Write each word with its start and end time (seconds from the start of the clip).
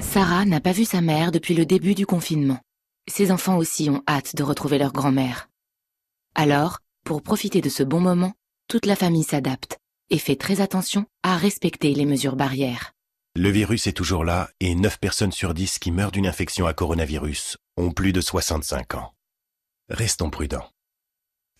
Sarah 0.00 0.44
n'a 0.44 0.60
pas 0.60 0.72
vu 0.72 0.84
sa 0.84 1.00
mère 1.00 1.30
depuis 1.30 1.54
le 1.54 1.64
début 1.64 1.94
du 1.94 2.04
confinement. 2.04 2.58
Ses 3.08 3.30
enfants 3.30 3.56
aussi 3.56 3.90
ont 3.90 4.02
hâte 4.08 4.34
de 4.34 4.42
retrouver 4.42 4.76
leur 4.78 4.92
grand-mère. 4.92 5.48
Alors, 6.34 6.80
pour 7.04 7.22
profiter 7.22 7.60
de 7.60 7.68
ce 7.68 7.84
bon 7.84 8.00
moment, 8.00 8.32
toute 8.66 8.86
la 8.86 8.96
famille 8.96 9.22
s'adapte 9.22 9.78
et 10.10 10.18
fait 10.18 10.34
très 10.34 10.60
attention 10.60 11.06
à 11.22 11.36
respecter 11.36 11.94
les 11.94 12.06
mesures 12.06 12.34
barrières. 12.34 12.90
Le 13.36 13.50
virus 13.50 13.86
est 13.86 13.92
toujours 13.92 14.24
là 14.24 14.50
et 14.58 14.74
9 14.74 14.98
personnes 14.98 15.30
sur 15.30 15.54
10 15.54 15.78
qui 15.78 15.92
meurent 15.92 16.10
d'une 16.10 16.26
infection 16.26 16.66
à 16.66 16.74
coronavirus 16.74 17.56
ont 17.76 17.92
plus 17.92 18.12
de 18.12 18.20
65 18.20 18.94
ans. 18.94 19.12
Restons 19.90 20.30
prudents. 20.30 20.68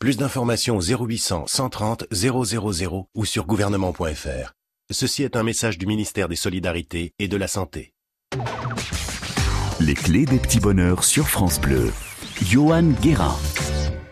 Plus 0.00 0.16
d'informations 0.16 0.76
au 0.76 0.82
0800 0.82 1.46
130 1.46 2.06
000 2.10 3.08
ou 3.14 3.24
sur 3.24 3.46
gouvernement.fr. 3.46 4.57
Ceci 4.90 5.22
est 5.22 5.36
un 5.36 5.42
message 5.42 5.76
du 5.76 5.84
ministère 5.84 6.28
des 6.28 6.36
Solidarités 6.36 7.12
et 7.18 7.28
de 7.28 7.36
la 7.36 7.46
Santé. 7.46 7.92
Les 9.80 9.92
clés 9.92 10.24
des 10.24 10.38
petits 10.38 10.60
bonheurs 10.60 11.04
sur 11.04 11.28
France 11.28 11.60
Bleu. 11.60 11.92
Johan 12.42 12.84
Guérin. 13.02 13.36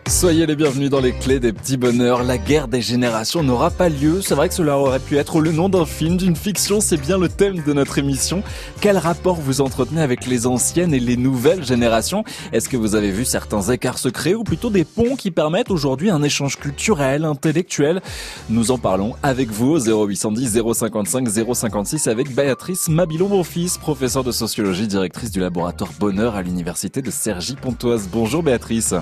Soyez 0.09 0.45
les 0.45 0.55
bienvenus 0.55 0.89
dans 0.89 1.01
les 1.01 1.11
clés 1.11 1.41
des 1.41 1.51
petits 1.51 1.75
bonheurs. 1.75 2.23
La 2.23 2.37
guerre 2.37 2.69
des 2.69 2.81
générations 2.81 3.43
n'aura 3.43 3.69
pas 3.69 3.89
lieu. 3.89 4.21
C'est 4.21 4.35
vrai 4.35 4.47
que 4.47 4.55
cela 4.55 4.77
aurait 4.77 4.99
pu 4.99 5.17
être 5.17 5.41
le 5.41 5.51
nom 5.51 5.67
d'un 5.67 5.85
film, 5.85 6.15
d'une 6.15 6.35
fiction. 6.35 6.79
C'est 6.79 6.97
bien 6.97 7.17
le 7.17 7.27
thème 7.27 7.61
de 7.61 7.73
notre 7.73 7.97
émission. 7.97 8.41
Quel 8.79 8.97
rapport 8.97 9.35
vous 9.35 9.59
entretenez 9.59 10.01
avec 10.01 10.25
les 10.25 10.47
anciennes 10.47 10.93
et 10.93 11.01
les 11.01 11.17
nouvelles 11.17 11.65
générations? 11.65 12.23
Est-ce 12.53 12.69
que 12.69 12.77
vous 12.77 12.95
avez 12.95 13.11
vu 13.11 13.25
certains 13.25 13.61
écarts 13.63 13.99
secrets 13.99 14.33
ou 14.33 14.45
plutôt 14.45 14.69
des 14.69 14.85
ponts 14.85 15.17
qui 15.17 15.29
permettent 15.29 15.71
aujourd'hui 15.71 16.09
un 16.09 16.23
échange 16.23 16.57
culturel, 16.57 17.25
intellectuel? 17.25 18.01
Nous 18.49 18.71
en 18.71 18.77
parlons 18.77 19.13
avec 19.23 19.49
vous 19.49 19.73
au 19.73 20.07
0810 20.07 20.61
055 20.73 21.27
056 21.53 22.07
avec 22.07 22.33
Béatrice 22.33 22.87
Mabilon-Bonfils, 22.87 23.77
professeure 23.79 24.23
de 24.23 24.31
sociologie, 24.31 24.87
directrice 24.87 25.31
du 25.31 25.41
laboratoire 25.41 25.91
Bonheur 25.99 26.35
à 26.35 26.41
l'université 26.41 27.01
de 27.01 27.11
Cergy-Pontoise. 27.11 28.07
Bonjour 28.09 28.41
Béatrice. 28.41 28.95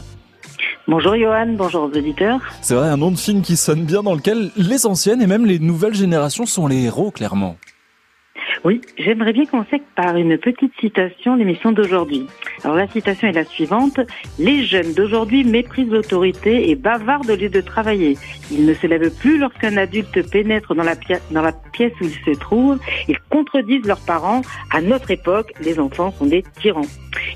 Bonjour 0.87 1.15
Johan, 1.15 1.53
bonjour 1.57 1.83
aux 1.83 1.97
auditeurs. 1.97 2.39
C'est 2.61 2.75
vrai, 2.75 2.89
un 2.89 2.97
nom 2.97 3.11
de 3.11 3.17
film 3.17 3.41
qui 3.41 3.57
sonne 3.57 3.85
bien 3.85 4.03
dans 4.03 4.13
lequel 4.13 4.51
les 4.55 4.85
anciennes 4.85 5.21
et 5.21 5.27
même 5.27 5.45
les 5.45 5.59
nouvelles 5.59 5.95
générations 5.95 6.45
sont 6.45 6.67
les 6.67 6.83
héros, 6.83 7.11
clairement. 7.11 7.57
Oui, 8.65 8.81
j'aimerais 8.97 9.31
bien 9.31 9.45
commencer 9.45 9.79
par 9.95 10.17
une 10.17 10.39
petite 10.39 10.73
citation 10.79 11.35
l'émission 11.35 11.71
d'aujourd'hui. 11.71 12.25
Alors 12.63 12.75
la 12.75 12.87
citation 12.87 13.27
est 13.27 13.31
la 13.31 13.45
suivante. 13.45 13.99
Les 14.39 14.63
jeunes 14.65 14.91
d'aujourd'hui 14.93 15.43
méprisent 15.43 15.91
l'autorité 15.91 16.71
et 16.71 16.75
bavardent 16.75 17.29
au 17.29 17.35
lieu 17.35 17.49
de 17.49 17.61
travailler. 17.61 18.17
Ils 18.49 18.65
ne 18.65 18.73
se 18.73 18.87
lèvent 18.87 19.15
plus 19.19 19.37
lorsqu'un 19.37 19.77
adulte 19.77 20.27
pénètre 20.31 20.73
dans 20.73 20.81
la, 20.81 20.95
dans 21.29 21.43
la 21.43 21.51
pièce 21.73 21.93
où 22.01 22.05
ils 22.05 22.33
se 22.33 22.39
trouvent. 22.39 22.79
Ils 23.07 23.19
contredisent 23.29 23.85
leurs 23.85 24.03
parents. 24.03 24.41
À 24.71 24.81
notre 24.81 25.11
époque, 25.11 25.53
les 25.61 25.77
enfants 25.79 26.11
sont 26.17 26.25
des 26.25 26.43
tyrans. 26.59 26.87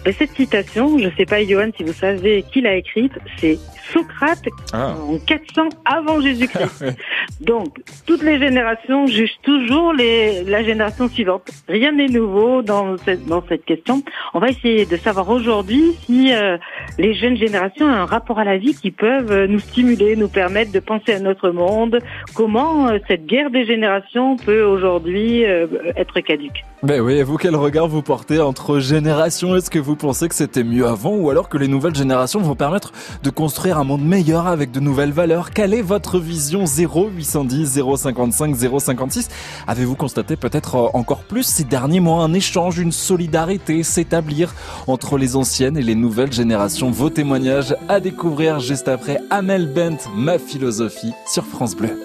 Et 0.08 0.12
cette 0.12 0.32
citation, 0.32 0.98
je 0.98 1.06
ne 1.06 1.12
sais 1.12 1.26
pas 1.26 1.44
Johan 1.44 1.70
si 1.78 1.84
vous 1.84 1.94
savez 1.94 2.44
qui 2.52 2.62
l'a 2.62 2.76
écrite, 2.76 3.14
c'est 3.38 3.60
Socrate 3.94 4.46
Ah. 4.74 4.96
en 5.08 5.18
400 5.20 5.70
avant 5.86 6.22
Jésus-Christ. 6.22 6.86
Donc, 7.42 7.78
toutes 8.06 8.24
les 8.24 8.40
générations 8.40 9.08
jugent 9.08 9.40
toujours 9.44 9.94
les, 9.94 10.44
la 10.44 10.64
génération 10.64 11.08
suivante. 11.08 11.19
Rien 11.68 11.92
n'est 11.92 12.08
nouveau 12.08 12.62
dans 12.62 12.98
cette, 12.98 13.26
dans 13.26 13.44
cette 13.48 13.66
question. 13.66 14.04
On 14.34 14.40
va 14.40 14.50
essayer 14.50 14.86
de 14.86 14.98
savoir 14.98 15.30
aujourd'hui 15.30 15.94
si 16.06 16.34
euh, 16.34 16.58
les 16.98 17.14
jeunes 17.14 17.38
générations 17.38 17.86
ont 17.86 17.90
un 17.90 18.06
rapport 18.06 18.40
à 18.40 18.44
la 18.44 18.58
vie 18.58 18.76
qui 18.76 18.92
peuvent 18.92 19.32
euh, 19.32 19.48
nous 19.48 19.60
stimuler, 19.60 20.16
nous 20.16 20.28
permettre 20.28 20.72
de 20.72 20.80
penser 20.80 21.14
à 21.14 21.20
notre 21.20 21.50
monde. 21.50 22.00
Comment 22.34 22.88
euh, 22.88 23.00
cette 23.08 23.26
guerre 23.26 23.50
des 23.50 23.66
générations 23.66 24.38
peut 24.38 24.64
aujourd'hui 24.64 25.46
euh, 25.46 25.68
être 25.96 26.20
caduque? 26.20 26.64
Ben 26.82 27.02
oui, 27.02 27.16
et 27.16 27.24
vous, 27.24 27.36
quel 27.36 27.58
regard 27.58 27.90
vous 27.90 28.02
portez 28.02 28.40
entre 28.40 28.80
générations? 28.80 29.54
Est-ce 29.54 29.70
que 29.70 29.80
vous 29.80 29.98
pensez 29.98 30.30
que 30.30 30.36
c'était 30.36 30.64
mieux 30.64 30.88
avant 30.88 31.14
ou 31.14 31.30
alors 31.30 31.50
que 31.50 31.58
les 31.58 31.68
nouvelles 31.68 31.96
générations 31.96 32.40
vont 32.40 32.56
permettre 32.56 32.94
de 33.22 33.30
construire 33.30 33.78
un 33.78 33.84
monde 33.84 34.06
meilleur 34.06 34.48
avec 34.48 34.72
de 34.72 34.80
nouvelles 34.80 35.12
valeurs? 35.12 35.52
Quelle 35.52 35.74
est 35.74 35.82
votre 35.82 36.20
vision? 36.20 36.64
0810 36.64 37.82
055 37.98 38.56
056 38.56 39.30
Avez-vous 39.68 39.96
constaté 39.96 40.38
peut-être 40.38 40.76
euh, 40.76 40.88
encore 41.10 41.24
plus 41.24 41.42
ces 41.42 41.64
derniers 41.64 42.02
mois 42.02 42.24
un 42.24 42.34
échange, 42.34 42.78
une 42.78 42.92
solidarité 42.92 43.82
s'établir 43.82 44.54
entre 44.86 45.18
les 45.18 45.36
anciennes 45.36 45.76
et 45.76 45.82
les 45.82 45.96
nouvelles 45.96 46.32
générations 46.32 46.92
Vos 46.92 47.10
témoignages 47.10 47.76
à 47.88 48.00
découvrir 48.00 48.60
juste 48.60 48.88
après 48.88 49.18
Amel 49.32 49.74
Bent, 49.74 49.98
ma 50.16 50.38
philosophie 50.38 51.14
sur 51.26 51.48
France 51.48 51.76
Bleu. 51.76 52.00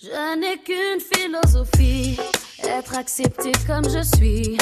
Je 0.00 0.38
n'ai 0.38 0.56
qu'une 0.58 1.00
philosophie, 1.00 2.16
être 2.64 2.96
accepté 2.96 3.52
comme 3.66 3.84
je 3.84 4.02
suis, 4.16 4.56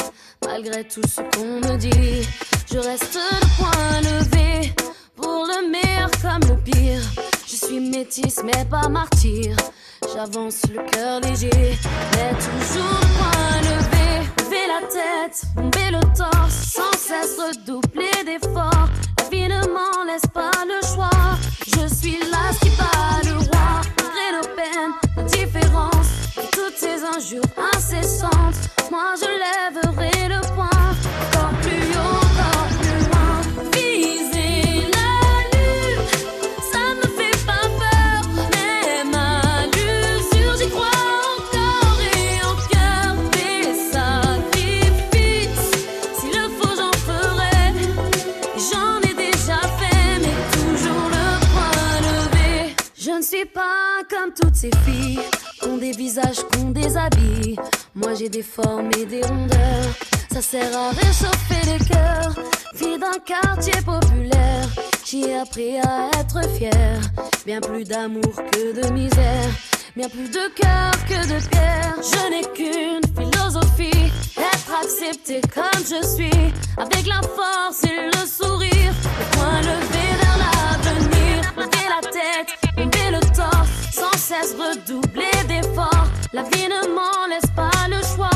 malgré 0.45 0.83
tout 0.83 1.01
ce 1.07 1.21
qu'on 1.21 1.59
me 1.59 1.77
dit. 1.77 2.27
Je 2.71 2.77
reste 2.77 3.15
le 3.15 3.47
point 3.57 4.01
levé, 4.01 4.73
pour 5.15 5.45
le 5.45 5.69
meilleur 5.69 6.09
comme 6.21 6.49
le 6.49 6.61
pire. 6.63 7.01
Je 7.47 7.55
suis 7.55 7.79
métisse 7.79 8.41
mais 8.43 8.65
pas 8.65 8.87
martyr, 8.87 9.55
j'avance 10.13 10.61
le 10.73 10.81
cœur 10.89 11.19
léger, 11.21 11.77
mais 12.13 12.31
toujours 12.39 12.99
le 13.01 13.07
point 13.17 13.61
levé. 13.61 14.29
Lever 14.39 14.67
la 14.67 14.87
tête, 14.87 15.43
bomber 15.55 15.91
le 15.91 16.17
torse, 16.17 16.73
sans 16.73 16.97
cesse 16.97 17.37
redoubler 17.37 18.23
d'efforts. 18.25 18.89
La 19.19 19.29
vie 19.29 19.47
ne 19.47 19.67
m'en 19.67 20.05
laisse 20.05 20.27
pas 20.33 20.51
le 20.65 20.85
choix, 20.87 21.37
je 21.67 21.93
suis 21.93 22.19
là 22.19 22.51
qui 22.61 22.69
bat 22.71 23.29
le 23.29 23.37
roi, 23.37 23.81
malgré 23.97 24.31
nos 24.37 24.47
peines, 24.55 24.93
nos 25.17 25.90
toutes 26.35 26.77
ces 26.77 27.03
injures 27.03 27.43
incessantes. 27.73 28.55
Moi 28.89 29.13
je 29.19 29.27
lèverai 29.27 30.29
le 30.29 30.41
poing, 30.55 30.65
encore 30.65 31.53
plus 31.61 31.87
haut, 31.95 32.21
encore 32.25 32.67
plus 32.79 32.99
loin. 33.07 33.33
Viser 33.73 34.87
la 34.97 35.11
lune, 35.53 36.03
ça 36.71 36.83
me 36.95 37.07
fait 37.17 37.37
pas 37.45 37.67
peur, 37.79 38.19
même 38.51 39.13
à 39.15 39.65
l'usure, 39.67 40.55
j'y 40.57 40.69
crois 40.69 41.01
encore 41.37 41.99
et 42.01 42.41
encore. 42.43 43.15
Des 43.31 43.67
sacrifices, 43.91 45.71
s'il 46.19 46.31
le 46.31 46.47
faut, 46.59 46.75
j'en 46.75 46.93
ferai. 47.07 47.59
J'en 48.57 48.99
ai 49.09 49.13
déjà 49.13 49.59
fait, 49.79 50.19
mais 50.19 50.37
toujours 50.51 51.07
le 51.09 51.25
point 51.51 51.95
levé. 52.01 52.75
Je 52.97 53.11
ne 53.11 53.21
suis 53.21 53.45
pas 53.45 54.03
comme 54.09 54.31
toutes 54.33 54.55
ces 54.55 54.71
filles, 54.85 55.21
qu'on 55.61 55.77
des 55.77 55.91
visages, 55.91 56.41
qu'on 56.51 56.69
des 56.69 56.97
habits. 56.97 57.55
Moi 57.95 58.13
j'ai 58.15 58.29
des 58.29 58.43
formes 58.43 58.89
et 58.97 59.05
des 59.05 59.21
rondeurs, 59.21 59.93
ça 60.31 60.41
sert 60.41 60.77
à 60.77 60.89
réchauffer 60.89 61.61
les 61.65 61.85
cœurs. 61.85 62.35
Fille 62.75 62.97
d'un 62.97 63.19
quartier 63.25 63.79
populaire, 63.85 64.67
j'ai 65.05 65.35
appris 65.37 65.77
à 65.79 66.09
être 66.19 66.41
fière. 66.55 67.01
Bien 67.45 67.59
plus 67.59 67.83
d'amour 67.83 68.33
que 68.51 68.81
de 68.81 68.93
misère, 68.93 69.49
bien 69.95 70.09
plus 70.09 70.29
de 70.29 70.47
cœur 70.55 70.91
que 71.07 71.27
de 71.27 71.47
pierre. 71.49 71.95
Je 72.01 72.29
n'ai 72.29 72.43
qu'une 72.53 73.01
philosophie, 73.15 74.11
être 74.37 74.71
accepté 74.81 75.41
comme 75.53 75.83
je 75.83 76.05
suis, 76.15 76.53
avec 76.77 77.07
la 77.07 77.21
force 77.21 77.83
et 77.83 78.07
le 78.07 78.25
sourire. 78.25 78.93
Le 79.19 79.37
point 79.37 79.59
levé 79.61 80.05
vers 80.21 80.37
l'avenir, 80.37 81.53
lever 81.57 81.87
la 81.89 82.09
tête, 82.09 82.47
le 82.60 82.60
sans 84.01 84.17
cesse 84.17 84.55
redoubler 84.57 85.29
d'efforts. 85.47 86.07
La 86.33 86.41
vie 86.41 86.67
ne 86.67 86.87
m'en 86.95 87.27
laisse 87.29 87.51
pas 87.55 87.87
le 87.87 88.01
choix. 88.15 88.30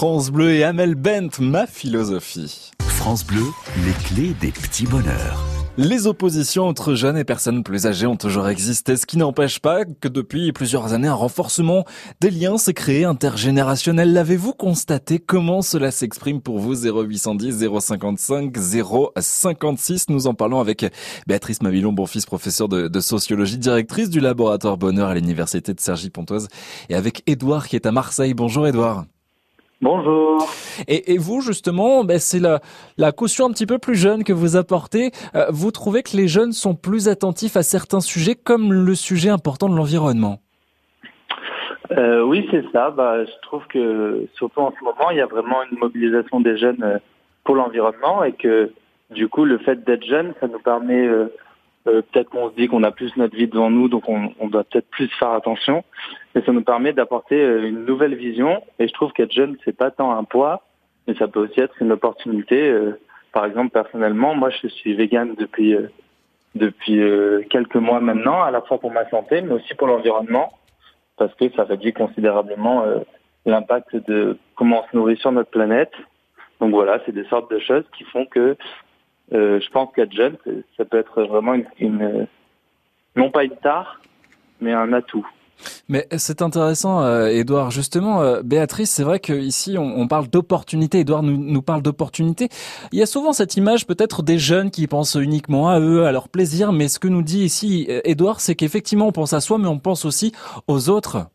France 0.00 0.30
Bleu 0.30 0.54
et 0.54 0.64
Amel 0.64 0.94
Bent, 0.94 1.28
ma 1.40 1.66
philosophie. 1.66 2.70
France 2.80 3.22
Bleu, 3.22 3.44
les 3.84 3.92
clés 4.02 4.34
des 4.40 4.50
petits 4.50 4.86
bonheurs. 4.86 5.44
Les 5.76 6.06
oppositions 6.06 6.66
entre 6.66 6.94
jeunes 6.94 7.18
et 7.18 7.24
personnes 7.24 7.62
plus 7.62 7.86
âgées 7.86 8.06
ont 8.06 8.16
toujours 8.16 8.48
existé, 8.48 8.96
ce 8.96 9.04
qui 9.04 9.18
n'empêche 9.18 9.58
pas 9.58 9.84
que 9.84 10.08
depuis 10.08 10.52
plusieurs 10.52 10.94
années, 10.94 11.06
un 11.06 11.12
renforcement 11.12 11.84
des 12.22 12.30
liens 12.30 12.56
s'est 12.56 12.72
créé 12.72 13.04
intergénérationnel. 13.04 14.14
L'avez-vous 14.14 14.54
constaté? 14.54 15.18
Comment 15.18 15.60
cela 15.60 15.90
s'exprime 15.90 16.40
pour 16.40 16.60
vous? 16.60 16.86
0810 16.86 17.68
055 17.78 18.56
056 19.18 20.08
Nous 20.08 20.26
en 20.28 20.32
parlons 20.32 20.60
avec 20.60 20.90
Béatrice 21.26 21.60
Mabilon, 21.60 21.92
bon-fils, 21.92 22.24
professeur 22.24 22.70
de, 22.70 22.88
de, 22.88 23.00
sociologie, 23.00 23.58
directrice 23.58 24.08
du 24.08 24.20
laboratoire 24.20 24.78
Bonheur 24.78 25.10
à 25.10 25.14
l'université 25.14 25.74
de 25.74 25.80
Cergy-Pontoise, 25.80 26.48
et 26.88 26.94
avec 26.94 27.22
Édouard 27.26 27.68
qui 27.68 27.76
est 27.76 27.84
à 27.84 27.92
Marseille. 27.92 28.32
Bonjour 28.32 28.66
Édouard. 28.66 29.04
Bonjour. 29.82 30.46
Et, 30.88 31.14
et, 31.14 31.18
vous, 31.18 31.40
justement, 31.40 32.04
ben 32.04 32.18
c'est 32.18 32.38
la, 32.38 32.60
la, 32.98 33.12
caution 33.12 33.46
un 33.46 33.50
petit 33.50 33.64
peu 33.64 33.78
plus 33.78 33.94
jeune 33.94 34.24
que 34.24 34.32
vous 34.34 34.56
apportez. 34.56 35.10
Euh, 35.34 35.46
vous 35.48 35.70
trouvez 35.70 36.02
que 36.02 36.14
les 36.16 36.28
jeunes 36.28 36.52
sont 36.52 36.74
plus 36.74 37.08
attentifs 37.08 37.56
à 37.56 37.62
certains 37.62 38.00
sujets, 38.00 38.34
comme 38.34 38.74
le 38.74 38.94
sujet 38.94 39.30
important 39.30 39.70
de 39.70 39.76
l'environnement? 39.76 40.38
Euh, 41.92 42.22
Oui, 42.22 42.46
c'est 42.50 42.64
ça. 42.72 42.90
Bah, 42.90 43.24
je 43.24 43.32
trouve 43.40 43.66
que, 43.68 44.26
surtout 44.34 44.60
en 44.60 44.72
ce 44.78 44.84
moment, 44.84 45.10
il 45.12 45.16
y 45.16 45.22
a 45.22 45.26
vraiment 45.26 45.62
une 45.70 45.78
mobilisation 45.78 46.40
des 46.40 46.58
jeunes 46.58 46.82
euh, 46.82 46.98
pour 47.44 47.54
l'environnement 47.54 48.22
et 48.22 48.32
que, 48.32 48.70
du 49.10 49.28
coup, 49.28 49.46
le 49.46 49.56
fait 49.58 49.82
d'être 49.84 50.04
jeune, 50.04 50.34
ça 50.40 50.46
nous 50.46 50.60
permet... 50.60 51.06
Euh, 51.06 51.32
euh, 51.86 52.02
peut-être 52.02 52.28
qu'on 52.28 52.50
se 52.50 52.54
dit 52.54 52.68
qu'on 52.68 52.82
a 52.82 52.90
plus 52.90 53.16
notre 53.16 53.34
vie 53.34 53.48
devant 53.48 53.70
nous, 53.70 53.88
donc 53.88 54.08
on, 54.08 54.32
on 54.38 54.48
doit 54.48 54.64
peut-être 54.64 54.88
plus 54.90 55.08
faire 55.18 55.30
attention. 55.30 55.84
Et 56.34 56.42
ça 56.42 56.52
nous 56.52 56.62
permet 56.62 56.92
d'apporter 56.92 57.40
euh, 57.40 57.68
une 57.68 57.84
nouvelle 57.84 58.14
vision. 58.14 58.62
Et 58.78 58.86
je 58.86 58.92
trouve 58.92 59.12
qu'être 59.12 59.32
jeune, 59.32 59.56
c'est 59.64 59.76
pas 59.76 59.90
tant 59.90 60.16
un 60.16 60.24
poids, 60.24 60.62
mais 61.06 61.14
ça 61.14 61.28
peut 61.28 61.40
aussi 61.40 61.60
être 61.60 61.74
une 61.80 61.92
opportunité. 61.92 62.68
Euh, 62.68 62.98
par 63.32 63.46
exemple, 63.46 63.70
personnellement, 63.70 64.34
moi, 64.34 64.50
je 64.50 64.68
suis 64.68 64.94
vegan 64.94 65.34
depuis 65.38 65.76
depuis 66.56 67.00
quelques 67.48 67.76
mois 67.76 68.00
maintenant, 68.00 68.42
à 68.42 68.50
la 68.50 68.60
fois 68.60 68.80
pour 68.80 68.90
ma 68.90 69.08
santé, 69.08 69.40
mais 69.40 69.52
aussi 69.52 69.72
pour 69.74 69.86
l'environnement, 69.86 70.52
parce 71.16 71.32
que 71.36 71.48
ça 71.52 71.62
réduit 71.62 71.92
considérablement 71.92 72.84
l'impact 73.46 73.94
de 74.08 74.36
comment 74.56 74.82
on 74.82 74.90
se 74.90 74.96
nourrit 74.96 75.16
sur 75.16 75.30
notre 75.30 75.50
planète. 75.50 75.92
Donc 76.60 76.72
voilà, 76.72 77.00
c'est 77.06 77.12
des 77.12 77.24
sortes 77.24 77.50
de 77.52 77.58
choses 77.58 77.84
qui 77.96 78.04
font 78.04 78.26
que 78.26 78.40
euh, 78.40 78.56
je 79.30 79.70
pense 79.70 79.90
qu'être 79.94 80.12
jeune, 80.12 80.36
ça 80.76 80.84
peut 80.84 80.98
être 80.98 81.22
vraiment 81.22 81.54
une, 81.54 81.66
une, 81.78 82.26
non 83.16 83.30
pas 83.30 83.44
une 83.44 83.56
tare, 83.56 84.00
mais 84.60 84.72
un 84.72 84.92
atout. 84.92 85.26
Mais 85.88 86.06
c'est 86.16 86.42
intéressant, 86.42 87.02
euh, 87.02 87.26
Edouard. 87.26 87.70
Justement, 87.70 88.22
euh, 88.22 88.42
Béatrice, 88.42 88.90
c'est 88.90 89.02
vrai 89.02 89.20
qu'ici, 89.20 89.76
on, 89.78 89.98
on 89.98 90.08
parle 90.08 90.28
d'opportunité. 90.28 91.00
Edouard 91.00 91.22
nous, 91.22 91.36
nous 91.36 91.62
parle 91.62 91.82
d'opportunité. 91.82 92.48
Il 92.92 92.98
y 92.98 93.02
a 93.02 93.06
souvent 93.06 93.32
cette 93.32 93.56
image 93.56 93.86
peut-être 93.86 94.22
des 94.22 94.38
jeunes 94.38 94.70
qui 94.70 94.86
pensent 94.86 95.16
uniquement 95.16 95.68
à 95.68 95.80
eux, 95.80 96.06
à 96.06 96.12
leur 96.12 96.28
plaisir. 96.28 96.72
Mais 96.72 96.88
ce 96.88 96.98
que 96.98 97.08
nous 97.08 97.22
dit 97.22 97.40
ici 97.44 97.86
Edouard, 98.04 98.40
c'est 98.40 98.54
qu'effectivement, 98.54 99.08
on 99.08 99.12
pense 99.12 99.32
à 99.32 99.40
soi, 99.40 99.58
mais 99.58 99.68
on 99.68 99.78
pense 99.78 100.04
aussi 100.04 100.32
aux 100.66 100.88
autres. 100.88 101.26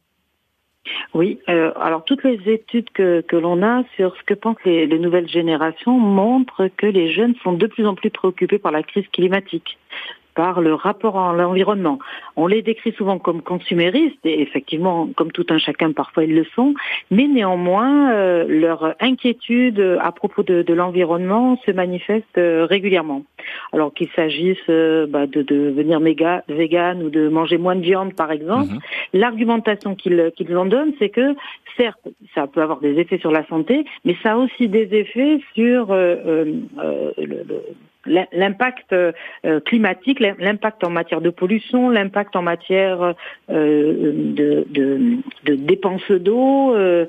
Oui, 1.13 1.39
euh, 1.49 1.71
alors 1.79 2.03
toutes 2.05 2.23
les 2.23 2.39
études 2.45 2.89
que, 2.91 3.23
l'on 3.35 3.63
a 3.63 3.83
sur 3.95 4.15
ce 4.17 4.23
que 4.23 4.33
pensent 4.33 4.57
les, 4.65 4.87
nouvelles 4.99 5.27
générations 5.27 5.97
montrent 5.97 6.69
que 6.77 6.85
les 6.85 7.11
jeunes 7.11 7.35
sont 7.43 7.53
de 7.53 7.67
plus 7.67 7.85
en 7.85 7.95
plus 7.95 8.09
préoccupés 8.09 8.59
par 8.59 8.71
la 8.71 8.83
crise 8.83 9.07
climatique 9.11 9.77
par 10.35 10.61
le 10.61 10.73
rapport 10.73 11.17
à 11.17 11.33
l'environnement. 11.33 11.99
On 12.35 12.47
les 12.47 12.61
décrit 12.61 12.91
souvent 12.93 13.17
comme 13.19 13.41
consuméristes, 13.41 14.25
et 14.25 14.41
effectivement, 14.41 15.07
comme 15.15 15.31
tout 15.31 15.45
un 15.49 15.57
chacun, 15.57 15.91
parfois 15.91 16.25
ils 16.25 16.35
le 16.35 16.45
sont, 16.55 16.73
mais 17.09 17.27
néanmoins, 17.27 18.11
euh, 18.13 18.45
leur 18.47 18.95
inquiétude 18.99 19.97
à 20.01 20.11
propos 20.11 20.43
de, 20.43 20.61
de 20.61 20.73
l'environnement 20.73 21.59
se 21.65 21.71
manifeste 21.71 22.37
euh, 22.37 22.65
régulièrement. 22.65 23.23
Alors 23.73 23.93
qu'il 23.93 24.09
s'agisse 24.15 24.57
euh, 24.69 25.07
bah, 25.07 25.27
de, 25.27 25.41
de, 25.41 25.55
devenir 25.69 25.99
méga, 25.99 26.43
vegan 26.49 27.01
ou 27.03 27.09
de 27.09 27.27
manger 27.29 27.57
moins 27.57 27.75
de 27.75 27.81
viande, 27.81 28.13
par 28.13 28.31
exemple, 28.31 28.73
mmh. 28.73 28.79
l'argumentation 29.13 29.95
qu'ils 29.95 30.31
qu'ils 30.35 30.55
en 30.57 30.65
donnent, 30.65 30.93
c'est 30.99 31.09
que, 31.09 31.35
certes, 31.77 32.07
ça 32.33 32.47
peut 32.47 32.61
avoir 32.61 32.79
des 32.79 32.99
effets 32.99 33.17
sur 33.17 33.31
la 33.31 33.45
santé, 33.47 33.85
mais 34.03 34.15
ça 34.21 34.33
a 34.33 34.37
aussi 34.37 34.67
des 34.67 34.93
effets 34.93 35.39
sur 35.53 35.91
euh, 35.91 36.15
euh, 36.25 37.11
le, 37.17 37.43
le 37.47 37.61
l'impact 38.05 38.93
euh, 38.93 39.11
climatique, 39.65 40.19
l'impact 40.19 40.83
en 40.83 40.89
matière 40.89 41.21
de 41.21 41.29
pollution, 41.29 41.89
l'impact 41.89 42.35
en 42.35 42.41
matière 42.41 43.13
euh, 43.49 44.11
de, 44.13 44.65
de, 44.69 45.17
de, 45.45 45.55
dépenses 45.55 46.11
d'eau. 46.11 46.75
Euh, 46.75 47.05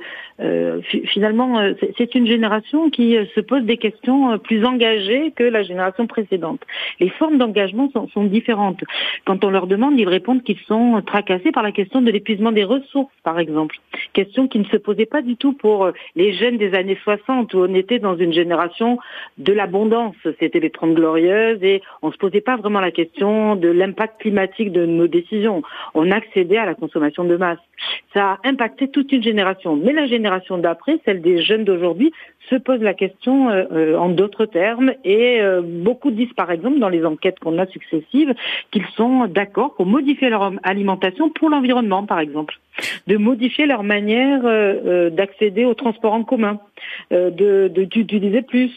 finalement, 1.06 1.60
c'est 1.96 2.14
une 2.14 2.26
génération 2.26 2.90
qui 2.90 3.16
se 3.34 3.40
pose 3.40 3.64
des 3.64 3.78
questions 3.78 4.38
plus 4.38 4.64
engagées 4.64 5.32
que 5.34 5.44
la 5.44 5.62
génération 5.62 6.06
précédente. 6.06 6.60
Les 7.00 7.08
formes 7.08 7.38
d'engagement 7.38 7.90
sont, 7.90 8.08
sont, 8.08 8.25
différentes. 8.25 8.82
Quand 9.25 9.44
on 9.44 9.50
leur 9.50 9.66
demande, 9.66 9.99
ils 9.99 10.08
répondent 10.08 10.42
qu'ils 10.42 10.58
sont 10.66 11.02
tracassés 11.06 11.52
par 11.52 11.62
la 11.62 11.72
question 11.72 12.02
de 12.02 12.10
l'épuisement 12.10 12.52
des 12.52 12.64
ressources, 12.64 13.12
par 13.22 13.38
exemple. 13.38 13.76
Question 14.12 14.46
qui 14.46 14.58
ne 14.58 14.64
se 14.64 14.76
posait 14.76 15.06
pas 15.06 15.22
du 15.22 15.37
tout 15.37 15.54
pour 15.54 15.90
les 16.16 16.34
jeunes 16.34 16.58
des 16.58 16.75
années 16.75 16.99
60, 17.02 17.54
où 17.54 17.58
on 17.60 17.75
était 17.75 17.99
dans 17.99 18.16
une 18.16 18.32
génération 18.32 18.99
de 19.38 19.52
l'abondance. 19.52 20.16
C'était 20.38 20.60
les 20.60 20.70
glorieuse 20.94 21.62
et 21.62 21.83
on 22.03 22.12
se 22.12 22.17
posait 22.17 22.41
pas 22.41 22.56
vraiment 22.56 22.81
la 22.81 22.91
question 22.91 23.56
de 23.56 23.69
l'impact 23.69 24.21
climatique 24.21 24.73
de 24.73 24.87
nos 24.87 25.06
décisions. 25.06 25.62
On 25.95 26.11
accédait 26.11 26.59
à 26.59 26.66
la 26.66 26.75
consommation 26.75 27.25
de 27.25 27.37
masse. 27.37 27.59
Ça 28.14 28.33
a 28.33 28.38
impacté 28.45 28.88
toute 28.88 29.12
une 29.12 29.23
génération. 29.23 29.76
Mais 29.76 29.93
la 29.93 30.07
génération 30.07 30.59
d'après, 30.59 30.99
celle 31.05 31.21
des 31.21 31.43
jeunes 31.43 31.64
d'aujourd'hui, 31.64 32.12
se 32.49 32.57
pose 32.57 32.81
la 32.81 32.95
question 32.95 33.50
euh, 33.50 33.64
euh, 33.73 33.99
en 33.99 34.09
d'autres 34.09 34.47
termes 34.47 34.93
et 35.05 35.40
euh, 35.40 35.62
beaucoup 35.62 36.11
disent 36.11 36.33
par 36.35 36.50
exemple 36.50 36.78
dans 36.78 36.88
les 36.88 37.05
enquêtes 37.05 37.38
qu'on 37.40 37.59
a 37.59 37.66
successives 37.66 38.35
qu'ils 38.71 38.87
sont 38.97 39.26
d'accord 39.26 39.75
pour 39.75 39.87
modifier 39.87 40.31
leur 40.31 40.52
alimentation 40.62 41.31
pour 41.31 41.50
l'environnement 41.50 42.05
par 42.07 42.21
exemple, 42.21 42.59
de 43.06 43.16
modifier 43.16 43.66
leur 43.66 43.83
manière 43.83 44.42
d'accéder 45.11 45.64
au 45.64 45.75
transport 45.75 46.12
en 46.12 46.25
commun, 46.25 46.61
de 47.11 47.68
d'utiliser 47.68 48.42
plus 48.42 48.71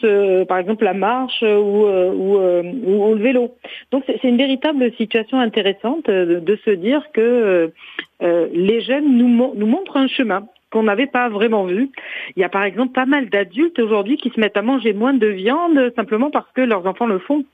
par 0.48 0.58
exemple 0.58 0.84
la 0.84 0.94
marche 0.94 1.42
ou, 1.42 1.86
ou, 1.86 3.14
le 3.14 3.22
vélo. 3.22 3.54
Donc 3.90 4.04
c'est 4.06 4.24
une 4.24 4.36
véritable 4.36 4.92
situation 4.96 5.38
intéressante 5.38 6.06
de, 6.06 6.40
de 6.40 6.58
se 6.64 6.70
dire 6.70 7.02
que 7.12 7.72
les 8.20 8.80
jeunes 8.80 9.16
nous 9.16 9.66
montrent 9.66 9.96
un 9.96 10.08
chemin 10.08 10.46
qu'on 10.70 10.84
n'avait 10.84 11.06
pas 11.06 11.28
vraiment 11.28 11.64
vu. 11.64 11.90
Il 12.36 12.40
y 12.40 12.44
a 12.44 12.48
par 12.48 12.64
exemple 12.64 12.92
pas 12.92 13.06
mal 13.06 13.28
d'adultes 13.28 13.78
aujourd'hui 13.78 14.16
qui 14.16 14.30
se 14.30 14.40
mettent 14.40 14.56
à 14.56 14.62
manger 14.62 14.92
moins 14.92 15.14
de 15.14 15.26
viande 15.26 15.92
simplement 15.96 16.30
parce 16.30 16.50
que 16.52 16.60
leurs 16.60 16.86
enfants 16.86 17.06
le 17.06 17.18
font 17.18 17.44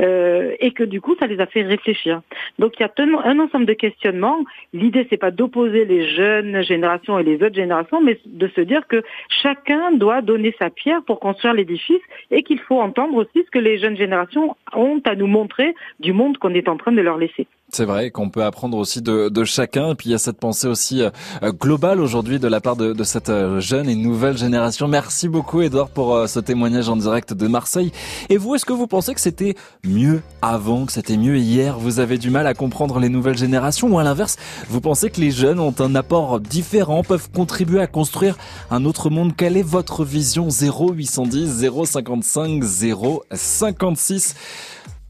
euh, 0.00 0.54
et 0.60 0.72
que 0.72 0.82
du 0.84 1.00
coup 1.00 1.16
ça 1.18 1.26
les 1.26 1.40
a 1.40 1.46
fait 1.46 1.62
réfléchir. 1.62 2.20
Donc 2.58 2.74
il 2.78 2.82
y 2.82 2.84
a 2.84 2.92
un 3.24 3.38
ensemble 3.38 3.66
de 3.66 3.72
questionnements. 3.74 4.44
L'idée 4.72 5.06
c'est 5.08 5.16
pas 5.16 5.30
d'opposer 5.30 5.84
les 5.84 6.08
jeunes 6.14 6.62
générations 6.62 7.18
et 7.18 7.22
les 7.22 7.36
autres 7.36 7.54
générations, 7.54 8.00
mais 8.00 8.18
de 8.26 8.48
se 8.48 8.60
dire 8.60 8.86
que 8.86 9.02
chacun 9.42 9.92
doit 9.92 10.22
donner 10.22 10.54
sa 10.58 10.70
pierre 10.70 11.02
pour 11.04 11.20
construire 11.20 11.54
l'édifice 11.54 12.02
et 12.30 12.42
qu'il 12.42 12.60
faut 12.60 12.80
entendre 12.80 13.14
aussi 13.14 13.44
ce 13.44 13.50
que 13.50 13.58
les 13.58 13.78
jeunes 13.78 13.96
générations 13.96 14.56
ont 14.74 15.00
à 15.04 15.14
nous 15.14 15.26
montrer 15.26 15.74
du 16.00 16.12
monde 16.12 16.38
qu'on 16.38 16.54
est 16.54 16.68
en 16.68 16.76
train 16.76 16.92
de 16.92 17.00
leur 17.00 17.18
laisser. 17.18 17.46
C'est 17.70 17.84
vrai 17.84 18.10
qu'on 18.10 18.30
peut 18.30 18.44
apprendre 18.44 18.78
aussi 18.78 19.02
de, 19.02 19.28
de, 19.28 19.44
chacun. 19.44 19.90
Et 19.90 19.94
puis 19.94 20.08
il 20.08 20.12
y 20.12 20.14
a 20.14 20.18
cette 20.18 20.38
pensée 20.38 20.66
aussi 20.66 21.02
euh, 21.02 21.10
globale 21.52 22.00
aujourd'hui 22.00 22.38
de 22.38 22.48
la 22.48 22.62
part 22.62 22.76
de, 22.76 22.94
de, 22.94 23.04
cette 23.04 23.28
euh, 23.28 23.60
jeune 23.60 23.90
et 23.90 23.94
nouvelle 23.94 24.38
génération. 24.38 24.88
Merci 24.88 25.28
beaucoup 25.28 25.60
Edouard 25.60 25.90
pour 25.90 26.14
euh, 26.14 26.26
ce 26.26 26.40
témoignage 26.40 26.88
en 26.88 26.96
direct 26.96 27.34
de 27.34 27.46
Marseille. 27.46 27.92
Et 28.30 28.38
vous, 28.38 28.54
est-ce 28.54 28.64
que 28.64 28.72
vous 28.72 28.86
pensez 28.86 29.12
que 29.12 29.20
c'était 29.20 29.54
mieux 29.84 30.22
avant, 30.40 30.86
que 30.86 30.92
c'était 30.92 31.18
mieux 31.18 31.36
hier? 31.36 31.78
Vous 31.78 32.00
avez 32.00 32.16
du 32.16 32.30
mal 32.30 32.46
à 32.46 32.54
comprendre 32.54 33.00
les 33.00 33.10
nouvelles 33.10 33.36
générations? 33.36 33.88
Ou 33.88 33.98
à 33.98 34.02
l'inverse, 34.02 34.36
vous 34.70 34.80
pensez 34.80 35.10
que 35.10 35.20
les 35.20 35.30
jeunes 35.30 35.60
ont 35.60 35.74
un 35.78 35.94
apport 35.94 36.40
différent, 36.40 37.02
peuvent 37.02 37.30
contribuer 37.30 37.80
à 37.80 37.86
construire 37.86 38.38
un 38.70 38.86
autre 38.86 39.10
monde? 39.10 39.36
Quelle 39.36 39.58
est 39.58 39.62
votre 39.62 40.04
vision? 40.06 40.48
0810 40.48 41.68
055 41.84 42.64
056 42.64 44.34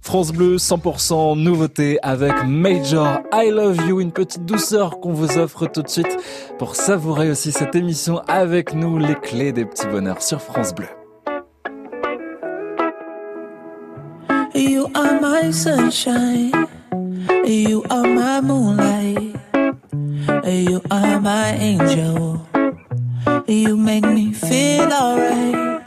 France 0.08 0.32
Bleu 0.32 0.56
100% 0.56 1.38
nouveauté 1.38 1.98
avec 2.00 2.32
Major 2.46 3.20
I 3.30 3.50
Love 3.50 3.76
You, 3.86 4.00
une 4.00 4.10
petite 4.10 4.46
douceur 4.46 5.00
qu'on 5.00 5.12
vous 5.12 5.36
offre 5.36 5.66
tout 5.66 5.82
de 5.82 5.88
suite 5.88 6.16
pour 6.58 6.76
savourer 6.76 7.30
aussi 7.30 7.52
cette 7.52 7.74
émission 7.74 8.22
avec 8.26 8.72
nous, 8.72 8.96
les 8.96 9.16
clés 9.16 9.52
des 9.52 9.66
petits 9.66 9.86
bonheurs 9.86 10.22
sur 10.22 10.40
France 10.40 10.74
Bleu. 10.74 10.86
You 14.54 14.86
are 14.94 15.20
my 15.20 15.52
sunshine, 15.52 16.52
you 17.44 17.82
are 17.90 18.06
my 18.06 18.40
moonlight, 18.40 19.36
you 20.46 20.80
are 20.88 21.20
my 21.20 21.54
angel, 21.60 22.40
you 23.46 23.76
make 23.76 24.06
me 24.06 24.32
feel 24.32 24.90
alright 24.90 25.82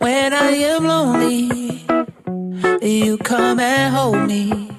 when 0.00 0.32
I 0.32 0.64
am 0.64 0.86
lonely. 0.86 1.84
You 2.82 3.18
come 3.18 3.60
and 3.60 3.94
hold 3.94 4.28
me. 4.28 4.70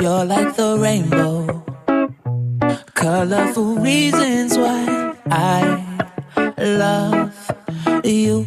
You're 0.00 0.24
like 0.24 0.54
the 0.56 0.78
rainbow. 0.78 1.64
Colorful 2.94 3.76
reasons 3.76 4.58
why 4.58 5.14
I 5.30 5.84
love 6.58 7.34
you. 8.04 8.46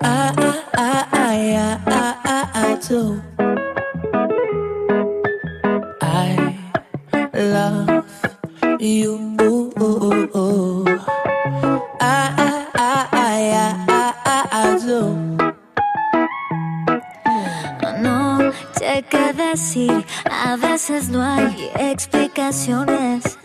I, 0.00 0.34
I, 0.38 0.64
I, 0.74 1.06
I, 1.14 1.80
I, 1.86 2.16
I, 2.24 2.50
I 2.54 2.78
do. 2.88 3.22
I 6.00 6.58
love 7.34 8.06
you. 8.80 9.57
A 20.30 20.56
veces 20.56 21.08
no 21.08 21.22
hay 21.22 21.70
explicaciones. 21.78 23.38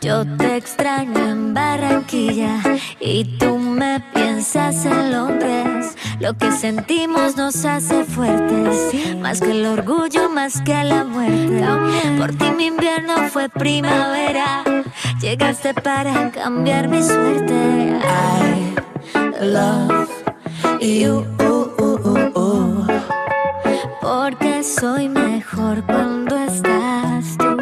Yo 0.00 0.24
te 0.36 0.56
extraño 0.56 1.18
en 1.18 1.52
Barranquilla 1.52 2.60
y 3.00 3.24
tú 3.36 3.58
me 3.58 3.98
piensas 4.14 4.84
en 4.84 5.10
Londres. 5.10 5.96
Lo 6.20 6.34
que 6.34 6.52
sentimos 6.52 7.36
nos 7.36 7.64
hace 7.64 8.04
fuertes, 8.04 9.16
más 9.18 9.40
que 9.40 9.50
el 9.50 9.66
orgullo, 9.66 10.30
más 10.30 10.60
que 10.60 10.84
la 10.84 11.02
muerte. 11.02 11.64
Por 12.16 12.30
ti 12.36 12.52
mi 12.56 12.66
invierno 12.66 13.16
fue 13.28 13.48
primavera, 13.48 14.62
llegaste 15.20 15.74
para 15.74 16.30
cambiar 16.30 16.86
mi 16.86 17.02
suerte. 17.02 17.98
I 19.40 19.44
love 19.44 20.08
you. 20.80 21.26
Porque 24.00 24.62
soy 24.62 25.08
mejor 25.40 25.82
cuando 25.86 26.36
estás 26.36 27.38
tú. 27.38 27.56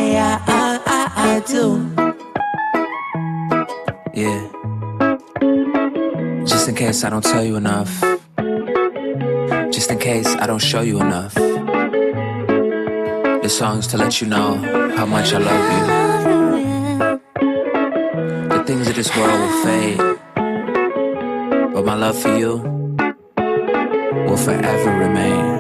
I, 0.48 0.80
I, 0.88 1.02
I 1.28 1.42
do. 1.52 1.66
Yeah. 4.14 4.48
Just 6.46 6.70
in 6.70 6.76
case 6.76 7.04
I 7.04 7.10
don't 7.10 7.24
tell 7.24 7.44
you 7.44 7.58
enough. 7.58 7.92
Just 9.72 9.92
in 9.92 10.00
case 10.00 10.28
I 10.40 10.48
don't 10.48 10.64
show 10.72 10.82
you 10.82 11.02
enough. 11.02 11.34
This 13.44 13.58
song's 13.58 13.88
to 13.88 13.98
let 13.98 14.22
you 14.22 14.28
know 14.28 14.56
how 14.96 15.06
much 15.06 15.34
I 15.34 15.40
love 15.40 15.90
you. 16.06 16.09
Things 18.70 18.88
of 18.88 18.96
this 18.96 19.10
world 19.18 19.32
will 19.32 19.64
fade. 19.64 19.98
But 21.74 21.86
my 21.86 21.96
love 21.96 22.22
for 22.22 22.38
you 22.38 22.58
will 24.28 24.38
forever 24.38 24.92
remain. 24.92 25.59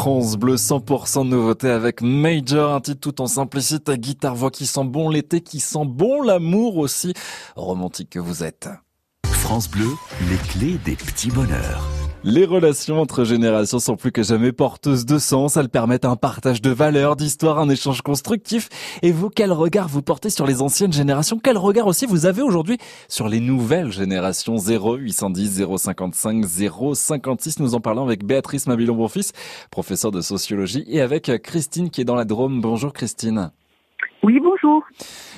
France 0.00 0.38
Bleu 0.38 0.54
100% 0.54 1.24
de 1.24 1.28
nouveauté 1.28 1.68
avec 1.68 2.00
Major, 2.00 2.72
un 2.72 2.80
titre 2.80 3.00
tout 3.00 3.20
en 3.20 3.26
simplicité, 3.26 3.98
guitare 3.98 4.34
voix 4.34 4.50
qui 4.50 4.64
sent 4.64 4.84
bon 4.84 5.10
l'été, 5.10 5.42
qui 5.42 5.60
sent 5.60 5.84
bon 5.84 6.22
l'amour 6.22 6.78
aussi, 6.78 7.12
romantique 7.54 8.08
que 8.08 8.18
vous 8.18 8.42
êtes. 8.42 8.70
France 9.26 9.68
Bleu, 9.70 9.90
les 10.30 10.38
clés 10.38 10.78
des 10.86 10.96
petits 10.96 11.30
bonheurs. 11.30 11.99
Les 12.22 12.44
relations 12.44 13.00
entre 13.00 13.24
générations 13.24 13.78
sont 13.78 13.96
plus 13.96 14.12
que 14.12 14.22
jamais 14.22 14.52
porteuses 14.52 15.06
de 15.06 15.16
sens. 15.16 15.56
Elles 15.56 15.70
permettent 15.70 16.04
un 16.04 16.16
partage 16.16 16.60
de 16.60 16.68
valeurs, 16.68 17.16
d'histoires, 17.16 17.58
un 17.58 17.70
échange 17.70 18.02
constructif. 18.02 18.68
Et 19.00 19.10
vous, 19.10 19.30
quel 19.30 19.52
regard 19.52 19.88
vous 19.88 20.02
portez 20.02 20.28
sur 20.28 20.46
les 20.46 20.60
anciennes 20.60 20.92
générations? 20.92 21.40
Quel 21.42 21.56
regard 21.56 21.86
aussi 21.86 22.04
vous 22.04 22.26
avez 22.26 22.42
aujourd'hui 22.42 22.76
sur 23.08 23.26
les 23.26 23.40
nouvelles 23.40 23.90
générations? 23.90 24.56
0810 24.58 25.64
055 25.78 26.44
056 26.94 27.58
Nous 27.58 27.74
en 27.74 27.80
parlons 27.80 28.04
avec 28.04 28.22
Béatrice 28.22 28.66
Mabilon-Bonfils, 28.66 29.32
professeure 29.70 30.12
de 30.12 30.20
sociologie, 30.20 30.84
et 30.88 31.00
avec 31.00 31.32
Christine 31.42 31.88
qui 31.88 32.02
est 32.02 32.04
dans 32.04 32.16
la 32.16 32.26
Drôme. 32.26 32.60
Bonjour 32.60 32.92
Christine. 32.92 33.50
Oui, 34.22 34.38
bonjour. 34.38 34.84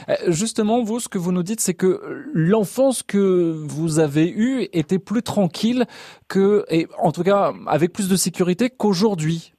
Euh, 0.09 0.15
Justement, 0.29 0.83
vous, 0.83 1.01
ce 1.01 1.09
que 1.09 1.19
vous 1.19 1.33
nous 1.33 1.43
dites, 1.43 1.61
c'est 1.61 1.75
que 1.75 2.01
l'enfance 2.33 3.03
que 3.03 3.53
vous 3.67 3.99
avez 3.99 4.31
eue 4.31 4.69
était 4.73 4.99
plus 4.99 5.23
tranquille 5.23 5.85
que, 6.29 6.65
et 6.71 6.87
en 6.99 7.13
tout 7.13 7.23
cas 7.23 7.53
avec 7.67 7.93
plus 7.93 8.09
de 8.09 8.17
sécurité 8.17 8.71
qu'aujourd'hui 8.71 9.53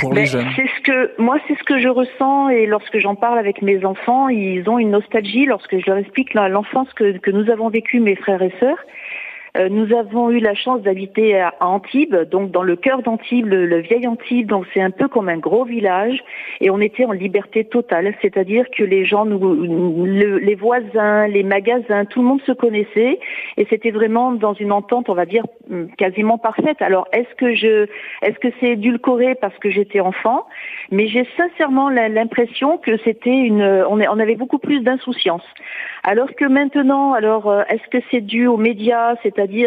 pour 0.00 0.12
les 0.12 0.26
jeunes. 0.26 0.48
C'est 0.56 0.68
ce 0.76 0.82
que 0.82 1.20
moi, 1.20 1.38
c'est 1.48 1.58
ce 1.58 1.64
que 1.64 1.80
je 1.80 1.88
ressens 1.88 2.50
et 2.50 2.66
lorsque 2.66 2.98
j'en 2.98 3.14
parle 3.14 3.38
avec 3.38 3.62
mes 3.62 3.84
enfants, 3.84 4.28
ils 4.28 4.68
ont 4.68 4.78
une 4.78 4.90
nostalgie 4.90 5.46
lorsque 5.46 5.78
je 5.78 5.86
leur 5.86 5.98
explique 5.98 6.34
l'enfance 6.34 6.92
que, 6.94 7.16
que 7.18 7.30
nous 7.30 7.50
avons 7.50 7.68
vécue, 7.68 8.00
mes 8.00 8.16
frères 8.16 8.42
et 8.42 8.52
sœurs. 8.60 8.78
Euh, 9.56 9.68
nous 9.70 9.94
avons 9.96 10.30
eu 10.30 10.38
la 10.40 10.54
chance 10.54 10.82
d'habiter 10.82 11.40
à 11.40 11.54
Antibes, 11.60 12.16
donc 12.30 12.50
dans 12.50 12.62
le 12.62 12.76
cœur 12.76 13.02
d'Antibes, 13.02 13.46
le, 13.46 13.66
le 13.66 13.78
vieil 13.78 14.06
Antibes, 14.06 14.48
donc 14.48 14.66
c'est 14.74 14.80
un 14.80 14.90
peu 14.90 15.08
comme 15.08 15.28
un 15.28 15.38
gros 15.38 15.64
village, 15.64 16.22
et 16.60 16.70
on 16.70 16.80
était 16.80 17.04
en 17.04 17.12
liberté 17.12 17.64
totale, 17.64 18.14
c'est-à-dire 18.22 18.66
que 18.76 18.84
les 18.84 19.04
gens, 19.04 19.24
nous, 19.24 19.38
le- 20.04 20.38
les 20.38 20.54
voisins, 20.54 21.26
les 21.26 21.42
magasins, 21.42 22.04
tout 22.04 22.20
le 22.20 22.26
monde 22.26 22.42
se 22.42 22.52
connaissait, 22.52 23.18
et 23.56 23.66
c'était 23.70 23.90
vraiment 23.90 24.32
dans 24.32 24.54
une 24.54 24.72
entente, 24.72 25.08
on 25.08 25.14
va 25.14 25.26
dire, 25.26 25.44
hum, 25.70 25.88
quasiment 25.96 26.38
parfaite. 26.38 26.80
Alors, 26.82 27.06
est-ce 27.12 27.34
que 27.36 27.54
je, 27.54 27.86
est-ce 28.22 28.38
que 28.38 28.48
c'est 28.60 28.70
édulcoré 28.70 29.34
parce 29.36 29.56
que 29.58 29.70
j'étais 29.70 30.00
enfant? 30.00 30.46
Mais 30.90 31.08
j'ai 31.08 31.26
sincèrement 31.36 31.88
l'impression 31.90 32.78
que 32.78 32.96
c'était 32.98 33.30
une, 33.30 33.62
on, 33.88 34.00
avait 34.00 34.36
beaucoup 34.36 34.58
plus 34.58 34.80
d'insouciance. 34.80 35.42
Alors 36.04 36.34
que 36.34 36.44
maintenant, 36.44 37.14
alors 37.14 37.50
euh, 37.50 37.62
est-ce 37.68 37.88
que 37.90 37.98
c'est 38.10 38.20
dû 38.20 38.46
aux 38.46 38.56
médias, 38.56 39.16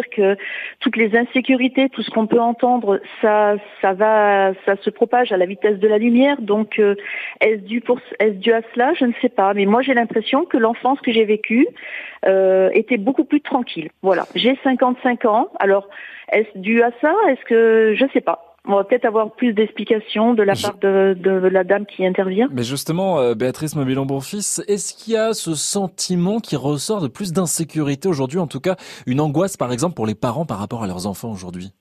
que 0.09 0.37
toutes 0.79 0.95
les 0.95 1.15
insécurités, 1.15 1.89
tout 1.89 2.01
ce 2.01 2.09
qu'on 2.09 2.27
peut 2.27 2.39
entendre, 2.39 2.99
ça, 3.21 3.55
ça 3.81 3.93
va, 3.93 4.53
ça 4.65 4.75
se 4.77 4.89
propage 4.89 5.31
à 5.31 5.37
la 5.37 5.45
vitesse 5.45 5.79
de 5.79 5.87
la 5.87 5.97
lumière. 5.97 6.41
Donc, 6.41 6.79
euh, 6.79 6.95
est-ce 7.41 7.61
dû 7.61 7.81
pour, 7.81 7.99
est-ce 8.19 8.35
dû 8.35 8.51
à 8.51 8.61
cela? 8.73 8.93
Je 8.93 9.05
ne 9.05 9.13
sais 9.21 9.29
pas. 9.29 9.53
Mais 9.53 9.65
moi, 9.65 9.81
j'ai 9.81 9.93
l'impression 9.93 10.45
que 10.45 10.57
l'enfance 10.57 10.99
que 11.01 11.11
j'ai 11.11 11.25
vécue 11.25 11.67
euh, 12.25 12.69
était 12.73 12.97
beaucoup 12.97 13.23
plus 13.23 13.41
tranquille. 13.41 13.89
Voilà. 14.01 14.25
J'ai 14.35 14.57
55 14.63 15.25
ans. 15.25 15.49
Alors, 15.59 15.87
est-ce 16.31 16.57
dû 16.57 16.81
à 16.83 16.91
ça? 17.01 17.13
Est-ce 17.29 17.43
que 17.45 17.93
je 17.95 18.05
sais 18.13 18.21
pas 18.21 18.48
On 18.71 18.75
va 18.75 18.83
peut-être 18.83 19.05
avoir 19.05 19.31
plus 19.31 19.53
d'explications 19.53 20.35
de 20.35 20.43
la 20.43 20.53
part 20.53 20.77
de, 20.77 21.17
de 21.19 21.31
la 21.31 21.63
dame 21.63 21.87
qui 21.87 22.05
intervient. 22.05 22.47
Mais 22.51 22.61
justement, 22.61 23.19
euh, 23.19 23.33
Béatrice 23.33 23.75
Mobilon-Bonfils, 23.75 24.61
est-ce 24.67 24.93
qu'il 24.93 25.13
y 25.13 25.17
a 25.17 25.33
ce 25.33 25.55
sentiment 25.55 26.39
qui 26.39 26.55
ressort 26.55 27.01
de 27.01 27.07
plus 27.07 27.33
d'insécurité 27.33 28.07
aujourd'hui, 28.07 28.37
en 28.37 28.45
tout 28.45 28.59
cas 28.59 28.75
une 29.07 29.21
angoisse 29.21 29.57
par 29.57 29.71
exemple 29.71 29.95
pour 29.95 30.05
les 30.05 30.13
parents 30.13 30.45
par 30.45 30.59
rapport 30.59 30.83
à 30.83 30.87
leurs 30.87 31.07
enfants 31.07 31.31
aujourd'hui? 31.31 31.73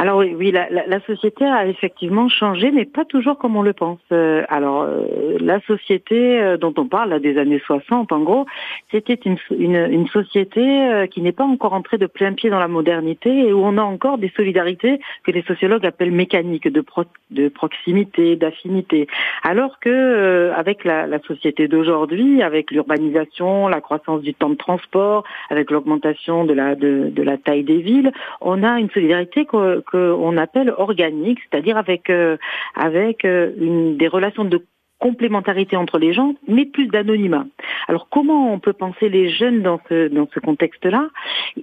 Alors 0.00 0.16
oui, 0.20 0.50
la, 0.50 0.70
la, 0.70 1.00
société 1.00 1.44
a 1.44 1.66
effectivement 1.66 2.30
changé, 2.30 2.70
mais 2.70 2.86
pas 2.86 3.04
toujours 3.04 3.36
comme 3.36 3.56
on 3.56 3.60
le 3.60 3.74
pense. 3.74 3.98
Euh, 4.12 4.44
alors 4.48 4.84
euh, 4.84 5.36
la 5.40 5.60
société 5.60 6.40
euh, 6.40 6.56
dont 6.56 6.72
on 6.78 6.86
parle, 6.86 7.10
là, 7.10 7.18
des 7.18 7.36
années 7.36 7.60
60, 7.66 8.10
en 8.10 8.20
gros, 8.20 8.46
c'était 8.90 9.20
une, 9.22 10.08
société 10.08 11.06
qui 11.10 11.20
n'est 11.20 11.32
pas 11.32 11.44
encore 11.44 11.74
entrée 11.74 11.98
de 11.98 12.06
plein 12.06 12.32
pied 12.32 12.48
dans 12.48 12.58
la 12.58 12.66
modernité 12.66 13.28
et 13.28 13.52
où 13.52 13.60
on 13.62 13.76
a 13.76 13.82
encore 13.82 14.16
des 14.16 14.32
solidarités 14.34 15.00
que 15.22 15.32
les 15.32 15.42
sociologues 15.42 15.84
appellent 15.84 16.12
mécaniques, 16.12 16.66
de, 16.66 16.80
pro, 16.80 17.04
de 17.30 17.48
proximité, 17.48 18.36
d'affinité. 18.36 19.06
Alors 19.42 19.80
que 19.80 20.50
avec 20.56 20.84
la, 20.84 21.18
société 21.26 21.68
d'aujourd'hui, 21.68 22.42
avec 22.42 22.70
l'urbanisation, 22.70 23.68
la 23.68 23.82
croissance 23.82 24.22
du 24.22 24.32
temps 24.32 24.48
de 24.48 24.54
transport, 24.54 25.24
avec 25.50 25.70
l'augmentation 25.70 26.44
de 26.44 26.54
la, 26.54 27.36
taille 27.36 27.64
des 27.64 27.82
villes, 27.82 28.12
on 28.40 28.62
a 28.62 28.80
une 28.80 28.90
solidarité 28.90 29.44
qu'on 29.90 30.36
appelle 30.36 30.72
organique, 30.76 31.38
c'est-à-dire 31.50 31.76
avec 31.76 32.10
euh, 32.10 32.36
avec 32.74 33.24
euh, 33.24 33.96
des 33.96 34.08
relations 34.08 34.44
de 34.44 34.64
complémentarité 35.00 35.76
entre 35.76 35.98
les 35.98 36.12
gens, 36.12 36.34
mais 36.46 36.66
plus 36.66 36.86
d'anonymat. 36.86 37.46
Alors 37.88 38.08
comment 38.08 38.52
on 38.52 38.60
peut 38.60 38.74
penser 38.74 39.08
les 39.08 39.30
jeunes 39.30 39.62
dans 39.62 39.80
ce, 39.88 40.08
dans 40.08 40.28
ce 40.32 40.38
contexte-là? 40.38 41.08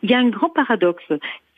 Il 0.01 0.09
y 0.09 0.13
a 0.13 0.19
un 0.19 0.27
grand 0.27 0.49
paradoxe, 0.49 1.05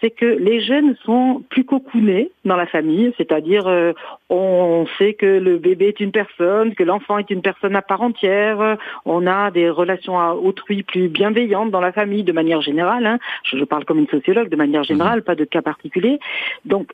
c'est 0.01 0.11
que 0.11 0.25
les 0.25 0.61
jeunes 0.61 0.95
sont 1.03 1.43
plus 1.49 1.63
cocoonés 1.63 2.31
dans 2.45 2.55
la 2.55 2.65
famille, 2.65 3.13
c'est-à-dire 3.17 3.67
euh, 3.67 3.93
on 4.29 4.85
sait 4.97 5.13
que 5.13 5.25
le 5.25 5.57
bébé 5.57 5.87
est 5.87 5.99
une 5.99 6.11
personne, 6.11 6.75
que 6.75 6.83
l'enfant 6.83 7.17
est 7.17 7.29
une 7.29 7.41
personne 7.41 7.75
à 7.75 7.81
part 7.81 8.01
entière, 8.01 8.77
on 9.05 9.25
a 9.25 9.49
des 9.51 9.69
relations 9.69 10.19
à 10.19 10.33
autrui 10.33 10.83
plus 10.83 11.07
bienveillantes 11.07 11.71
dans 11.71 11.81
la 11.81 11.91
famille 11.91 12.23
de 12.23 12.31
manière 12.31 12.61
générale, 12.61 13.05
hein. 13.05 13.19
je, 13.43 13.57
je, 13.57 13.63
parle 13.63 13.85
comme 13.85 13.99
une 13.99 14.07
sociologue 14.07 14.49
de 14.49 14.55
manière 14.55 14.83
générale, 14.83 15.23
pas 15.23 15.35
de 15.35 15.45
cas 15.45 15.61
particulier. 15.61 16.19
Donc 16.65 16.91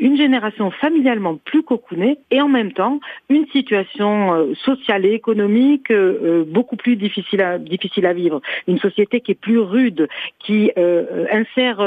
une 0.00 0.16
génération 0.16 0.70
familialement 0.70 1.36
plus 1.44 1.62
cocoonée 1.62 2.18
et 2.30 2.40
en 2.40 2.48
même 2.48 2.72
temps 2.72 3.00
une 3.28 3.46
situation 3.48 4.34
euh, 4.34 4.54
sociale 4.54 5.04
et 5.04 5.12
économique 5.12 5.90
euh, 5.90 6.18
euh, 6.22 6.44
beaucoup 6.46 6.76
plus 6.76 6.96
difficile 6.96 7.42
à, 7.42 7.58
difficile 7.58 8.06
à 8.06 8.12
vivre. 8.12 8.40
Une 8.68 8.78
société 8.78 9.20
qui 9.20 9.32
est 9.32 9.40
plus 9.40 9.58
rude, 9.58 10.08
qui 10.38 10.70
insère 10.76 11.78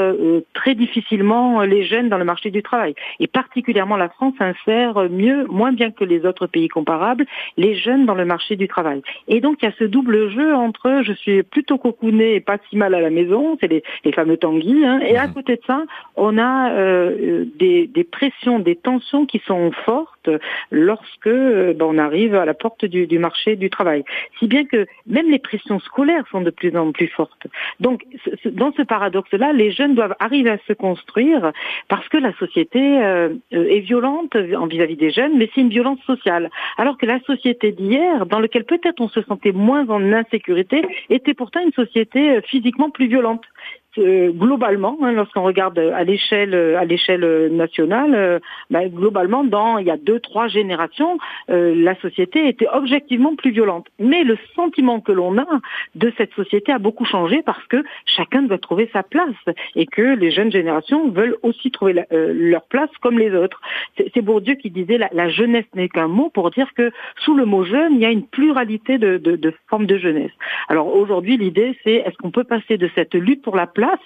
très 0.54 0.74
difficilement 0.74 1.62
les 1.62 1.84
jeunes 1.84 2.08
dans 2.08 2.18
le 2.18 2.24
marché 2.24 2.50
du 2.50 2.62
travail. 2.62 2.94
Et 3.18 3.26
particulièrement 3.26 3.96
la 3.96 4.08
France 4.08 4.34
insère 4.40 5.08
mieux, 5.10 5.46
moins 5.46 5.72
bien 5.72 5.90
que 5.90 6.04
les 6.04 6.24
autres 6.26 6.46
pays 6.46 6.68
comparables, 6.68 7.26
les 7.56 7.74
jeunes 7.74 8.06
dans 8.06 8.14
le 8.14 8.24
marché 8.24 8.56
du 8.56 8.68
travail. 8.68 9.02
Et 9.28 9.40
donc 9.40 9.58
il 9.60 9.66
y 9.66 9.68
a 9.68 9.74
ce 9.78 9.84
double 9.84 10.30
jeu 10.30 10.54
entre 10.54 11.02
je 11.02 11.12
suis 11.12 11.42
plutôt 11.42 11.78
cocooné 11.78 12.34
et 12.34 12.40
pas 12.40 12.58
si 12.68 12.76
mal 12.76 12.94
à 12.94 13.00
la 13.00 13.10
maison, 13.10 13.56
c'est 13.60 13.68
les, 13.68 13.82
les, 14.04 14.12
fameux 14.12 14.36
tanguis, 14.36 14.84
hein, 14.84 15.00
et 15.00 15.16
à 15.16 15.26
mmh. 15.26 15.34
côté 15.34 15.56
de 15.56 15.62
ça, 15.66 15.84
on 16.16 16.38
a 16.38 16.70
des 17.58 17.79
des, 17.86 18.04
pressions, 18.04 18.58
des 18.58 18.76
tensions 18.76 19.26
qui 19.26 19.40
sont 19.46 19.70
fortes 19.84 20.30
lorsque 20.70 21.26
euh, 21.26 21.72
ben, 21.74 21.86
on 21.86 21.98
arrive 21.98 22.34
à 22.34 22.44
la 22.44 22.54
porte 22.54 22.84
du, 22.84 23.18
marché 23.18 23.56
du 23.56 23.70
travail. 23.70 24.04
Si 24.38 24.46
bien 24.46 24.64
que 24.64 24.86
même 25.06 25.30
les 25.30 25.38
pressions 25.38 25.80
scolaires 25.80 26.24
sont 26.30 26.40
de 26.40 26.50
plus 26.50 26.76
en 26.76 26.92
plus 26.92 27.08
fortes. 27.08 27.46
Donc, 27.80 28.04
dans 28.44 28.72
ce 28.72 28.82
paradoxe-là, 28.82 29.52
les 29.52 29.70
jeunes 29.70 29.94
doivent 29.94 30.16
arriver 30.20 30.50
à 30.50 30.58
se 30.66 30.72
construire 30.72 31.52
parce 31.88 32.08
que 32.08 32.16
la 32.16 32.32
société 32.34 32.80
euh, 33.02 33.34
est 33.52 33.80
violente 33.80 34.36
vis-à-vis 34.36 34.96
des 34.96 35.10
jeunes, 35.10 35.36
mais 35.36 35.50
c'est 35.54 35.60
une 35.60 35.70
violence 35.70 36.00
sociale. 36.06 36.50
Alors 36.76 36.98
que 36.98 37.06
la 37.06 37.20
société 37.20 37.72
d'hier, 37.72 38.26
dans 38.26 38.40
laquelle 38.40 38.64
peut-être 38.64 39.00
on 39.00 39.08
se 39.08 39.22
sentait 39.22 39.52
moins 39.52 39.88
en 39.88 40.12
insécurité, 40.12 40.82
était 41.08 41.34
pourtant 41.34 41.60
une 41.60 41.72
société 41.72 42.30
euh, 42.30 42.40
physiquement 42.42 42.90
plus 42.90 43.06
violente. 43.06 43.44
Euh, 43.98 44.30
globalement, 44.30 44.96
hein, 45.02 45.10
lorsqu'on 45.10 45.42
regarde 45.42 45.76
à 45.78 46.04
l'échelle 46.04 46.54
à 46.54 46.84
l'échelle 46.84 47.48
nationale, 47.50 48.14
euh, 48.14 48.38
ben, 48.70 48.88
globalement, 48.88 49.42
dans 49.42 49.78
il 49.78 49.86
y 49.86 49.90
a 49.90 49.96
deux 49.96 50.20
trois 50.20 50.46
générations, 50.46 51.18
euh, 51.50 51.74
la 51.74 51.96
société 51.96 52.46
était 52.46 52.68
objectivement 52.72 53.34
plus 53.34 53.50
violente. 53.50 53.88
Mais 53.98 54.22
le 54.22 54.38
sentiment 54.54 55.00
que 55.00 55.10
l'on 55.10 55.38
a 55.38 55.46
de 55.96 56.12
cette 56.16 56.32
société 56.34 56.70
a 56.70 56.78
beaucoup 56.78 57.04
changé 57.04 57.42
parce 57.42 57.66
que 57.66 57.82
chacun 58.06 58.42
doit 58.42 58.58
trouver 58.58 58.88
sa 58.92 59.02
place 59.02 59.34
et 59.74 59.86
que 59.86 60.14
les 60.14 60.30
jeunes 60.30 60.52
générations 60.52 61.10
veulent 61.10 61.36
aussi 61.42 61.72
trouver 61.72 62.04
leur 62.12 62.62
place 62.62 62.90
comme 63.00 63.18
les 63.18 63.34
autres. 63.34 63.60
C'est 63.96 64.22
Bourdieu 64.22 64.54
qui 64.54 64.70
disait 64.70 64.98
la, 64.98 65.08
la 65.12 65.28
jeunesse 65.28 65.66
n'est 65.74 65.88
qu'un 65.88 66.08
mot 66.08 66.30
pour 66.30 66.50
dire 66.52 66.72
que 66.74 66.92
sous 67.24 67.34
le 67.34 67.44
mot 67.44 67.64
jeune, 67.64 67.94
il 67.94 68.00
y 68.00 68.06
a 68.06 68.10
une 68.10 68.26
pluralité 68.26 68.98
de, 68.98 69.18
de, 69.18 69.34
de 69.34 69.52
formes 69.68 69.86
de 69.86 69.98
jeunesse. 69.98 70.32
Alors 70.68 70.94
aujourd'hui, 70.94 71.36
l'idée 71.36 71.76
c'est 71.82 71.94
est-ce 71.94 72.16
qu'on 72.18 72.30
peut 72.30 72.44
passer 72.44 72.78
de 72.78 72.88
cette 72.94 73.14
lutte 73.14 73.42
pour 73.42 73.56
la 73.56 73.66
place 73.66 73.79
place 73.80 73.98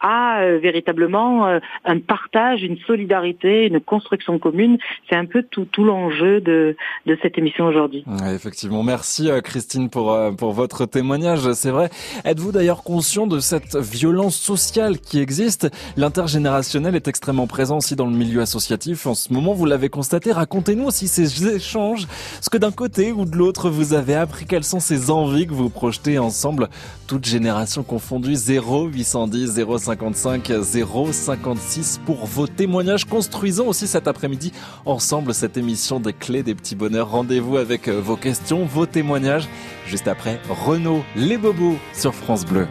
à 0.00 0.40
euh, 0.40 0.58
véritablement 0.58 1.48
euh, 1.48 1.58
un 1.84 1.98
partage, 1.98 2.62
une 2.62 2.76
solidarité, 2.86 3.66
une 3.66 3.80
construction 3.80 4.38
commune. 4.38 4.78
C'est 5.08 5.16
un 5.16 5.24
peu 5.24 5.42
tout, 5.42 5.64
tout 5.64 5.84
l'enjeu 5.84 6.40
de, 6.40 6.76
de 7.06 7.18
cette 7.22 7.38
émission 7.38 7.66
aujourd'hui. 7.66 8.04
effectivement, 8.32 8.84
merci 8.84 9.28
euh, 9.28 9.40
Christine 9.40 9.90
pour, 9.90 10.16
pour 10.38 10.52
votre 10.52 10.86
témoignage. 10.86 11.52
C'est 11.54 11.70
vrai. 11.70 11.88
Êtes-vous 12.24 12.52
d'ailleurs 12.52 12.84
conscient 12.84 13.26
de 13.26 13.40
cette 13.40 13.76
violence 13.76 14.36
sociale 14.36 15.00
qui 15.00 15.18
existe? 15.18 15.68
L'intergénérationnel 15.96 16.94
est 16.94 17.08
extrêmement 17.08 17.48
présent 17.48 17.78
aussi 17.78 17.96
dans 17.96 18.06
le 18.06 18.16
milieu 18.16 18.40
associatif. 18.40 19.06
En 19.06 19.14
ce 19.14 19.32
moment, 19.32 19.54
vous 19.54 19.66
l'avez 19.66 19.88
constaté. 19.88 20.30
Racontez-nous 20.30 20.84
aussi 20.84 21.08
ces 21.08 21.48
échanges, 21.56 22.06
ce 22.40 22.50
que 22.50 22.58
d'un 22.58 22.70
côté 22.72 23.10
ou 23.10 23.24
de 23.24 23.36
l'autre 23.36 23.70
vous 23.70 23.92
avez 23.94 24.14
appris, 24.14 24.46
quelles 24.46 24.64
sont 24.64 24.80
ces 24.80 25.10
envies 25.10 25.48
que 25.48 25.54
vous 25.54 25.70
projetez 25.70 26.18
ensemble, 26.18 26.68
toutes 27.08 27.24
générations 27.24 27.82
confondues, 27.82 28.36
0 28.36 28.86
810 29.16 29.64
055 29.78 30.52
056 30.62 32.00
pour 32.04 32.26
vos 32.26 32.46
témoignages. 32.46 33.06
Construisons 33.06 33.68
aussi 33.68 33.86
cet 33.86 34.08
après-midi 34.08 34.52
ensemble 34.84 35.32
cette 35.32 35.56
émission 35.56 36.00
des 36.00 36.12
clés 36.12 36.42
des 36.42 36.54
petits 36.54 36.76
bonheurs. 36.76 37.10
Rendez-vous 37.10 37.56
avec 37.56 37.88
euh, 37.88 37.98
vos 38.00 38.16
questions, 38.16 38.66
vos 38.66 38.84
témoignages. 38.84 39.48
Juste 39.86 40.08
après, 40.08 40.40
Renault, 40.48 41.02
les 41.16 41.38
bobos 41.38 41.76
sur 41.94 42.14
France 42.14 42.44
Bleu. 42.44 42.66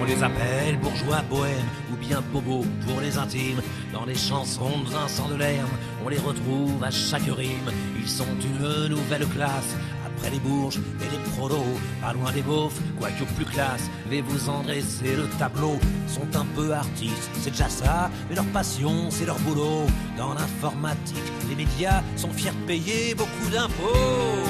On 0.00 0.04
les 0.04 0.22
appelle 0.22 0.78
bourgeois 0.80 1.22
bohèmes 1.28 1.52
ou 1.92 1.96
bien 1.96 2.22
bobos 2.32 2.64
pour 2.86 3.00
les 3.00 3.18
intimes. 3.18 3.60
Dans 3.92 4.06
les 4.06 4.14
chansons 4.14 4.80
de 4.84 4.90
Vincent 4.90 5.28
Delerme, 5.28 5.68
on 6.04 6.08
les 6.08 6.18
retrouve 6.18 6.82
à 6.82 6.90
chaque 6.90 7.22
rime. 7.22 7.70
Ils 8.00 8.08
sont 8.08 8.24
une 8.24 8.88
nouvelle 8.88 9.26
classe 9.26 9.76
après 10.16 10.30
les 10.30 10.38
bourges 10.38 10.78
et 11.00 11.10
les 11.10 11.30
prolos, 11.32 11.78
pas 12.00 12.12
loin 12.12 12.32
des 12.32 12.42
beaufs, 12.42 12.80
quoique 12.98 13.24
plus 13.36 13.44
classe, 13.44 13.90
mais 14.08 14.20
vous 14.20 14.48
en 14.48 14.62
dressez 14.62 15.16
le 15.16 15.26
tableau, 15.38 15.78
sont 16.06 16.36
un 16.36 16.46
peu 16.54 16.72
artistes, 16.72 17.30
c'est 17.40 17.50
déjà 17.50 17.68
ça, 17.68 18.10
mais 18.28 18.36
leur 18.36 18.44
passion, 18.46 19.10
c'est 19.10 19.26
leur 19.26 19.38
boulot. 19.40 19.86
Dans 20.16 20.34
l'informatique, 20.34 21.32
les 21.48 21.56
médias 21.56 22.02
sont 22.16 22.30
fiers 22.30 22.50
de 22.50 22.66
payer 22.66 23.14
beaucoup 23.14 23.50
d'impôts. 23.50 24.42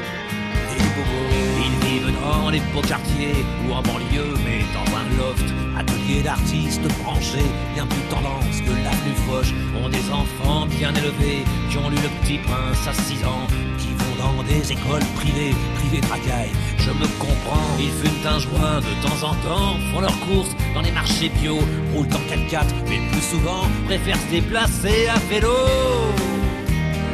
Ils 1.60 1.88
vivent 1.88 2.13
dans 2.22 2.50
les 2.50 2.62
beaux 2.74 2.82
quartiers 2.82 3.46
ou 3.67 3.74
en 3.74 3.82
banlieue, 3.82 4.34
mais 4.46 4.62
dans 4.74 4.88
un 4.96 5.06
loft. 5.17 5.46
Atelier 5.78 6.24
d'artistes 6.24 6.88
branchés, 7.04 7.50
bien 7.76 7.86
plus 7.86 8.02
tendance 8.10 8.62
que 8.65 8.72
la 8.84 8.96
plus 9.04 9.17
fauche. 9.28 9.54
Ont 9.82 9.89
des 9.89 10.10
enfants 10.12 10.65
bien 10.65 10.93
élevés 10.93 11.43
qui 11.70 11.78
ont 11.78 11.89
lu 11.89 11.98
le 11.98 12.10
petit 12.22 12.39
prince 12.39 12.88
à 12.88 12.93
6 12.93 13.24
ans, 13.26 13.48
qui 13.78 13.89
vont 13.93 14.15
dans 14.17 14.43
des 14.43 14.72
écoles 14.72 15.06
privées, 15.15 15.54
privées 15.76 16.02
tracailles. 16.02 16.52
Je 16.80 16.91
me 16.91 17.08
comprends, 17.20 17.76
ils 17.80 17.91
fument 17.91 18.28
un 18.28 18.39
joint 18.39 18.80
de 18.80 18.93
temps 19.06 19.28
en 19.28 19.36
temps, 19.48 19.78
font 19.93 20.02
leurs 20.02 20.20
courses 20.22 20.56
dans 20.74 20.82
les 20.82 20.91
marchés 20.91 21.30
bio, 21.41 21.60
roulent 21.93 22.08
en 22.08 22.24
4x4, 22.34 22.65
mais 22.89 23.00
plus 23.12 23.22
souvent 23.22 23.63
préfèrent 23.86 24.20
se 24.20 24.32
déplacer 24.32 25.08
à 25.08 25.20
vélo. 25.30 25.54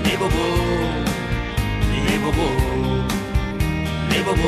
Les 0.05 0.17
bobos, 0.17 0.29
les 2.07 2.17
bobos 2.19 3.12
les 4.13 4.23
bobos, 4.23 4.39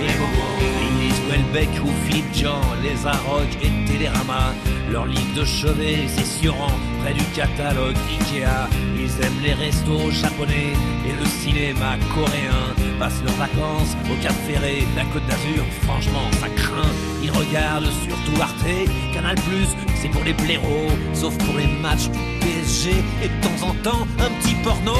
les 0.00 0.14
bobos. 0.14 0.58
Ils 0.60 1.06
lisent 1.06 1.22
Welbeck 1.28 1.68
ou 1.84 1.90
Philippe 2.04 2.34
Jean, 2.34 2.60
les 2.82 3.06
Arocs 3.06 3.56
et 3.62 3.90
Télérama. 3.90 4.54
Leur 4.90 5.06
livre 5.06 5.34
de 5.36 5.44
chevet, 5.44 6.06
c'est 6.08 6.24
Suran, 6.24 6.72
près 7.02 7.12
du 7.12 7.24
catalogue 7.36 7.96
Ikea. 8.10 8.68
Ils 8.96 9.24
aiment 9.24 9.42
les 9.42 9.52
restos 9.52 10.10
japonais 10.10 10.72
et 11.06 11.12
le 11.20 11.26
cinéma 11.26 11.96
coréen. 12.14 12.64
Passent 12.98 13.22
leurs 13.24 13.36
vacances 13.36 13.94
au 14.10 14.22
Cap 14.22 14.34
Ferré, 14.46 14.84
la 14.96 15.04
Côte 15.04 15.26
d'Azur, 15.26 15.64
franchement 15.82 16.26
ça 16.40 16.48
craint. 16.48 16.92
Ils 17.22 17.30
regardent 17.30 17.92
surtout 18.06 18.40
Arte, 18.40 18.88
Canal 19.12 19.36
Plus, 19.48 19.68
c'est 20.00 20.08
pour 20.08 20.24
les 20.24 20.32
blaireaux, 20.32 20.90
sauf 21.12 21.36
pour 21.38 21.56
les 21.58 21.66
matchs 21.66 22.08
PSG 22.40 22.90
et 23.22 23.28
de 23.28 23.42
temps 23.42 23.68
en 23.68 23.74
temps 23.82 24.06
un 24.18 24.30
petit 24.40 24.54
porno. 24.64 24.94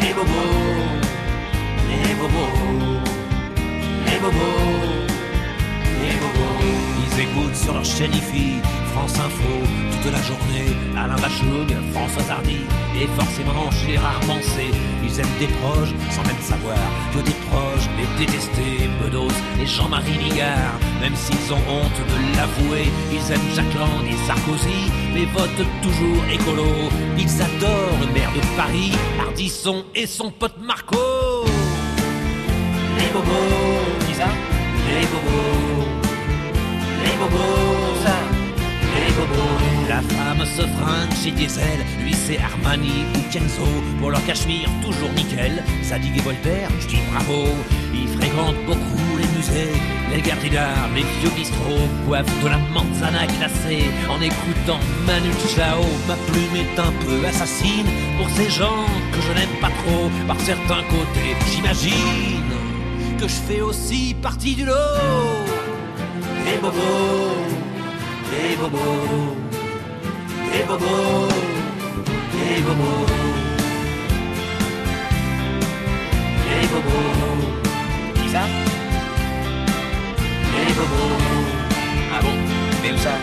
Les 0.00 0.12
bobos 0.14 1.11
les 2.04 2.14
bobos, 2.14 3.02
les 4.06 4.18
bobos, 4.18 5.12
les 6.02 6.16
bobos. 6.20 6.52
Ils 7.04 7.20
écoutent 7.20 7.56
sur 7.56 7.74
leur 7.74 7.84
chaîne 7.84 8.12
IFI, 8.12 8.60
France 8.92 9.18
Info, 9.18 9.52
toute 10.02 10.12
la 10.12 10.22
journée, 10.22 10.76
Alain 10.96 11.16
Bachung, 11.16 11.70
François 11.92 12.34
Hardy, 12.34 12.62
et 12.96 13.06
forcément 13.18 13.70
Gérard 13.70 14.20
Mancé. 14.26 14.70
Ils 15.04 15.20
aiment 15.20 15.38
des 15.38 15.48
proches 15.60 15.92
sans 16.10 16.22
même 16.22 16.40
savoir 16.40 16.78
que 17.12 17.18
des 17.18 17.36
proches 17.50 17.88
les 17.98 18.24
détestés, 18.24 18.88
Bedos 19.02 19.36
et 19.60 19.66
Jean-Marie 19.66 20.18
Ligard. 20.24 20.78
Même 21.00 21.16
s'ils 21.16 21.52
ont 21.52 21.64
honte 21.68 22.00
de 22.12 22.36
l'avouer, 22.36 22.86
ils 23.12 23.32
aiment 23.32 23.54
Jacques 23.54 23.74
Lang 23.74 24.04
et 24.08 24.26
Sarkozy, 24.26 24.90
mais 25.12 25.26
votent 25.26 25.68
toujours 25.82 26.24
écolo. 26.32 26.68
Ils 27.18 27.42
adorent 27.42 28.00
le 28.00 28.12
maire 28.12 28.32
de 28.32 28.56
Paris, 28.56 28.92
Ardisson 29.20 29.84
et 29.94 30.06
son 30.06 30.30
pote 30.30 30.56
Marco 30.60 31.41
les 33.02 33.12
bobos, 33.12 34.06
dis 34.06 34.14
ça, 34.14 34.28
les 34.88 35.06
bobos, 35.12 35.86
les 37.04 37.16
bobos, 37.20 37.94
ça, 38.04 38.16
les 38.94 39.12
bobos. 39.12 39.88
La 39.88 40.00
femme 40.00 40.44
se 40.46 40.62
fringue 40.62 41.14
chez 41.22 41.32
Diesel, 41.32 41.80
lui 42.02 42.14
c'est 42.14 42.38
Armani 42.38 43.04
ou 43.14 43.32
Kenzo, 43.32 43.66
pour 43.98 44.10
leur 44.10 44.24
cachemire 44.24 44.70
toujours 44.82 45.12
nickel. 45.12 45.62
Zadig 45.82 46.16
et 46.16 46.20
Voltaire, 46.20 46.68
je 46.80 46.86
dis 46.86 47.02
bravo, 47.12 47.48
ils 47.92 48.08
fréquentent 48.08 48.64
beaucoup 48.66 49.16
les 49.18 49.28
musées 49.36 49.72
les 50.14 50.20
gardiens, 50.20 50.88
les 50.94 51.02
vieux 51.20 51.30
bistrots 51.34 51.88
boivent 52.06 52.42
de 52.42 52.48
la 52.48 52.58
manzana 52.74 53.26
glacée 53.26 53.90
en 54.10 54.20
écoutant 54.20 54.80
Manu 55.06 55.30
Chao. 55.54 55.82
Ma 56.06 56.16
plume 56.28 56.56
est 56.56 56.78
un 56.78 56.92
peu 57.04 57.26
assassine 57.26 57.86
pour 58.18 58.28
ces 58.30 58.50
gens 58.50 58.84
que 59.12 59.20
je 59.20 59.32
n'aime 59.32 59.56
pas 59.60 59.70
trop. 59.82 60.10
Par 60.26 60.38
certains 60.40 60.82
côtés, 60.90 61.34
j'imagine 61.50 62.41
que 63.22 63.28
je 63.28 63.34
fais 63.34 63.60
aussi 63.60 64.16
partie 64.20 64.56
du 64.56 64.64
lot. 64.64 64.72
Les 66.44 66.58
bobos, 66.58 67.38
les 68.32 68.56
bobos, 68.56 69.36
les 70.52 70.64
bobos, 70.64 71.28
les 72.34 72.60
bobos. 72.66 73.06
Les 76.48 76.66
bobos. 76.72 77.44
Qui 78.14 78.28
ça? 78.28 78.44
Les 80.54 80.72
bobos. 80.74 81.18
Ah 82.14 82.20
bon? 82.22 82.36
Mais 82.82 82.92
où 82.92 82.98
ça? 82.98 83.14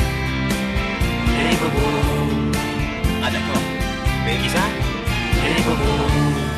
Les 1.35 1.55
bobos. 1.61 2.57
Ah 3.21 3.31
d'accord. 3.35 3.63
Mais 4.23 4.37
qui 4.41 4.49
ça? 4.49 4.63
Les 5.43 5.61
bobos. 5.63 6.48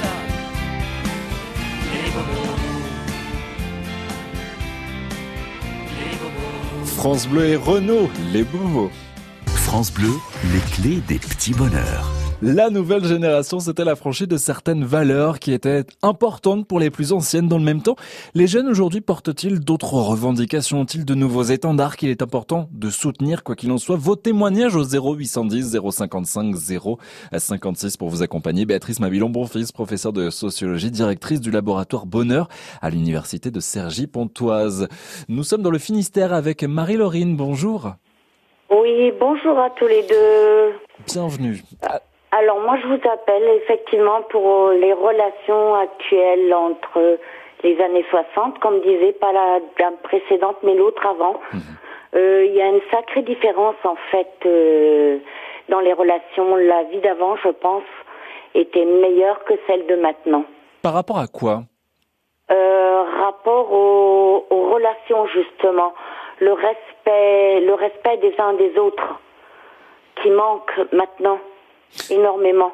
Ça 0.00 0.12
Les 1.92 2.10
bobos. 2.10 2.56
Les 5.98 6.16
bobos. 6.16 6.86
France 6.96 7.26
Bleu 7.28 7.46
et 7.46 7.56
Renault, 7.56 8.10
les 8.32 8.44
bobos. 8.44 8.90
France 9.46 9.92
Bleu, 9.92 10.12
les 10.52 10.60
clés 10.60 11.02
des 11.08 11.18
petits 11.18 11.52
bonheurs. 11.52 12.13
La 12.46 12.68
nouvelle 12.68 13.06
génération 13.06 13.58
s'était 13.58 13.88
affranchie 13.88 14.26
de 14.26 14.36
certaines 14.36 14.84
valeurs 14.84 15.38
qui 15.38 15.54
étaient 15.54 15.84
importantes 16.02 16.68
pour 16.68 16.78
les 16.78 16.90
plus 16.90 17.14
anciennes 17.14 17.48
dans 17.48 17.56
le 17.56 17.64
même 17.64 17.80
temps. 17.80 17.96
Les 18.34 18.46
jeunes 18.46 18.68
aujourd'hui 18.68 19.00
portent-ils 19.00 19.60
d'autres 19.60 19.94
revendications? 19.94 20.80
Ont-ils 20.80 21.06
de 21.06 21.14
nouveaux 21.14 21.44
étendards 21.44 21.96
qu'il 21.96 22.10
est 22.10 22.20
important 22.20 22.68
de 22.70 22.90
soutenir 22.90 23.44
quoi 23.44 23.56
qu'il 23.56 23.72
en 23.72 23.78
soit? 23.78 23.96
Vos 23.96 24.14
témoignages 24.14 24.76
au 24.76 24.84
0810 24.84 25.78
055 25.90 26.54
056 27.34 27.96
pour 27.96 28.10
vous 28.10 28.22
accompagner. 28.22 28.66
Béatrice 28.66 29.00
Mabilon-Bonfils, 29.00 29.72
professeure 29.72 30.12
de 30.12 30.28
sociologie, 30.28 30.90
directrice 30.90 31.40
du 31.40 31.50
laboratoire 31.50 32.04
Bonheur 32.04 32.48
à 32.82 32.90
l'université 32.90 33.50
de 33.50 33.60
Cergy-Pontoise. 33.60 34.88
Nous 35.30 35.44
sommes 35.44 35.62
dans 35.62 35.70
le 35.70 35.78
Finistère 35.78 36.34
avec 36.34 36.62
Marie-Laurine. 36.62 37.38
Bonjour. 37.38 37.94
Oui, 38.70 39.12
bonjour 39.18 39.58
à 39.58 39.70
tous 39.70 39.86
les 39.86 40.02
deux. 40.06 40.74
Bienvenue. 41.06 41.62
Alors 42.36 42.58
moi 42.58 42.76
je 42.82 42.86
vous 42.88 43.08
appelle 43.08 43.48
effectivement 43.62 44.22
pour 44.22 44.70
les 44.70 44.92
relations 44.92 45.76
actuelles 45.76 46.52
entre 46.52 47.18
les 47.62 47.80
années 47.80 48.04
60, 48.10 48.58
comme 48.58 48.80
disait 48.80 49.12
pas 49.12 49.32
la 49.32 49.60
dame 49.78 49.94
précédente 50.02 50.56
mais 50.64 50.74
l'autre 50.74 51.06
avant. 51.06 51.40
Euh, 52.16 52.44
Il 52.44 52.54
y 52.54 52.60
a 52.60 52.68
une 52.68 52.80
sacrée 52.92 53.22
différence 53.22 53.76
en 53.84 53.96
fait 54.10 54.32
euh, 54.46 55.18
dans 55.68 55.78
les 55.80 55.92
relations. 55.92 56.56
La 56.56 56.84
vie 56.84 57.00
d'avant, 57.00 57.36
je 57.36 57.48
pense, 57.48 57.82
était 58.54 58.84
meilleure 58.84 59.42
que 59.44 59.54
celle 59.66 59.86
de 59.86 59.96
maintenant. 59.96 60.44
Par 60.82 60.92
rapport 60.94 61.18
à 61.18 61.26
quoi? 61.26 61.62
Euh, 62.50 63.02
rapport 63.20 63.72
aux, 63.72 64.46
aux 64.50 64.70
relations 64.74 65.26
justement, 65.26 65.92
le 66.40 66.52
respect, 66.52 67.60
le 67.60 67.74
respect 67.74 68.16
des 68.18 68.34
uns 68.38 68.54
des 68.54 68.76
autres, 68.78 69.20
qui 70.20 70.30
manque 70.30 70.72
maintenant 70.92 71.38
énormément, 72.10 72.72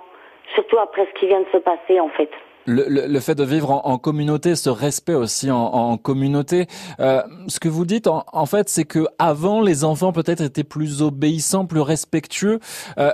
surtout 0.54 0.78
après 0.78 1.06
ce 1.06 1.18
qui 1.20 1.26
vient 1.26 1.40
de 1.40 1.46
se 1.52 1.58
passer 1.58 2.00
en 2.00 2.08
fait. 2.10 2.30
Le, 2.66 2.84
le, 2.88 3.06
le 3.06 3.20
fait 3.20 3.34
de 3.34 3.42
vivre 3.42 3.70
en, 3.70 3.82
en, 3.84 3.98
communauté, 3.98 4.54
ce 4.54 4.68
respect 4.70 5.14
aussi 5.14 5.50
en, 5.50 5.56
en 5.56 5.96
communauté. 5.96 6.66
Euh, 7.00 7.22
ce 7.48 7.58
que 7.58 7.68
vous 7.68 7.86
dites, 7.86 8.06
en, 8.06 8.22
en 8.32 8.46
fait, 8.46 8.68
c'est 8.68 8.84
que 8.84 9.06
avant, 9.18 9.62
les 9.62 9.82
enfants 9.84 10.12
peut-être 10.12 10.42
étaient 10.42 10.62
plus 10.62 11.02
obéissants, 11.02 11.66
plus 11.66 11.80
respectueux. 11.80 12.60
Euh, 12.98 13.12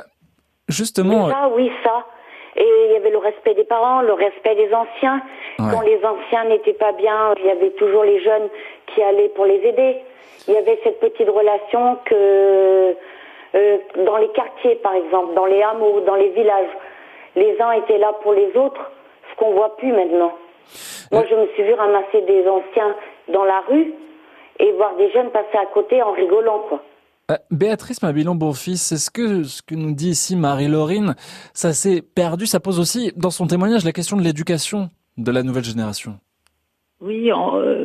justement. 0.68 1.30
Ça, 1.30 1.48
oui, 1.54 1.70
ça. 1.84 2.04
Et 2.56 2.66
il 2.86 2.92
y 2.92 2.96
avait 2.96 3.10
le 3.10 3.18
respect 3.18 3.54
des 3.54 3.64
parents, 3.64 4.02
le 4.02 4.14
respect 4.14 4.56
des 4.56 4.72
anciens. 4.74 5.22
Ouais. 5.58 5.66
Quand 5.70 5.82
les 5.82 6.00
anciens 6.04 6.44
n'étaient 6.48 6.72
pas 6.72 6.92
bien, 6.92 7.34
il 7.38 7.46
y 7.46 7.50
avait 7.50 7.70
toujours 7.72 8.02
les 8.02 8.22
jeunes 8.22 8.48
qui 8.86 9.02
allaient 9.02 9.28
pour 9.28 9.44
les 9.44 9.60
aider. 9.64 9.96
Il 10.48 10.54
y 10.54 10.56
avait 10.56 10.78
cette 10.82 11.00
petite 11.00 11.28
relation 11.28 11.98
que 12.04 12.96
euh, 13.56 13.78
dans 14.04 14.18
les 14.18 14.28
quartiers, 14.28 14.76
par 14.76 14.94
exemple, 14.94 15.34
dans 15.34 15.46
les 15.46 15.62
hameaux, 15.62 16.00
dans 16.06 16.14
les 16.14 16.30
villages, 16.30 16.70
les 17.34 17.56
uns 17.60 17.72
étaient 17.72 17.98
là 17.98 18.12
pour 18.22 18.32
les 18.32 18.54
autres, 18.56 18.90
ce 19.30 19.36
qu'on 19.36 19.52
voit 19.52 19.76
plus 19.76 19.92
maintenant. 19.92 20.32
Moi, 21.12 21.24
je 21.28 21.34
me 21.34 21.46
suis 21.48 21.62
vu 21.62 21.74
ramasser 21.74 22.20
des 22.22 22.46
anciens 22.48 22.94
dans 23.28 23.44
la 23.44 23.60
rue 23.68 23.94
et 24.58 24.72
voir 24.72 24.96
des 24.96 25.10
jeunes 25.12 25.30
passer 25.30 25.56
à 25.56 25.66
côté 25.66 26.02
en 26.02 26.12
rigolant, 26.12 26.64
quoi. 26.68 26.82
Euh, 27.30 27.34
Béatrice 27.50 28.02
Mabilon-Bonfils, 28.02 28.76
c'est 28.76 28.98
ce 28.98 29.10
que, 29.10 29.42
ce 29.42 29.60
que 29.60 29.74
nous 29.74 29.92
dit 29.92 30.10
ici 30.10 30.36
Marie-Laurine. 30.36 31.16
Ça 31.54 31.72
s'est 31.72 32.00
perdu, 32.00 32.46
ça 32.46 32.60
pose 32.60 32.78
aussi 32.78 33.12
dans 33.16 33.30
son 33.30 33.48
témoignage 33.48 33.84
la 33.84 33.90
question 33.90 34.16
de 34.16 34.22
l'éducation 34.22 34.90
de 35.16 35.32
la 35.32 35.42
nouvelle 35.42 35.64
génération? 35.64 36.18
Oui, 37.00 37.30
euh, 37.30 37.84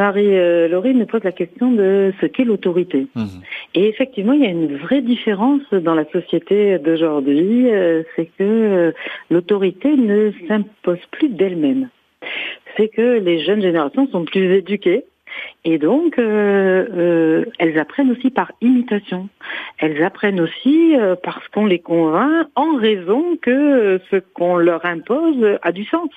Marie-Laurine 0.00 0.98
me 0.98 1.06
pose 1.06 1.24
la 1.24 1.32
question 1.32 1.72
de 1.72 2.12
ce 2.20 2.26
qu'est 2.26 2.44
l'autorité. 2.44 3.06
Mmh. 3.14 3.24
Et 3.74 3.88
effectivement, 3.88 4.32
il 4.32 4.42
y 4.42 4.46
a 4.46 4.50
une 4.50 4.76
vraie 4.76 5.02
différence 5.02 5.62
dans 5.72 5.94
la 5.94 6.04
société 6.10 6.78
d'aujourd'hui, 6.78 7.70
euh, 7.70 8.02
c'est 8.16 8.26
que 8.26 8.42
euh, 8.42 8.92
l'autorité 9.30 9.96
ne 9.96 10.32
s'impose 10.48 11.04
plus 11.10 11.28
d'elle-même. 11.28 11.88
C'est 12.76 12.88
que 12.88 13.18
les 13.18 13.44
jeunes 13.44 13.62
générations 13.62 14.08
sont 14.08 14.24
plus 14.24 14.52
éduquées, 14.54 15.04
et 15.64 15.78
donc, 15.78 16.18
euh, 16.18 16.86
euh, 16.90 17.44
elles 17.58 17.78
apprennent 17.78 18.10
aussi 18.10 18.30
par 18.30 18.52
imitation. 18.60 19.28
Elles 19.78 20.02
apprennent 20.02 20.40
aussi 20.40 20.96
euh, 20.96 21.16
parce 21.22 21.46
qu'on 21.48 21.66
les 21.66 21.78
convainc 21.78 22.46
en 22.54 22.76
raison 22.76 23.36
que 23.40 24.00
ce 24.10 24.16
qu'on 24.16 24.56
leur 24.56 24.84
impose 24.84 25.58
a 25.62 25.72
du 25.72 25.84
sens. 25.84 26.10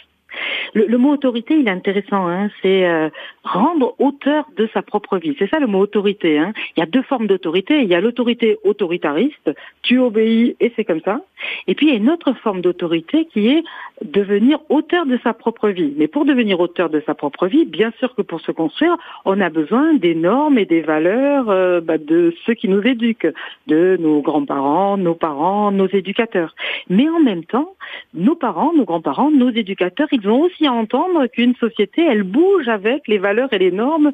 Le, 0.73 0.85
le, 0.85 0.97
mot 0.97 1.11
autorité, 1.11 1.55
il 1.55 1.67
est 1.67 1.71
intéressant. 1.71 2.27
Hein, 2.27 2.49
c'est 2.61 2.85
euh, 2.85 3.09
rendre 3.43 3.95
auteur 3.99 4.45
de 4.57 4.67
sa 4.73 4.81
propre 4.81 5.17
vie. 5.17 5.35
C'est 5.39 5.49
ça 5.49 5.59
le 5.59 5.67
mot 5.67 5.79
autorité. 5.79 6.37
Hein. 6.37 6.53
Il 6.75 6.79
y 6.79 6.83
a 6.83 6.85
deux 6.85 7.03
formes 7.03 7.27
d'autorité. 7.27 7.81
Il 7.81 7.87
y 7.87 7.95
a 7.95 8.01
l'autorité 8.01 8.57
autoritariste. 8.63 9.51
Tu 9.81 9.99
obéis 9.99 10.55
et 10.59 10.71
c'est 10.75 10.85
comme 10.85 11.01
ça. 11.01 11.21
Et 11.67 11.75
puis 11.75 11.87
il 11.87 11.89
y 11.89 11.93
a 11.93 11.97
une 11.97 12.09
autre 12.09 12.33
forme 12.33 12.61
d'autorité 12.61 13.25
qui 13.25 13.49
est 13.49 13.63
devenir 14.01 14.59
auteur 14.69 15.05
de 15.05 15.19
sa 15.23 15.33
propre 15.33 15.69
vie. 15.69 15.93
Mais 15.97 16.07
pour 16.07 16.25
devenir 16.25 16.59
auteur 16.59 16.89
de 16.89 17.01
sa 17.05 17.13
propre 17.13 17.47
vie, 17.47 17.65
bien 17.65 17.91
sûr 17.99 18.15
que 18.15 18.21
pour 18.21 18.41
se 18.41 18.51
construire, 18.51 18.95
on 19.25 19.39
a 19.39 19.49
besoin 19.49 19.93
des 19.93 20.15
normes 20.15 20.57
et 20.57 20.65
des 20.65 20.81
valeurs 20.81 21.49
euh, 21.49 21.81
bah, 21.81 21.97
de 21.97 22.33
ceux 22.45 22.53
qui 22.53 22.67
nous 22.67 22.81
éduquent, 22.81 23.27
de 23.67 23.97
nos 23.99 24.21
grands-parents, 24.21 24.97
nos 24.97 25.15
parents, 25.15 25.71
nos 25.71 25.87
éducateurs. 25.87 26.55
Mais 26.89 27.07
en 27.09 27.19
même 27.19 27.43
temps, 27.43 27.75
nos 28.13 28.35
parents, 28.35 28.73
nos 28.73 28.85
grands-parents, 28.85 29.31
nos 29.31 29.49
éducateurs, 29.49 30.07
vont 30.27 30.41
aussi 30.41 30.67
entendre 30.67 31.27
qu'une 31.27 31.55
société, 31.55 32.03
elle 32.03 32.23
bouge 32.23 32.67
avec 32.67 33.07
les 33.07 33.17
valeurs 33.17 33.51
et 33.53 33.59
les 33.59 33.71
normes 33.71 34.11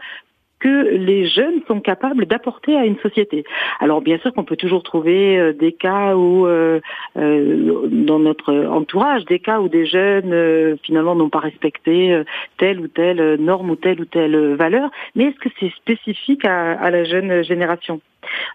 que 0.59 0.89
les 0.89 1.27
jeunes 1.27 1.61
sont 1.67 1.79
capables 1.79 2.25
d'apporter 2.25 2.75
à 2.75 2.85
une 2.85 2.97
société. 2.99 3.43
Alors 3.79 4.01
bien 4.01 4.17
sûr 4.19 4.33
qu'on 4.33 4.43
peut 4.43 4.57
toujours 4.57 4.83
trouver 4.83 5.39
euh, 5.39 5.53
des 5.53 5.71
cas 5.71 6.15
où, 6.15 6.45
euh, 6.45 6.79
euh, 7.17 7.87
dans 7.87 8.19
notre 8.19 8.53
entourage, 8.53 9.25
des 9.25 9.39
cas 9.39 9.59
où 9.59 9.69
des 9.69 9.85
jeunes 9.85 10.33
euh, 10.33 10.75
finalement 10.83 11.15
n'ont 11.15 11.29
pas 11.29 11.39
respecté 11.39 12.13
euh, 12.13 12.23
telle 12.57 12.79
ou 12.79 12.87
telle 12.87 13.35
norme 13.39 13.69
ou 13.71 13.75
telle 13.75 14.01
ou 14.01 14.05
telle 14.05 14.55
valeur, 14.55 14.91
mais 15.15 15.25
est-ce 15.25 15.39
que 15.39 15.49
c'est 15.59 15.73
spécifique 15.75 16.45
à, 16.45 16.73
à, 16.73 16.91
la 16.91 17.03
jeune 17.05 17.43
génération? 17.43 18.01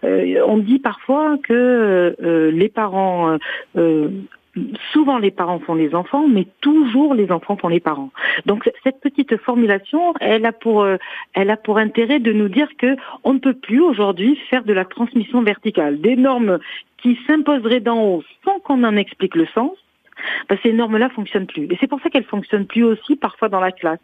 On 0.03 0.57
dit 0.57 0.79
parfois 0.79 1.37
que 1.43 2.15
les 2.53 2.69
parents 2.69 3.37
souvent 4.91 5.17
les 5.17 5.31
parents 5.31 5.59
font 5.59 5.75
les 5.75 5.95
enfants, 5.95 6.27
mais 6.27 6.47
toujours 6.61 7.13
les 7.13 7.31
enfants 7.31 7.57
font 7.57 7.67
les 7.67 7.79
parents. 7.79 8.11
Donc 8.45 8.69
cette 8.83 8.99
petite 9.01 9.37
formulation, 9.37 10.13
elle 10.19 10.45
a 10.45 10.51
pour, 10.51 10.87
elle 11.33 11.49
a 11.49 11.57
pour 11.57 11.77
intérêt 11.77 12.19
de 12.19 12.31
nous 12.31 12.49
dire 12.49 12.69
que 12.77 12.95
on 13.23 13.33
ne 13.33 13.39
peut 13.39 13.53
plus 13.53 13.81
aujourd'hui 13.81 14.37
faire 14.49 14.63
de 14.63 14.73
la 14.73 14.85
transmission 14.85 15.41
verticale, 15.41 15.99
des 15.99 16.15
normes 16.15 16.59
qui 16.97 17.19
s'imposeraient 17.27 17.81
d'en 17.81 18.01
haut 18.01 18.23
sans 18.43 18.59
qu'on 18.59 18.83
en 18.83 18.95
explique 18.95 19.35
le 19.35 19.47
sens. 19.47 19.77
Bah, 20.49 20.55
ces 20.63 20.73
normes-là 20.73 21.09
fonctionnent 21.09 21.47
plus. 21.47 21.63
Et 21.71 21.77
c'est 21.79 21.87
pour 21.87 21.99
ça 22.01 22.09
qu'elles 22.09 22.23
fonctionnent 22.25 22.65
plus 22.67 22.83
aussi 22.83 23.15
parfois 23.15 23.49
dans 23.49 23.59
la 23.59 23.71
classe. 23.71 23.99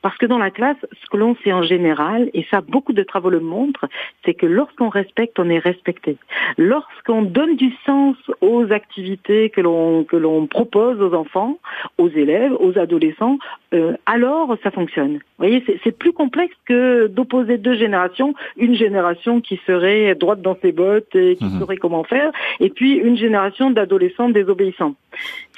Parce 0.00 0.16
que 0.16 0.24
dans 0.26 0.38
la 0.38 0.50
classe, 0.50 0.78
ce 1.02 1.10
que 1.10 1.16
l'on 1.18 1.36
sait 1.44 1.52
en 1.52 1.62
général, 1.62 2.30
et 2.32 2.46
ça 2.50 2.62
beaucoup 2.62 2.92
de 2.94 3.02
travaux 3.02 3.28
le 3.28 3.40
montrent, 3.40 3.86
c'est 4.24 4.32
que 4.34 4.46
lorsqu'on 4.46 4.88
respecte, 4.88 5.38
on 5.38 5.50
est 5.50 5.58
respecté. 5.58 6.16
Lorsqu'on 6.56 7.22
donne 7.22 7.56
du 7.56 7.72
sens 7.84 8.16
aux 8.40 8.72
activités 8.72 9.50
que 9.50 9.60
l'on 9.60 10.04
que 10.04 10.16
l'on 10.16 10.46
propose 10.46 11.00
aux 11.02 11.14
enfants, 11.14 11.58
aux 11.98 12.08
élèves, 12.08 12.52
aux 12.58 12.78
adolescents, 12.78 13.38
euh, 13.74 13.94
alors 14.06 14.56
ça 14.62 14.70
fonctionne. 14.70 15.14
Vous 15.14 15.46
voyez, 15.46 15.62
c'est 15.84 15.96
plus 15.96 16.12
complexe 16.12 16.54
que 16.64 17.06
d'opposer 17.06 17.58
deux 17.58 17.76
générations, 17.76 18.34
une 18.56 18.74
génération 18.74 19.40
qui 19.40 19.60
serait 19.66 20.14
droite 20.14 20.40
dans 20.40 20.56
ses 20.62 20.72
bottes 20.72 21.14
et 21.14 21.36
qui 21.36 21.44
Mhm. 21.44 21.60
saurait 21.60 21.76
comment 21.76 22.04
faire, 22.04 22.32
et 22.60 22.70
puis 22.70 22.94
une 22.94 23.16
génération 23.16 23.70
d'adolescents 23.70 24.30
désobéissants. 24.30 24.94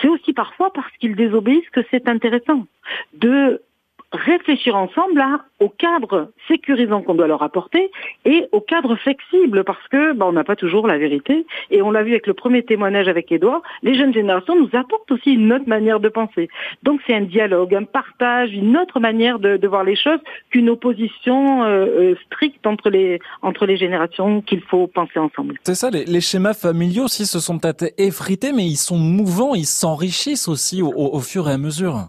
C'est 0.01 0.09
aussi 0.09 0.33
parfois 0.33 0.73
parce 0.73 0.91
qu'ils 0.99 1.17
désobéissent 1.17 1.71
que 1.71 1.81
c'est 1.91 2.09
intéressant 2.09 2.67
de 3.15 3.63
réfléchir 4.13 4.75
ensemble 4.77 5.23
au 5.61 5.69
cadre 5.69 6.31
sécurisant 6.49 7.03
qu'on 7.03 7.15
doit 7.15 7.27
leur 7.29 7.43
apporter 7.43 7.91
et 8.25 8.47
au 8.53 8.61
cadre 8.61 8.97
flexible 8.97 9.63
parce 9.65 9.87
que 9.89 10.13
bah, 10.15 10.27
on 10.29 10.33
n'a 10.33 10.43
pas 10.45 10.57
toujours 10.57 10.87
la 10.87 10.99
vérité 10.99 11.47
et 11.71 11.81
on 11.83 11.91
l'a 11.91 12.03
vu 12.03 12.11
avec 12.13 12.27
le 12.27 12.35
premier 12.35 12.65
témoignage 12.65 13.07
avec 13.09 13.31
Edouard, 13.31 13.63
les 13.83 13.95
jeunes 13.95 14.13
générations 14.13 14.57
nous 14.57 14.71
apportent 14.73 15.11
aussi 15.13 15.33
une 15.35 15.53
autre 15.53 15.69
manière 15.69 16.01
de 16.01 16.09
penser. 16.09 16.49
Donc 16.83 17.01
c'est 17.07 17.15
un 17.15 17.21
dialogue, 17.21 17.75
un 17.75 17.85
partage, 17.85 18.53
une 18.53 18.77
autre 18.77 18.99
manière 19.01 19.39
de, 19.39 19.57
de 19.57 19.69
voir 19.69 19.85
les 19.85 19.97
choses 19.97 20.19
qu'une 20.51 20.71
opposition 20.71 21.63
euh, 21.65 21.87
euh, 21.87 22.15
stricte 22.27 22.67
entre 22.67 22.91
les 22.91 23.21
entre 23.43 23.65
les 23.67 23.77
générations 23.77 24.41
qu'il 24.43 24.63
faut 24.63 24.87
penser 24.89 25.19
ensemble. 25.19 25.55
C'est 25.63 25.75
ça, 25.75 25.91
les, 25.91 26.05
les 26.05 26.21
schémas 26.21 26.55
familiaux 26.55 27.05
aussi 27.05 27.27
se 27.27 27.39
sont 27.39 27.59
peut-être 27.59 27.93
effrités, 27.99 28.53
mais 28.53 28.65
ils 28.65 28.77
sont 28.77 28.99
mouvants, 28.99 29.55
ils 29.55 29.67
s'enrichissent 29.67 30.49
aussi 30.49 30.83
au, 30.83 30.89
au- 30.89 31.15
au 31.15 31.21
fur 31.21 31.49
et 31.49 31.53
à 31.53 31.59
mesure. 31.59 32.09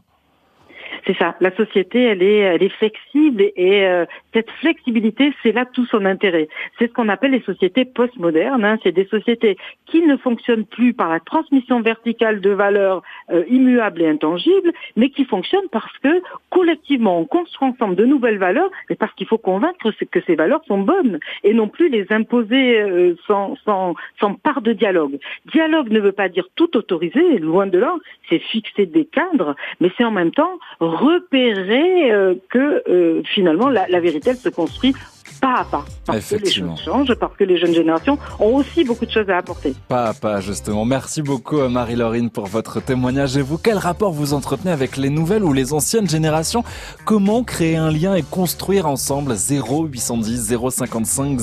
C'est 1.06 1.18
ça. 1.18 1.36
La 1.40 1.56
société, 1.56 2.04
elle 2.04 2.22
est, 2.22 2.38
elle 2.38 2.64
est 2.64 2.70
flexible 2.70 3.42
et, 3.56 3.86
euh, 3.86 4.06
cette 4.34 4.50
flexibilité, 4.52 5.34
c'est 5.42 5.52
là 5.52 5.66
tout 5.66 5.86
son 5.88 6.06
intérêt. 6.06 6.48
C'est 6.78 6.88
ce 6.88 6.94
qu'on 6.94 7.10
appelle 7.10 7.32
les 7.32 7.42
sociétés 7.42 7.86
postmodernes. 7.86 8.64
Hein. 8.64 8.78
C'est 8.84 8.92
des 8.92 9.06
sociétés 9.06 9.58
qui 9.86 10.02
ne 10.04 10.16
fonctionnent 10.18 10.66
plus 10.66 10.94
par 10.94 11.10
la 11.10 11.20
transmission 11.20 11.82
verticale 11.82 12.40
de 12.40 12.52
valeurs 12.52 13.02
euh, 13.32 13.44
immuables 13.50 14.02
et 14.02 14.08
intangibles, 14.08 14.72
mais 14.96 15.10
qui 15.10 15.26
fonctionnent 15.26 15.70
parce 15.72 15.98
que 16.00 16.22
collectivement, 16.50 17.20
on 17.20 17.26
construit 17.26 17.70
ensemble 17.70 17.96
de 17.96 18.06
nouvelles 18.06 18.38
valeurs, 18.38 18.70
et 18.90 18.96
parce 18.96 19.14
qu'il 19.14 19.28
faut 19.28 19.38
convaincre 19.38 19.92
que 20.12 20.20
ces 20.22 20.36
valeurs 20.36 20.64
sont 20.68 20.80
bonnes 20.80 21.20
et 21.44 21.54
non 21.54 21.68
plus 21.68 21.90
les 21.90 22.06
imposer 22.12 22.80
euh, 22.80 23.16
sans, 23.28 23.56
sans, 23.66 23.96
sans 24.20 24.36
part 24.36 24.62
de 24.62 24.74
dialogue. 24.74 25.20
Dialogue 25.52 25.90
ne 25.90 26.00
veut 26.00 26.12
pas 26.12 26.30
dire 26.30 26.48
tout 26.56 26.78
autoriser, 26.78 27.40
loin 27.40 27.68
de 27.68 27.80
là. 27.80 27.96
C'est 28.30 28.40
fixer 28.40 28.86
des 28.86 29.06
cadres, 29.06 29.56
mais 29.80 29.92
c'est 29.98 30.04
en 30.04 30.12
même 30.12 30.32
temps 30.32 30.60
repérer 30.96 32.12
euh, 32.12 32.36
que 32.50 32.84
euh, 32.90 33.22
finalement 33.34 33.70
la, 33.70 33.88
la 33.88 34.00
vérité 34.00 34.32
elle 34.32 34.38
se 34.38 34.50
construit 34.50 34.94
pas 35.42 35.62
à 35.62 35.64
pas. 35.66 35.86
Parce 36.06 36.20
que 36.20 36.36
les 36.36 36.42
Effectivement. 36.42 36.76
choses 36.76 36.86
changent, 36.86 37.16
parce 37.16 37.36
que 37.36 37.44
les 37.44 37.58
jeunes 37.58 37.74
générations 37.74 38.20
ont 38.40 38.56
aussi 38.58 38.84
beaucoup 38.84 39.08
de 39.08 39.12
choses 39.12 39.28
à 39.28 39.38
apporter. 39.38 39.74
Pas 39.88 40.10
à 40.10 40.14
pas, 40.14 40.40
justement. 40.40 40.86
Merci 40.86 41.24
beaucoup 41.24 41.60
à 41.62 41.68
Marie-Laurine 41.70 42.30
pour 42.30 42.46
votre 42.46 42.80
témoignage. 42.80 43.38
Et 43.38 43.42
vous, 43.42 43.58
quel 43.58 43.80
rapport 43.80 44.12
vous 44.12 44.34
entretenez 44.36 44.70
avec 44.72 44.98
les 44.98 45.10
nouvelles 45.10 45.44
ou 45.44 45.52
les 45.52 45.74
anciennes 45.74 46.08
générations? 46.08 46.64
Comment 47.06 47.44
créer 47.44 47.76
un 47.76 47.90
lien 47.92 48.14
et 48.14 48.22
construire 48.22 48.86
ensemble? 48.88 49.34
0810 49.34 50.56
055 50.70 51.40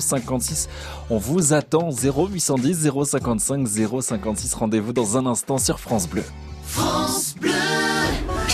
056 0.00 0.70
On 1.10 1.18
vous 1.18 1.52
attend 1.52 1.90
0810 1.90 2.90
055 3.04 3.66
056. 3.68 4.54
Rendez-vous 4.54 4.94
dans 4.94 5.18
un 5.18 5.26
instant 5.26 5.58
sur 5.58 5.78
France 5.78 6.08
Bleu. 6.08 6.24
France 6.62 7.34
Bleu. 7.38 7.50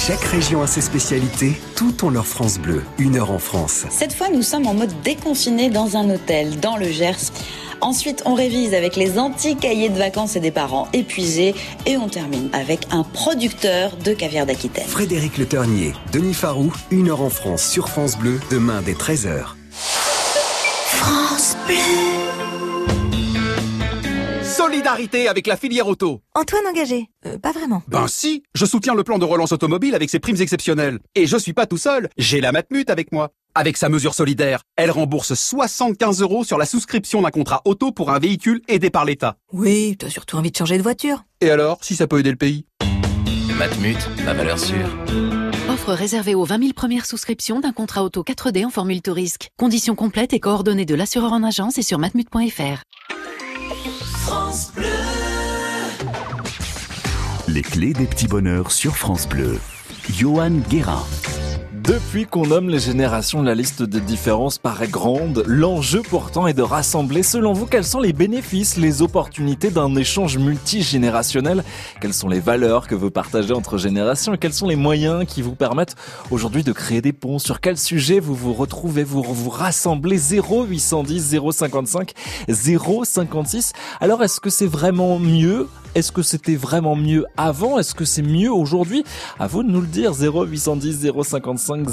Chaque 0.06 0.24
région 0.24 0.62
a 0.62 0.66
ses 0.66 0.80
spécialités, 0.80 1.60
tout 1.76 2.04
ont 2.04 2.10
leur 2.10 2.26
France 2.26 2.58
Bleu. 2.58 2.82
Une 2.98 3.16
heure 3.16 3.30
en 3.30 3.38
France. 3.38 3.84
Cette 3.90 4.14
fois, 4.14 4.28
nous 4.30 4.42
sommes 4.42 4.66
en 4.66 4.72
mode 4.72 4.92
déconfiné 5.02 5.68
dans 5.68 5.96
un 5.96 6.08
hôtel, 6.08 6.60
dans 6.60 6.76
le 6.76 6.88
Gers. 6.88 7.32
Ensuite, 7.80 8.22
on 8.24 8.34
révise 8.34 8.74
avec 8.74 8.96
les 8.96 9.18
antiques 9.18 9.60
cahiers 9.60 9.90
de 9.90 9.98
vacances 9.98 10.36
et 10.36 10.40
des 10.40 10.50
parents 10.50 10.88
épuisés. 10.94 11.54
Et 11.84 11.96
on 11.98 12.08
termine 12.08 12.48
avec 12.52 12.86
un 12.90 13.02
producteur 13.02 13.96
de 13.96 14.12
caviar 14.14 14.46
d'Aquitaine. 14.46 14.86
Frédéric 14.86 15.36
Le 15.36 15.46
Ternier, 15.46 15.92
Denis 16.12 16.34
Farou, 16.34 16.72
une 16.90 17.10
heure 17.10 17.20
en 17.20 17.30
France 17.30 17.62
sur 17.62 17.88
France 17.88 18.16
Bleu, 18.16 18.40
demain 18.50 18.80
dès 18.82 18.94
13h. 18.94 19.56
France 20.86 21.56
Bleu. 21.66 22.27
Solidarité 24.72 25.28
avec 25.28 25.46
la 25.46 25.56
filière 25.56 25.86
auto. 25.88 26.20
Antoine 26.34 26.66
engagé 26.66 27.06
Euh, 27.24 27.38
Pas 27.38 27.52
vraiment. 27.52 27.82
Ben 27.88 28.06
si, 28.06 28.42
je 28.54 28.66
soutiens 28.66 28.94
le 28.94 29.02
plan 29.02 29.16
de 29.18 29.24
relance 29.24 29.50
automobile 29.52 29.94
avec 29.94 30.10
ses 30.10 30.18
primes 30.18 30.36
exceptionnelles. 30.42 30.98
Et 31.14 31.26
je 31.26 31.38
suis 31.38 31.54
pas 31.54 31.64
tout 31.64 31.78
seul, 31.78 32.10
j'ai 32.18 32.42
la 32.42 32.52
Matmut 32.52 32.90
avec 32.90 33.10
moi. 33.10 33.30
Avec 33.54 33.78
sa 33.78 33.88
mesure 33.88 34.12
solidaire, 34.12 34.60
elle 34.76 34.90
rembourse 34.90 35.32
75 35.32 36.20
euros 36.20 36.44
sur 36.44 36.58
la 36.58 36.66
souscription 36.66 37.22
d'un 37.22 37.30
contrat 37.30 37.62
auto 37.64 37.92
pour 37.92 38.10
un 38.10 38.18
véhicule 38.18 38.60
aidé 38.68 38.90
par 38.90 39.06
l'État. 39.06 39.36
Oui, 39.54 39.96
t'as 39.98 40.10
surtout 40.10 40.36
envie 40.36 40.50
de 40.50 40.56
changer 40.56 40.76
de 40.76 40.82
voiture. 40.82 41.22
Et 41.40 41.48
alors, 41.48 41.78
si 41.80 41.96
ça 41.96 42.06
peut 42.06 42.18
aider 42.18 42.30
le 42.30 42.36
pays? 42.36 42.66
Matmut, 43.56 43.96
la 44.26 44.34
valeur 44.34 44.58
sûre. 44.58 44.90
Offre 45.70 45.94
réservée 45.94 46.34
aux 46.34 46.44
20 46.44 46.58
000 46.60 46.72
premières 46.74 47.06
souscriptions 47.06 47.60
d'un 47.60 47.72
contrat 47.72 48.04
auto 48.04 48.22
4D 48.22 48.66
en 48.66 48.70
formule 48.70 49.00
tout 49.00 49.14
risque. 49.14 49.48
Conditions 49.58 49.94
complètes 49.94 50.34
et 50.34 50.40
coordonnées 50.40 50.84
de 50.84 50.94
l'assureur 50.94 51.32
en 51.32 51.42
agence 51.42 51.78
et 51.78 51.82
sur 51.82 51.98
matmut.fr. 51.98 52.82
France 54.28 54.72
Bleu. 54.74 54.84
Les 57.48 57.62
clés 57.62 57.94
des 57.94 58.04
petits 58.04 58.28
bonheurs 58.28 58.72
sur 58.72 58.94
France 58.94 59.26
Bleu. 59.26 59.58
Johan 60.10 60.50
Guérin. 60.68 61.02
Depuis 61.88 62.26
qu'on 62.26 62.44
nomme 62.44 62.68
les 62.68 62.80
générations, 62.80 63.40
la 63.40 63.54
liste 63.54 63.82
des 63.82 64.02
différences 64.02 64.58
paraît 64.58 64.88
grande. 64.88 65.42
L'enjeu 65.46 66.02
pourtant 66.02 66.46
est 66.46 66.52
de 66.52 66.60
rassembler, 66.60 67.22
selon 67.22 67.54
vous, 67.54 67.64
quels 67.64 67.86
sont 67.86 68.00
les 68.00 68.12
bénéfices, 68.12 68.76
les 68.76 69.00
opportunités 69.00 69.70
d'un 69.70 69.96
échange 69.96 70.36
multigénérationnel? 70.36 71.64
Quelles 72.02 72.12
sont 72.12 72.28
les 72.28 72.40
valeurs 72.40 72.88
que 72.88 72.94
vous 72.94 73.10
partagez 73.10 73.54
entre 73.54 73.78
générations? 73.78 74.34
Et 74.34 74.36
quels 74.38 74.52
sont 74.52 74.68
les 74.68 74.76
moyens 74.76 75.24
qui 75.26 75.40
vous 75.40 75.54
permettent 75.54 75.96
aujourd'hui 76.30 76.62
de 76.62 76.72
créer 76.72 77.00
des 77.00 77.14
ponts? 77.14 77.38
Sur 77.38 77.58
quel 77.58 77.78
sujet 77.78 78.20
vous 78.20 78.34
vous 78.34 78.52
retrouvez, 78.52 79.02
vous 79.02 79.22
vous 79.22 79.48
rassemblez 79.48 80.18
0810 80.18 81.40
055 81.52 82.12
056 82.50 83.72
Alors 84.02 84.22
est-ce 84.22 84.40
que 84.40 84.50
c'est 84.50 84.66
vraiment 84.66 85.18
mieux 85.18 85.66
est-ce 85.98 86.12
que 86.12 86.22
c'était 86.22 86.54
vraiment 86.54 86.94
mieux 86.94 87.26
avant? 87.36 87.76
Est-ce 87.78 87.92
que 87.92 88.04
c'est 88.04 88.22
mieux 88.22 88.52
aujourd'hui? 88.52 89.02
À 89.40 89.48
vous 89.48 89.64
de 89.64 89.68
nous 89.68 89.80
le 89.80 89.86
dire. 89.88 90.12
0810 90.12 91.10
055 91.24 91.88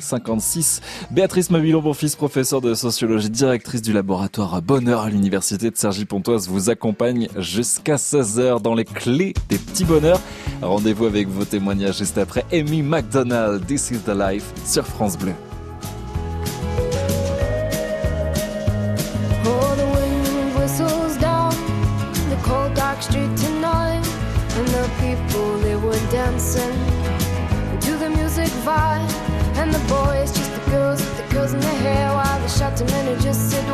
056. 0.00 0.80
Béatrice 1.10 1.50
Mabilon, 1.50 1.82
mon 1.82 1.92
fils, 1.92 2.14
professeur 2.14 2.60
de 2.60 2.74
sociologie, 2.74 3.28
directrice 3.28 3.82
du 3.82 3.92
laboratoire 3.92 4.62
Bonheur 4.62 5.00
à 5.00 5.10
l'université 5.10 5.70
de 5.70 5.76
Cergy-Pontoise, 5.76 6.48
vous 6.48 6.70
accompagne 6.70 7.28
jusqu'à 7.38 7.96
16h 7.96 8.62
dans 8.62 8.74
les 8.74 8.84
clés 8.84 9.34
des 9.48 9.58
petits 9.58 9.84
bonheurs. 9.84 10.20
Rendez-vous 10.62 11.06
avec 11.06 11.26
vos 11.28 11.44
témoignages 11.44 11.98
juste 11.98 12.18
après 12.18 12.44
Amy 12.52 12.82
McDonald, 12.82 13.66
This 13.66 13.90
is 13.90 13.98
the 13.98 14.14
Life 14.14 14.44
sur 14.64 14.86
France 14.86 15.18
Bleu. 15.18 15.34
Dancing 26.40 27.80
to 27.80 27.96
the 27.98 28.08
music 28.08 28.48
vibe, 28.64 29.12
and 29.56 29.72
the 29.72 29.78
boys 29.80 30.32
just 30.32 30.50
the 30.52 30.70
girls 30.70 31.00
with 31.00 31.16
the 31.18 31.34
girls 31.34 31.52
in 31.52 31.60
their 31.60 31.78
hair, 31.80 32.12
while 32.14 32.40
the 32.40 32.48
shouting 32.48 32.86
men 32.86 33.06
who 33.06 33.22
just 33.22 33.50
sit 33.50 33.68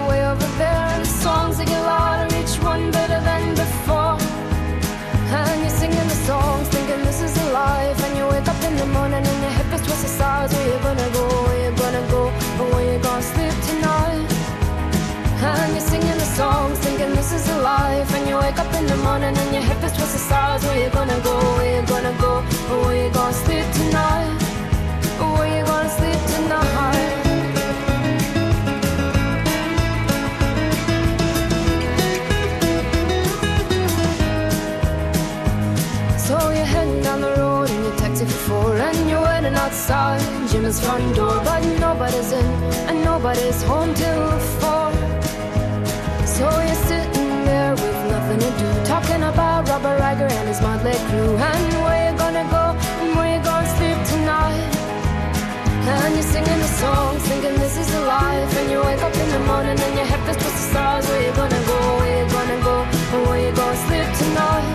you 18.37 18.43
wake 18.43 18.59
up 18.59 18.73
in 18.75 18.87
the 18.87 18.97
morning 18.97 19.37
and 19.37 19.55
your 19.55 19.63
hip 19.63 19.83
is 19.83 19.93
twisted 19.93 20.21
sides. 20.21 20.65
Where 20.65 20.85
you 20.85 20.91
gonna 20.91 21.21
go? 21.21 21.37
Where 21.57 21.81
you 21.81 21.87
gonna 21.87 22.15
go? 22.21 22.43
Where 22.83 22.97
you 23.05 23.11
gonna 23.13 23.33
sleep 23.33 23.67
tonight? 23.79 24.39
Where 25.37 25.51
you 25.57 25.65
gonna 25.65 25.97
sleep 25.99 26.21
tonight? 26.35 27.13
So 36.27 36.35
you're 36.57 36.71
heading 36.75 37.03
down 37.03 37.21
the 37.21 37.35
road 37.41 37.71
in 37.71 37.83
your 37.85 37.97
taxi 37.97 38.25
for 38.25 38.41
four 38.49 38.77
And 38.77 39.09
you're 39.09 39.23
waiting 39.23 39.55
outside 39.55 40.21
Jim's 40.51 40.81
front 40.85 41.15
door 41.15 41.41
But 41.45 41.63
nobody's 41.81 42.33
in 42.33 42.47
and 42.89 43.05
nobody's 43.05 43.63
home 43.63 43.95
till 43.95 44.39
four 44.61 44.93
So 46.27 46.47
you're 46.67 46.86
Talking 48.85 49.23
about 49.23 49.69
Robert 49.69 50.01
Riger 50.01 50.31
and 50.31 50.49
his 50.49 50.61
motley 50.63 50.97
crew. 51.09 51.37
And 51.37 51.73
where 51.85 52.11
you 52.11 52.17
gonna 52.17 52.47
go 52.49 52.65
and 53.03 53.11
where 53.17 53.37
you 53.37 53.41
gonna 53.45 53.69
sleep 53.77 53.99
tonight? 54.13 54.73
And 55.93 56.15
you're 56.15 56.31
singing 56.35 56.61
the 56.65 56.73
song, 56.81 57.19
thinking 57.29 57.57
this 57.61 57.77
is 57.77 57.89
the 57.93 58.01
life. 58.01 58.51
And 58.59 58.71
you 58.71 58.81
wake 58.81 59.03
up 59.03 59.15
in 59.15 59.29
the 59.37 59.41
morning 59.41 59.79
and 59.79 59.95
your 59.99 60.09
head 60.11 60.21
feels 60.25 60.39
the 60.41 60.65
stars. 60.71 61.05
Where 61.09 61.23
you 61.27 61.33
gonna 61.37 61.63
go? 61.73 61.79
Where 62.01 62.15
you 62.19 62.27
gonna 62.31 62.59
go? 62.65 62.77
And 63.13 63.23
where 63.29 63.41
you 63.45 63.53
gonna 63.53 63.85
sleep 63.87 64.09
tonight? 64.23 64.69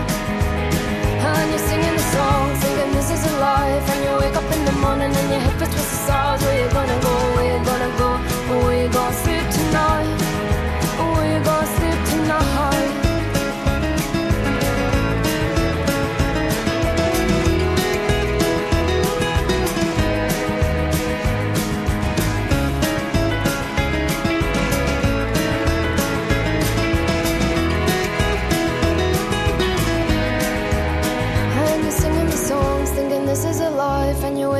And 1.26 1.50
you're 1.50 1.66
singing 1.70 1.96
the 2.00 2.06
song, 2.14 2.54
thinking 2.62 2.90
this 2.94 3.10
is 3.10 3.22
a 3.32 3.34
life. 3.40 3.84
And 3.92 4.00
you 4.06 4.12
wake 4.22 4.36
up 4.36 4.48
in 4.56 4.62
the 4.64 4.76
morning 4.84 5.10
and 5.10 5.28
your 5.34 5.42
head 5.42 5.56
feels 5.58 5.74
the 5.74 5.98
stars. 6.06 6.40
Where 6.42 6.58
you 6.62 6.68
gonna 6.70 6.98
go? 7.02 7.14
Where 7.34 7.48
you 7.50 7.58
gonna 7.64 7.92
go? 7.98 8.10
And 8.50 8.58
where 8.62 8.78
you 8.82 8.88
gonna 8.88 9.22
sleep 9.24 9.46
tonight? 9.58 10.21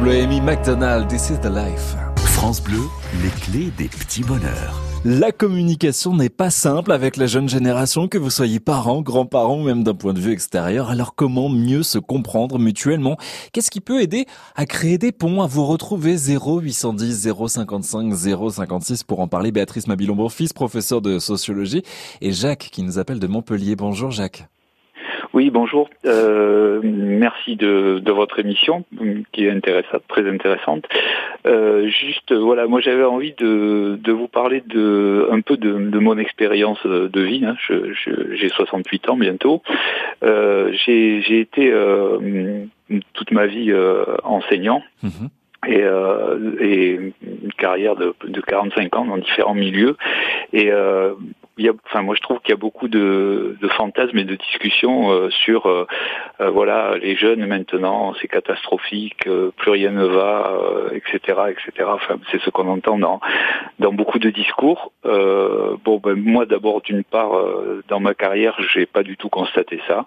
Bleu, 0.00 0.12
Amy 0.12 0.40
McDonald, 0.40 1.08
This 1.08 1.28
is 1.28 1.38
the 1.40 1.50
life. 1.52 1.94
France 2.16 2.62
Bleu, 2.62 2.80
les 3.22 3.28
clés 3.28 3.70
des 3.76 3.88
petits 3.88 4.22
bonheurs. 4.22 4.80
La 5.04 5.30
communication 5.30 6.14
n'est 6.14 6.30
pas 6.30 6.48
simple 6.48 6.92
avec 6.92 7.18
la 7.18 7.26
jeune 7.26 7.50
génération, 7.50 8.08
que 8.08 8.16
vous 8.16 8.30
soyez 8.30 8.60
parents, 8.60 9.02
grands-parents 9.02 9.60
ou 9.60 9.64
même 9.64 9.84
d'un 9.84 9.92
point 9.92 10.14
de 10.14 10.20
vue 10.20 10.32
extérieur. 10.32 10.88
Alors 10.88 11.14
comment 11.14 11.50
mieux 11.50 11.82
se 11.82 11.98
comprendre 11.98 12.58
mutuellement? 12.58 13.18
Qu'est-ce 13.52 13.70
qui 13.70 13.82
peut 13.82 14.00
aider 14.00 14.24
à 14.56 14.64
créer 14.64 14.96
des 14.96 15.12
ponts, 15.12 15.42
à 15.42 15.46
vous 15.46 15.66
retrouver? 15.66 16.16
0810 16.16 17.28
055 17.48 18.14
056 18.14 19.04
pour 19.04 19.20
en 19.20 19.28
parler 19.28 19.52
Béatrice 19.52 19.86
Mabilon-Bonfils, 19.86 20.54
professeur 20.54 21.02
de 21.02 21.18
sociologie, 21.18 21.82
et 22.22 22.32
Jacques 22.32 22.70
qui 22.72 22.82
nous 22.82 22.98
appelle 22.98 23.18
de 23.18 23.26
Montpellier. 23.26 23.76
Bonjour 23.76 24.10
Jacques. 24.10 24.48
Oui, 25.32 25.50
bonjour. 25.50 25.88
Euh, 26.06 26.80
merci 26.82 27.54
de, 27.54 28.00
de 28.00 28.12
votre 28.12 28.40
émission 28.40 28.84
qui 29.32 29.46
est 29.46 29.50
intéressante, 29.50 30.02
très 30.08 30.28
intéressante. 30.28 30.84
Euh, 31.46 31.86
juste, 31.86 32.32
voilà, 32.34 32.66
moi 32.66 32.80
j'avais 32.80 33.04
envie 33.04 33.32
de, 33.38 33.96
de 34.02 34.12
vous 34.12 34.26
parler 34.26 34.60
de 34.66 35.28
un 35.30 35.40
peu 35.40 35.56
de, 35.56 35.70
de 35.72 35.98
mon 36.00 36.18
expérience 36.18 36.84
de 36.84 37.20
vie. 37.20 37.44
hein. 37.46 37.54
Je- 37.68 37.92
je- 37.92 38.34
J'ai 38.34 38.48
68 38.48 39.08
ans 39.08 39.16
bientôt. 39.16 39.62
Euh, 40.24 40.72
J'ai 40.84 41.20
j'ai 41.22 41.38
été 41.40 41.70
euh, 41.72 42.64
toute 43.12 43.30
ma 43.30 43.46
vie 43.46 43.70
euh, 43.70 44.04
enseignant. 44.24 44.82
Et, 45.68 45.82
euh, 45.82 46.56
et 46.58 46.92
une 47.22 47.52
carrière 47.58 47.94
de, 47.94 48.14
de 48.26 48.40
45 48.40 48.96
ans 48.96 49.04
dans 49.04 49.18
différents 49.18 49.54
milieux. 49.54 49.94
Et 50.54 50.72
euh, 50.72 51.12
moi 52.02 52.14
je 52.14 52.20
trouve 52.20 52.40
qu'il 52.40 52.50
y 52.50 52.52
a 52.52 52.56
beaucoup 52.56 52.88
de, 52.88 53.56
fantasmes 53.76 54.18
et 54.18 54.24
de 54.24 54.34
discussions 54.34 55.10
euh, 55.10 55.30
sur, 55.30 55.66
euh, 55.66 55.86
euh, 56.40 56.50
voilà, 56.50 56.96
les 57.00 57.16
jeunes 57.16 57.46
maintenant, 57.46 58.14
c'est 58.20 58.28
catastrophique, 58.28 59.28
plus 59.56 59.70
rien 59.70 59.90
ne 59.90 60.04
va, 60.04 60.52
etc., 60.92 61.38
etc. 61.50 61.88
C'est 62.30 62.40
ce 62.40 62.50
qu'on 62.50 62.68
entend 62.68 62.98
dans 62.98 63.20
dans 63.78 63.92
beaucoup 63.92 64.18
de 64.18 64.30
discours. 64.30 64.92
Bon, 65.04 66.00
ben, 66.02 66.14
moi 66.14 66.46
d'abord, 66.46 66.80
d'une 66.82 67.04
part, 67.04 67.32
dans 67.88 68.00
ma 68.00 68.14
carrière, 68.14 68.56
j'ai 68.72 68.86
pas 68.86 69.02
du 69.02 69.16
tout 69.16 69.28
constaté 69.28 69.80
ça. 69.86 70.06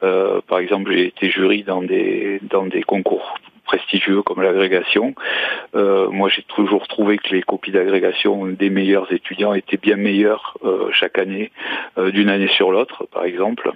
Par 0.00 0.58
exemple, 0.58 0.92
j'ai 0.92 1.06
été 1.06 1.30
jury 1.30 1.62
dans 1.62 1.82
des 1.82 2.40
dans 2.50 2.66
des 2.66 2.82
concours 2.82 3.38
prestigieux 3.66 4.22
comme 4.22 4.42
l'agrégation. 4.42 5.14
Euh, 5.74 6.08
moi, 6.10 6.28
j'ai 6.28 6.42
toujours 6.42 6.88
trouvé 6.88 7.18
que 7.18 7.34
les 7.34 7.42
copies 7.42 7.72
d'agrégation 7.72 8.46
des 8.46 8.70
meilleurs 8.70 9.12
étudiants 9.12 9.52
étaient 9.52 9.76
bien 9.76 9.96
meilleures 9.96 10.56
euh, 10.64 10.88
chaque 10.92 11.18
année, 11.18 11.50
euh, 11.98 12.10
d'une 12.10 12.30
année 12.30 12.48
sur 12.48 12.70
l'autre, 12.70 13.06
par 13.12 13.24
exemple, 13.24 13.72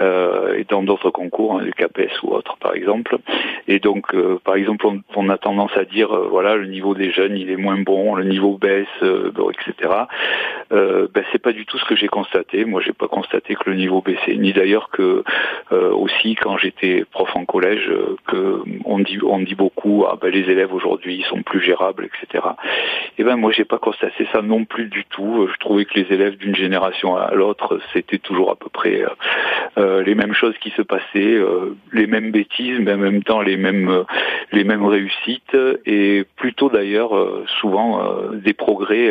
et 0.00 0.64
dans 0.68 0.84
d'autres 0.84 1.10
concours, 1.10 1.58
hein, 1.58 1.64
du 1.64 1.72
CAPES 1.72 2.22
ou 2.22 2.32
autres, 2.32 2.56
par 2.58 2.72
exemple. 2.74 3.18
Et 3.66 3.80
donc, 3.80 4.14
par 4.44 4.54
exemple, 4.54 4.86
on, 5.16 5.28
a 5.28 5.38
tendance 5.38 5.76
à 5.76 5.84
dire, 5.84 6.16
voilà, 6.30 6.54
le 6.54 6.66
niveau 6.66 6.94
des 6.94 7.10
jeunes, 7.10 7.36
il 7.36 7.50
est 7.50 7.56
moins 7.56 7.78
bon, 7.78 8.14
le 8.14 8.22
niveau 8.22 8.56
baisse, 8.56 8.86
etc. 9.02 9.92
Ben, 10.70 11.24
c'est 11.32 11.42
pas 11.42 11.50
du 11.50 11.66
tout 11.66 11.78
ce 11.78 11.84
que 11.84 11.96
j'ai 11.96 12.06
constaté. 12.06 12.64
Moi, 12.64 12.80
j'ai 12.80 12.92
pas 12.92 13.08
constaté 13.08 13.56
que 13.56 13.68
le 13.68 13.74
niveau 13.74 14.00
baissait, 14.00 14.36
ni 14.36 14.52
d'ailleurs 14.52 14.88
que 14.90 15.24
aussi 15.72 16.36
quand 16.36 16.56
j'étais 16.58 17.04
prof 17.10 17.34
en 17.34 17.44
collège, 17.44 17.90
que 18.28 18.62
on 18.84 19.00
dit 19.00 19.17
on 19.24 19.40
dit 19.40 19.54
beaucoup, 19.54 20.04
ah 20.08 20.16
ben 20.20 20.30
les 20.30 20.50
élèves 20.50 20.72
aujourd'hui 20.72 21.16
ils 21.16 21.24
sont 21.24 21.42
plus 21.42 21.60
gérables, 21.60 22.04
etc. 22.04 22.44
Et 23.18 23.24
ben 23.24 23.36
moi 23.36 23.52
j'ai 23.52 23.64
pas 23.64 23.78
constaté 23.78 24.26
ça 24.32 24.42
non 24.42 24.64
plus 24.64 24.86
du 24.86 25.04
tout. 25.04 25.42
Euh, 25.42 25.50
Je 25.52 25.58
trouvais 25.58 25.84
que 25.84 25.94
les 25.98 26.12
élèves 26.12 26.36
d'une 26.36 26.56
génération 26.56 27.16
à 27.16 27.34
l'autre, 27.34 27.80
c'était 27.92 28.18
toujours 28.18 28.50
à 28.50 28.56
peu 28.56 28.68
près 28.68 29.02
euh, 29.02 29.08
euh, 29.78 30.02
les 30.02 30.14
mêmes 30.14 30.34
choses 30.34 30.54
qui 30.60 30.70
se 30.70 30.82
passaient, 30.82 31.34
euh, 31.34 31.76
les 31.92 32.06
mêmes 32.06 32.30
bêtises, 32.30 32.78
mais 32.80 32.92
en 32.92 32.98
même 32.98 33.22
temps 33.22 33.42
les 33.42 33.56
mêmes 33.56 34.04
les 34.52 34.64
mêmes 34.64 34.84
réussites, 34.84 35.56
et 35.86 36.24
plutôt 36.36 36.68
d'ailleurs 36.68 37.12
souvent 37.60 38.02
euh, 38.02 38.36
des 38.36 38.52
progrès 38.52 39.10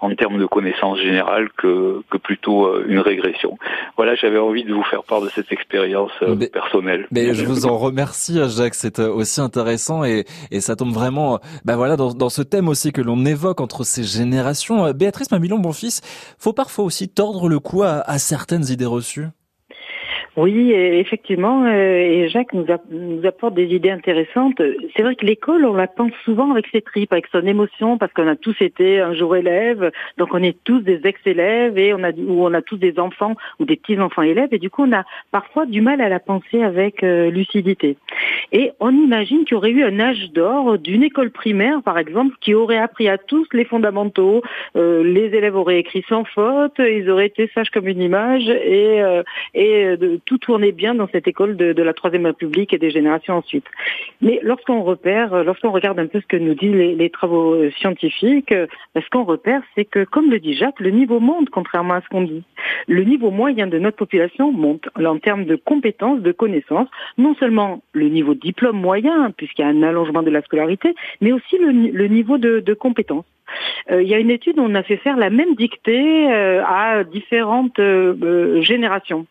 en 0.00 0.14
termes 0.14 0.38
de 0.38 0.46
connaissances 0.46 0.98
générales 0.98 1.48
que 1.56 2.02
que 2.10 2.18
plutôt 2.18 2.82
une 2.86 2.98
régression. 2.98 3.58
Voilà, 3.96 4.14
j'avais 4.14 4.38
envie 4.38 4.64
de 4.64 4.72
vous 4.72 4.82
faire 4.84 5.04
part 5.04 5.20
de 5.20 5.28
cette 5.28 5.52
expérience 5.52 6.12
personnelle. 6.52 7.06
Mais 7.10 7.34
je 7.34 7.44
vous 7.44 7.66
en 7.66 7.78
remercie, 7.78 8.38
Jacques. 8.48 8.74
C'est 8.74 8.98
aussi 8.98 9.40
intéressant 9.42 10.04
et, 10.04 10.24
et 10.50 10.60
ça 10.60 10.76
tombe 10.76 10.92
vraiment, 10.92 11.40
bah 11.64 11.76
voilà, 11.76 11.96
dans, 11.96 12.14
dans 12.14 12.30
ce 12.30 12.42
thème 12.42 12.68
aussi 12.68 12.92
que 12.92 13.00
l'on 13.00 13.24
évoque 13.24 13.60
entre 13.60 13.84
ces 13.84 14.04
générations. 14.04 14.86
Euh, 14.86 14.92
Béatrice 14.92 15.30
Mamilon, 15.30 15.58
bon 15.58 15.72
fils, 15.72 16.00
faut 16.38 16.52
parfois 16.52 16.84
aussi 16.84 17.08
tordre 17.08 17.48
le 17.48 17.58
cou 17.58 17.82
à, 17.82 18.00
à 18.06 18.18
certaines 18.18 18.68
idées 18.70 18.86
reçues. 18.86 19.28
Oui, 20.34 20.72
effectivement, 20.72 21.66
euh, 21.66 21.98
et 21.98 22.28
Jacques 22.30 22.54
nous, 22.54 22.64
a- 22.72 22.80
nous 22.90 23.20
apporte 23.26 23.52
des 23.52 23.66
idées 23.74 23.90
intéressantes. 23.90 24.62
C'est 24.96 25.02
vrai 25.02 25.14
que 25.14 25.26
l'école, 25.26 25.66
on 25.66 25.74
la 25.74 25.86
pense 25.86 26.12
souvent 26.24 26.50
avec 26.52 26.66
ses 26.72 26.80
tripes, 26.80 27.12
avec 27.12 27.26
son 27.30 27.46
émotion, 27.46 27.98
parce 27.98 28.14
qu'on 28.14 28.26
a 28.26 28.34
tous 28.34 28.56
été 28.60 28.98
un 28.98 29.12
jour 29.12 29.36
élèves, 29.36 29.90
donc 30.16 30.32
on 30.32 30.42
est 30.42 30.56
tous 30.64 30.80
des 30.80 31.00
ex-élèves 31.04 31.76
et 31.76 31.92
on 31.92 32.02
a 32.02 32.12
ou 32.12 32.46
on 32.46 32.54
a 32.54 32.62
tous 32.62 32.78
des 32.78 32.98
enfants 32.98 33.34
ou 33.60 33.66
des 33.66 33.76
petits 33.76 34.00
enfants 34.00 34.22
élèves, 34.22 34.48
et 34.52 34.58
du 34.58 34.70
coup 34.70 34.84
on 34.84 34.92
a 34.92 35.04
parfois 35.32 35.66
du 35.66 35.82
mal 35.82 36.00
à 36.00 36.08
la 36.08 36.18
penser 36.18 36.62
avec 36.62 37.04
euh, 37.04 37.30
lucidité. 37.30 37.98
Et 38.52 38.70
on 38.80 38.90
imagine 38.90 39.44
qu'il 39.44 39.52
y 39.52 39.58
aurait 39.58 39.70
eu 39.70 39.84
un 39.84 40.00
âge 40.00 40.30
d'or 40.32 40.78
d'une 40.78 41.02
école 41.02 41.30
primaire, 41.30 41.82
par 41.82 41.98
exemple, 41.98 42.34
qui 42.40 42.54
aurait 42.54 42.78
appris 42.78 43.06
à 43.06 43.18
tous 43.18 43.46
les 43.52 43.66
fondamentaux. 43.66 44.40
Euh, 44.76 45.04
les 45.04 45.26
élèves 45.36 45.56
auraient 45.56 45.78
écrit 45.80 46.04
sans 46.08 46.24
faute, 46.24 46.78
ils 46.78 47.10
auraient 47.10 47.26
été 47.26 47.50
sages 47.54 47.68
comme 47.68 47.86
une 47.86 48.00
image 48.00 48.48
et, 48.48 49.02
et 49.54 49.96
de- 49.98 50.20
tout 50.24 50.38
tournait 50.38 50.72
bien 50.72 50.94
dans 50.94 51.08
cette 51.08 51.28
école 51.28 51.56
de, 51.56 51.72
de 51.72 51.82
la 51.82 51.92
Troisième 51.92 52.26
République 52.26 52.72
et 52.72 52.78
des 52.78 52.90
générations 52.90 53.34
ensuite. 53.34 53.66
Mais 54.20 54.40
lorsqu'on 54.42 54.82
repère, 54.82 55.32
euh, 55.34 55.44
lorsqu'on 55.44 55.70
regarde 55.70 55.98
un 55.98 56.06
peu 56.06 56.20
ce 56.20 56.26
que 56.26 56.36
nous 56.36 56.54
disent 56.54 56.74
les, 56.74 56.94
les 56.94 57.10
travaux 57.10 57.54
euh, 57.54 57.70
scientifiques, 57.72 58.52
euh, 58.52 58.66
ce 58.96 59.08
qu'on 59.10 59.24
repère, 59.24 59.62
c'est 59.74 59.84
que, 59.84 60.04
comme 60.04 60.30
le 60.30 60.38
dit 60.38 60.54
Jacques, 60.54 60.80
le 60.80 60.90
niveau 60.90 61.20
monte, 61.20 61.50
contrairement 61.50 61.94
à 61.94 62.00
ce 62.00 62.08
qu'on 62.08 62.22
dit. 62.22 62.44
Le 62.88 63.04
niveau 63.04 63.30
moyen 63.30 63.66
de 63.66 63.78
notre 63.78 63.96
population 63.96 64.52
monte 64.52 64.88
en 64.96 65.18
termes 65.18 65.44
de 65.44 65.56
compétences, 65.56 66.20
de 66.20 66.32
connaissances, 66.32 66.88
non 67.18 67.34
seulement 67.34 67.82
le 67.92 68.08
niveau 68.08 68.34
diplôme 68.34 68.80
moyen, 68.80 69.30
puisqu'il 69.36 69.62
y 69.62 69.64
a 69.64 69.68
un 69.68 69.82
allongement 69.82 70.22
de 70.22 70.30
la 70.30 70.42
scolarité, 70.42 70.94
mais 71.20 71.32
aussi 71.32 71.58
le, 71.58 71.70
le 71.70 72.06
niveau 72.06 72.38
de, 72.38 72.60
de 72.60 72.74
compétences. 72.74 73.24
Euh, 73.90 74.02
il 74.02 74.08
y 74.08 74.14
a 74.14 74.18
une 74.18 74.30
étude 74.30 74.58
où 74.58 74.62
on 74.62 74.74
a 74.74 74.82
fait 74.82 74.96
faire 74.96 75.16
la 75.16 75.30
même 75.30 75.54
dictée 75.54 76.32
euh, 76.32 76.62
à 76.64 77.04
différentes 77.04 77.78
euh, 77.78 78.60
générations. 78.62 79.26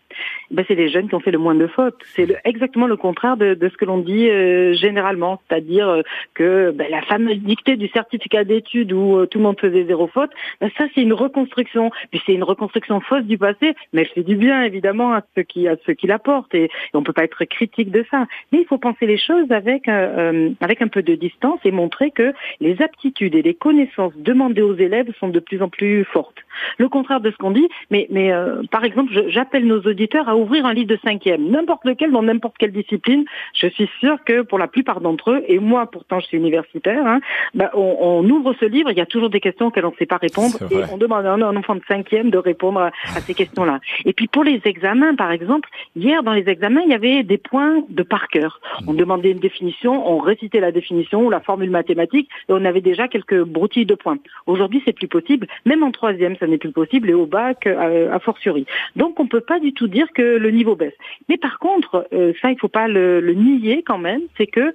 Ben, 0.52 0.66
c'est 0.68 0.76
les 0.76 0.90
jeunes 0.90 1.08
qui 1.08 1.16
ont 1.16 1.22
fait 1.22 1.32
le 1.32 1.38
moins 1.38 1.56
de 1.56 1.68
fautes. 1.68 1.96
C'est 2.16 2.36
exactement 2.44 2.88
le 2.88 2.98
contraire 2.98 3.38
de, 3.38 3.54
de 3.54 3.70
ce 3.70 3.78
que 3.78 3.86
l'on 3.86 4.00
dit 4.00 4.30
euh, 4.30 4.74
généralement, 4.74 5.42
c'est-à-dire 5.48 6.02
que 6.34 6.72
ben, 6.72 6.88
la 6.90 7.02
fameuse 7.04 7.40
dictée 7.40 7.78
du 7.78 7.88
certificat 7.88 8.44
d'études 8.44 8.92
où 8.92 9.26
tout 9.26 9.38
le 9.38 9.44
monde 9.44 9.60
faisait 9.60 9.86
zéro 9.86 10.08
faute, 10.08 10.32
ben, 10.60 10.70
ça 10.78 10.86
c'est 10.94 11.02
une 11.02 11.14
reconstruction. 11.14 11.92
Puis 12.12 12.22
c'est 12.26 12.34
une 12.34 12.44
reconstruction 12.44 13.00
fausse 13.00 13.24
du 13.24 13.38
passé, 13.38 13.74
mais 13.94 14.02
elle 14.02 14.08
fait 14.08 14.24
du 14.24 14.36
bien 14.36 14.64
évidemment 14.64 15.14
à 15.14 15.22
ceux 15.36 15.44
qui 15.44 15.68
à 15.68 15.78
ceux 15.86 15.94
qui 15.94 16.08
la 16.08 16.20
portent 16.20 16.54
et, 16.54 16.70
on 16.94 17.04
peut 17.04 17.14
pas 17.14 17.24
être 17.24 17.46
critique 17.46 17.90
de 17.90 18.06
ça. 18.12 18.28
Mais 18.52 18.60
il 18.60 18.66
faut 18.66 18.78
penser 18.78 19.06
les 19.06 19.18
choses 19.18 19.52
avec 19.52 19.88
euh, 19.88 20.50
avec 20.60 20.82
un 20.82 20.88
peu 20.88 21.02
de 21.02 21.16
distance 21.16 21.60
et 21.64 21.72
montrer 21.72 22.12
que 22.12 22.34
les 22.60 22.82
aptitudes 22.82 23.36
et 23.36 23.42
les 23.42 23.54
connaissances 23.54 24.01
demandées 24.16 24.62
aux 24.62 24.76
élèves 24.76 25.12
sont 25.20 25.30
de 25.30 25.40
plus 25.40 25.62
en 25.62 25.70
plus 25.70 26.04
fortes. 26.06 26.38
Le 26.78 26.90
contraire 26.90 27.22
de 27.22 27.32
ce 27.32 27.38
qu'on 27.38 27.52
dit, 27.52 27.68
mais 27.90 28.08
mais 28.10 28.32
euh, 28.32 28.62
par 28.72 28.84
exemple, 28.84 29.12
j'appelle 29.28 29.66
nos 29.66 29.82
auditeurs 29.82 30.28
à 30.30 30.36
ouvrir 30.36 30.66
un 30.66 30.74
livre 30.74 30.90
de 30.90 31.00
cinquième, 31.04 31.50
n'importe 31.50 31.86
lequel 31.86 32.12
dans 32.12 32.24
n'importe 32.24 32.58
quelle 32.58 32.72
discipline. 32.72 33.26
Je 33.54 33.68
suis 33.68 33.90
sûre 34.00 34.18
que 34.26 34.42
pour 34.42 34.60
la 34.60 34.68
plupart 34.68 35.02
d'entre 35.02 35.32
eux, 35.32 35.44
et 35.48 35.60
moi 35.60 35.86
pourtant 35.86 36.20
je 36.20 36.28
suis 36.28 36.38
universitaire, 36.38 37.06
hein, 37.06 37.20
bah, 37.54 37.72
on, 37.74 37.98
on 38.00 38.30
ouvre 38.30 38.54
ce 38.60 38.66
livre, 38.66 38.92
il 38.92 38.98
y 38.98 39.02
a 39.02 39.06
toujours 39.06 39.30
des 39.30 39.40
questions 39.40 39.68
auxquelles 39.68 39.86
on 39.86 39.92
ne 39.92 39.96
sait 39.96 40.06
pas 40.06 40.18
répondre, 40.18 40.58
et 40.72 40.84
on 40.92 40.98
demande 40.98 41.26
à 41.26 41.34
un, 41.34 41.42
un 41.42 41.56
enfant 41.56 41.76
de 41.76 41.82
cinquième 41.88 42.30
de 42.30 42.38
répondre 42.38 42.80
à, 42.80 42.88
à 43.16 43.22
ces 43.22 43.34
questions-là. 43.34 43.80
Et 44.06 44.14
puis 44.14 44.28
pour 44.28 44.44
les 44.44 44.62
examens, 44.66 45.16
par 45.16 45.32
exemple, 45.32 45.70
hier 45.96 46.24
dans 46.24 46.34
les 46.34 46.48
examens, 46.50 46.82
il 46.82 46.92
y 46.92 46.94
avait 46.94 47.24
des 47.24 47.38
points 47.38 47.84
de 47.90 48.04
par 48.04 48.28
cœur. 48.28 48.60
On 48.88 48.94
demandait 48.94 49.32
une 49.32 49.40
définition, 49.40 50.10
on 50.10 50.20
récitait 50.20 50.60
la 50.60 50.72
définition 50.72 51.26
ou 51.26 51.30
la 51.30 51.40
formule 51.40 51.70
mathématique, 51.70 52.30
et 52.50 52.54
on 52.54 52.66
avait 52.66 52.82
déjà 52.82 53.08
quelques 53.08 53.44
broutilles 53.44 53.86
de 53.92 53.96
points. 54.04 54.20
Aujourd'hui, 54.52 54.82
c'est 54.86 54.98
plus 55.02 55.12
possible, 55.18 55.46
même 55.70 55.84
en 55.88 55.92
troisième, 56.00 56.36
ça 56.40 56.48
n'est 56.50 56.62
plus 56.66 56.76
possible, 56.82 57.08
et 57.10 57.18
au 57.24 57.28
bac, 57.40 57.60
euh, 57.68 58.18
a 58.18 58.20
fortiori. 58.28 58.64
Donc 59.00 59.20
on 59.22 59.28
peut 59.34 59.46
pas 59.54 59.60
du 59.60 59.72
tout 59.78 59.90
dire 59.98 60.08
que 60.18 60.28
le 60.46 60.52
niveau 60.60 60.76
baisse. 60.82 60.98
Mais 61.30 61.38
par 61.48 61.56
contre, 61.66 61.92
euh, 62.14 62.34
ça 62.42 62.48
il 62.54 62.58
faut 62.64 62.76
pas 62.82 62.88
le, 62.98 63.06
le 63.30 63.34
nier 63.34 63.78
quand 63.90 64.02
même, 64.10 64.24
c'est 64.38 64.52
que 64.58 64.68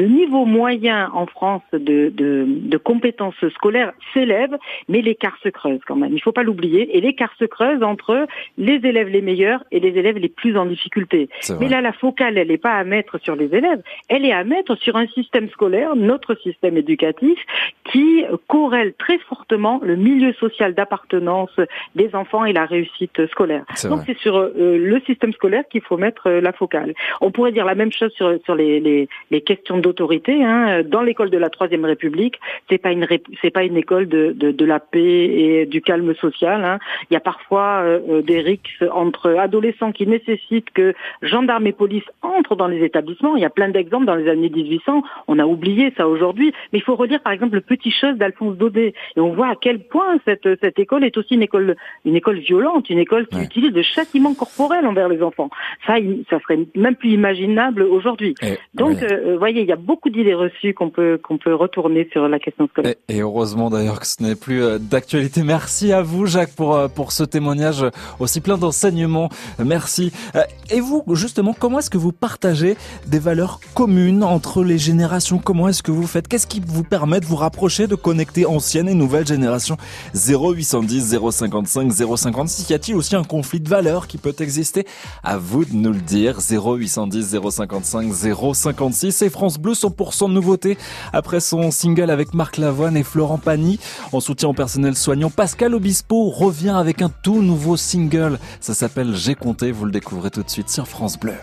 le 0.00 0.06
niveau 0.18 0.44
moyen 0.60 1.00
en 1.22 1.26
France 1.26 1.68
de, 1.72 1.98
de, 2.22 2.44
de 2.74 2.78
compétences 2.90 3.42
scolaires 3.56 3.92
s'élève, 4.12 4.54
mais 4.90 5.00
l'écart 5.08 5.36
se 5.44 5.50
creuse 5.58 5.82
quand 5.86 5.98
même. 6.02 6.12
Il 6.18 6.22
faut 6.26 6.36
pas 6.40 6.46
l'oublier. 6.48 6.82
Et 6.96 7.00
l'écart 7.00 7.34
se 7.38 7.46
creuse 7.56 7.82
entre 7.82 8.26
les 8.56 8.80
élèves 8.90 9.08
les 9.08 9.22
meilleurs 9.30 9.62
et 9.74 9.80
les 9.80 9.92
élèves 10.00 10.18
les 10.18 10.32
plus 10.40 10.54
en 10.56 10.66
difficulté. 10.66 11.28
Mais 11.60 11.68
là, 11.68 11.80
la 11.80 11.92
focale, 11.92 12.38
elle 12.38 12.48
n'est 12.48 12.64
pas 12.68 12.74
à 12.82 12.84
mettre 12.84 13.14
sur 13.24 13.36
les 13.36 13.50
élèves, 13.58 13.82
elle 14.08 14.24
est 14.24 14.32
à 14.32 14.44
mettre 14.44 14.74
sur 14.84 14.94
un 14.96 15.06
système 15.08 15.48
scolaire, 15.50 15.96
notre 15.96 16.34
système 16.46 16.76
éducatif, 16.76 17.38
qui 17.90 18.24
corrèle 18.58 18.92
très 18.98 19.18
fortement 19.18 19.80
le 19.82 19.96
milieu 19.96 20.32
social 20.34 20.74
d'appartenance 20.74 21.54
des 21.94 22.14
enfants 22.14 22.44
et 22.44 22.52
la 22.52 22.66
réussite 22.66 23.26
scolaire. 23.28 23.64
Donc 23.84 24.00
c'est 24.06 24.18
sur 24.18 24.36
euh, 24.36 24.50
le 24.92 25.00
système 25.06 25.32
scolaire 25.32 25.64
qu'il 25.70 25.82
faut 25.82 25.96
mettre 25.96 26.28
euh, 26.28 26.40
la 26.40 26.52
focale. 26.52 26.94
On 27.20 27.30
pourrait 27.30 27.52
dire 27.52 27.64
la 27.64 27.74
même 27.74 27.92
chose 27.92 28.12
sur, 28.12 28.28
sur 28.44 28.54
les, 28.54 28.80
les, 28.80 29.08
les 29.30 29.40
questions 29.40 29.78
d'autorité. 29.78 30.44
Hein. 30.44 30.82
Dans 30.84 31.02
l'école 31.02 31.30
de 31.30 31.38
la 31.38 31.50
Troisième 31.50 31.84
République, 31.84 32.38
c'est 32.68 32.78
pas 32.78 32.92
une 32.92 33.06
c'est 33.40 33.50
pas 33.50 33.64
une 33.64 33.76
école 33.76 34.06
de, 34.08 34.32
de, 34.32 34.50
de 34.50 34.64
la 34.64 34.80
paix 34.80 35.24
et 35.42 35.66
du 35.66 35.80
calme 35.80 36.14
social. 36.16 36.64
Hein. 36.64 36.78
Il 37.10 37.14
y 37.14 37.16
a 37.16 37.20
parfois 37.20 37.82
euh, 37.82 38.00
euh, 38.08 38.22
des 38.22 38.40
rixes 38.40 38.84
entre 38.92 39.36
adolescents 39.36 39.92
qui 39.92 40.06
nécessitent 40.06 40.70
que 40.70 40.94
gendarmes 41.22 41.66
et 41.66 41.72
police 41.72 42.08
entrent 42.22 42.56
dans 42.56 42.66
les 42.66 42.84
établissements. 42.84 43.36
Il 43.36 43.42
y 43.42 43.46
a 43.46 43.50
plein 43.50 43.68
d'exemples 43.68 44.06
dans 44.06 44.14
les 44.14 44.28
années 44.28 44.50
1800. 44.50 45.02
On 45.28 45.38
a 45.38 45.46
oublié 45.46 45.92
ça 45.96 46.08
aujourd'hui, 46.08 46.52
mais 46.72 46.78
il 46.78 46.82
faut 46.82 46.96
redire 46.96 47.20
par 47.20 47.32
exemple 47.32 47.54
le 47.54 47.60
petit 47.60 47.90
chose 47.90 48.16
d'Alphonse 48.16 48.47
Daudet. 48.56 48.94
Et 49.16 49.20
on 49.20 49.34
voit 49.34 49.48
à 49.48 49.54
quel 49.60 49.80
point 49.80 50.18
cette, 50.24 50.48
cette 50.60 50.78
école 50.78 51.04
est 51.04 51.16
aussi 51.16 51.34
une 51.34 51.42
école, 51.42 51.76
une 52.04 52.16
école 52.16 52.38
violente, 52.38 52.90
une 52.90 52.98
école 52.98 53.26
qui 53.26 53.38
utilise 53.40 53.72
de 53.72 53.82
châtiment 53.82 54.34
corporel 54.34 54.86
envers 54.86 55.08
les 55.08 55.22
enfants. 55.22 55.50
Ça, 55.86 55.94
ça 56.30 56.38
serait 56.40 56.60
même 56.76 56.96
plus 56.96 57.10
imaginable 57.10 57.82
aujourd'hui. 57.82 58.34
Donc, 58.74 59.02
euh, 59.02 59.32
vous 59.32 59.38
voyez, 59.38 59.60
il 59.62 59.68
y 59.68 59.72
a 59.72 59.76
beaucoup 59.76 60.10
d'idées 60.10 60.34
reçues 60.34 60.74
qu'on 60.74 60.90
peut 60.90 61.18
qu'on 61.22 61.38
peut 61.38 61.54
retourner 61.54 62.08
sur 62.12 62.28
la 62.28 62.38
question 62.38 62.68
scolaire. 62.68 62.94
Et, 63.08 63.16
et 63.16 63.20
heureusement 63.20 63.70
d'ailleurs 63.70 64.00
que 64.00 64.06
ce 64.06 64.22
n'est 64.22 64.36
plus 64.36 64.62
euh, 64.62 64.78
d'actualité. 64.78 65.42
Merci 65.42 65.92
à 65.92 66.02
vous 66.02 66.26
Jacques 66.26 66.54
pour 66.54 66.76
euh, 66.76 66.88
pour 66.88 67.12
ce 67.12 67.24
témoignage 67.24 67.84
aussi 68.20 68.40
plein 68.40 68.58
d'enseignements. 68.58 69.28
Merci. 69.64 70.12
Euh, 70.34 70.42
Et 70.70 70.80
vous 70.80 71.02
justement, 71.14 71.54
comment 71.58 71.78
est-ce 71.78 71.90
que 71.90 71.98
vous 71.98 72.12
partagez 72.12 72.76
des 73.06 73.18
valeurs 73.18 73.60
communes 73.74 74.22
entre 74.22 74.62
les 74.62 74.78
générations? 74.78 75.38
Comment 75.38 75.68
est-ce 75.68 75.82
que 75.82 75.90
vous 75.90 76.06
faites? 76.06 76.28
Qu'est-ce 76.28 76.46
qui 76.46 76.60
vous 76.64 76.84
permet 76.84 77.20
de 77.20 77.26
vous 77.26 77.36
rapprocher, 77.36 77.86
de 77.86 77.94
connecter 77.94 78.37
ancienne 78.46 78.88
et 78.88 78.94
nouvelle 78.94 79.26
génération 79.26 79.76
0810 80.14 81.18
055 81.30 81.92
056. 81.92 82.70
Y 82.70 82.74
a-t-il 82.74 82.96
aussi 82.96 83.16
un 83.16 83.24
conflit 83.24 83.60
de 83.60 83.68
valeurs 83.68 84.06
qui 84.06 84.18
peut 84.18 84.34
exister? 84.38 84.86
À 85.22 85.38
vous 85.38 85.64
de 85.64 85.74
nous 85.74 85.92
le 85.92 86.00
dire. 86.00 86.38
0810 86.40 87.36
055 87.50 88.12
056 88.54 89.22
et 89.22 89.30
France 89.30 89.58
Bleu 89.58 89.72
100% 89.72 90.28
de 90.28 90.32
nouveautés 90.32 90.78
après 91.12 91.40
son 91.40 91.70
single 91.70 92.10
avec 92.10 92.34
Marc 92.34 92.56
Lavoine 92.56 92.96
et 92.96 93.04
Florent 93.04 93.38
Pagny. 93.38 93.78
En 94.12 94.20
soutien 94.20 94.48
au 94.48 94.54
personnel 94.54 94.96
soignant, 94.96 95.30
Pascal 95.30 95.74
Obispo 95.74 96.30
revient 96.30 96.74
avec 96.76 97.02
un 97.02 97.10
tout 97.22 97.42
nouveau 97.42 97.76
single. 97.76 98.38
Ça 98.60 98.74
s'appelle 98.74 99.14
J'ai 99.14 99.34
compté. 99.34 99.72
Vous 99.72 99.84
le 99.84 99.92
découvrez 99.92 100.30
tout 100.30 100.42
de 100.42 100.50
suite 100.50 100.70
sur 100.70 100.86
France 100.86 101.18
Bleu. 101.18 101.34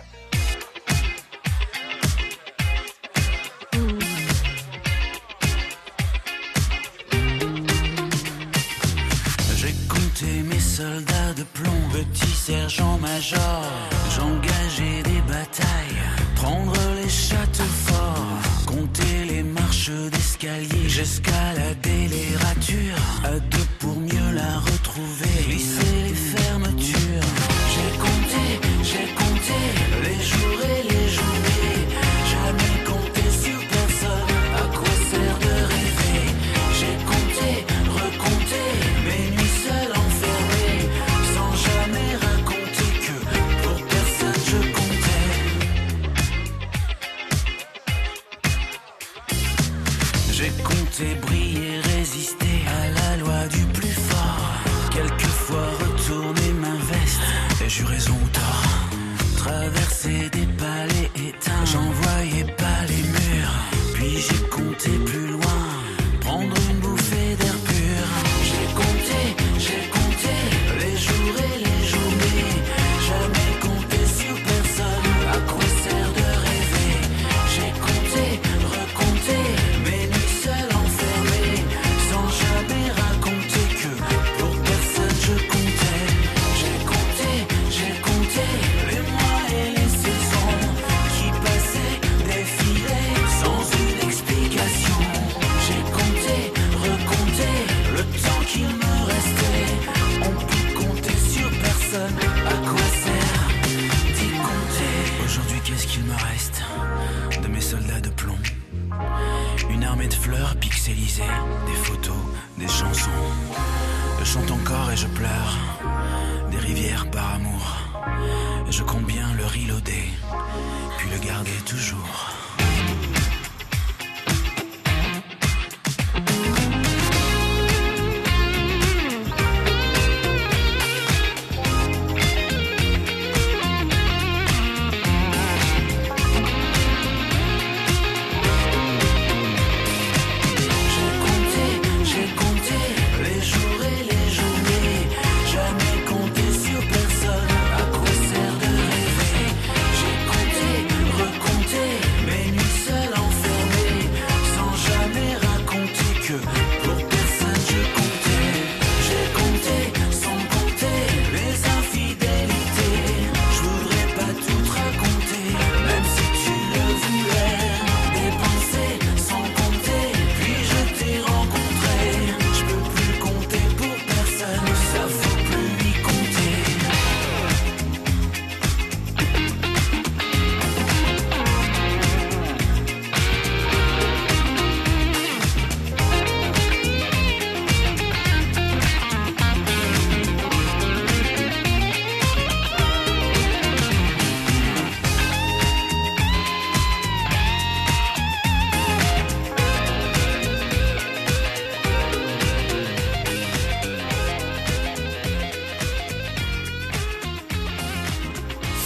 J'escaladais 20.87 22.07
les 22.07 22.35
ratures, 22.37 22.95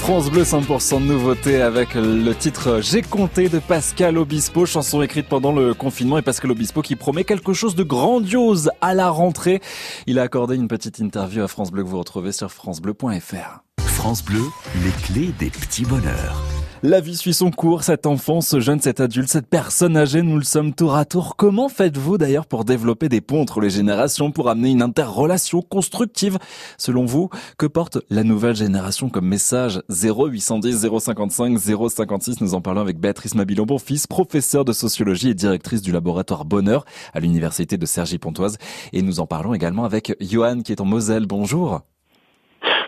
France 0.09 0.31
Bleu 0.31 0.41
100% 0.41 1.03
de 1.03 1.05
nouveauté 1.05 1.61
avec 1.61 1.93
le 1.93 2.33
titre 2.33 2.79
J'ai 2.81 3.03
compté 3.03 3.47
de 3.47 3.59
Pascal 3.59 4.17
Obispo, 4.17 4.65
chanson 4.65 5.03
écrite 5.03 5.27
pendant 5.27 5.51
le 5.51 5.75
confinement 5.75 6.17
et 6.17 6.23
Pascal 6.23 6.49
Obispo 6.49 6.81
qui 6.81 6.95
promet 6.95 7.23
quelque 7.23 7.53
chose 7.53 7.75
de 7.75 7.83
grandiose 7.83 8.71
à 8.81 8.95
la 8.95 9.11
rentrée. 9.11 9.61
Il 10.07 10.17
a 10.17 10.23
accordé 10.23 10.55
une 10.55 10.67
petite 10.67 10.97
interview 10.97 11.43
à 11.43 11.47
France 11.47 11.69
Bleu 11.69 11.83
que 11.83 11.89
vous 11.89 11.99
retrouvez 11.99 12.31
sur 12.31 12.51
francebleu.fr. 12.51 13.61
France 13.83 14.25
Bleu, 14.25 14.41
les 14.83 14.91
clés 15.03 15.31
des 15.37 15.51
petits 15.51 15.85
bonheurs. 15.85 16.41
La 16.81 17.01
vie 17.01 17.17
suit 17.17 17.33
son 17.33 17.51
cours, 17.51 17.83
cet 17.83 18.05
enfant, 18.05 18.39
ce 18.39 18.61
jeune, 18.61 18.79
cet 18.79 19.01
adulte, 19.01 19.27
cette 19.27 19.49
personne 19.49 19.97
âgée, 19.97 20.21
nous 20.21 20.37
le 20.37 20.45
sommes 20.45 20.73
tour 20.73 20.95
à 20.95 21.03
tour. 21.03 21.35
Comment 21.35 21.67
faites-vous 21.67 22.17
d'ailleurs 22.17 22.45
pour 22.45 22.63
développer 22.63 23.09
des 23.09 23.19
ponts 23.19 23.41
entre 23.41 23.59
les 23.59 23.69
générations, 23.69 24.31
pour 24.31 24.47
amener 24.47 24.69
une 24.69 24.81
interrelation 24.81 25.61
constructive? 25.61 26.37
Selon 26.77 27.03
vous, 27.03 27.29
que 27.57 27.65
porte 27.65 27.97
la 28.09 28.23
nouvelle 28.23 28.55
génération 28.55 29.09
comme 29.09 29.27
message? 29.27 29.81
0810 29.89 30.87
055 30.99 31.57
056 31.59 32.39
Nous 32.39 32.53
en 32.55 32.61
parlons 32.61 32.79
avec 32.79 32.97
Béatrice 32.97 33.35
Mabilon-Bonfils, 33.35 34.07
professeure 34.07 34.63
de 34.63 34.71
sociologie 34.71 35.31
et 35.31 35.33
directrice 35.33 35.81
du 35.81 35.91
laboratoire 35.91 36.45
Bonheur 36.45 36.85
à 37.13 37.19
l'université 37.19 37.75
de 37.75 37.85
Cergy-Pontoise. 37.85 38.57
Et 38.93 39.01
nous 39.01 39.19
en 39.19 39.27
parlons 39.27 39.53
également 39.53 39.83
avec 39.83 40.15
Johan 40.21 40.61
qui 40.61 40.71
est 40.71 40.79
en 40.79 40.85
Moselle. 40.85 41.25
Bonjour. 41.25 41.81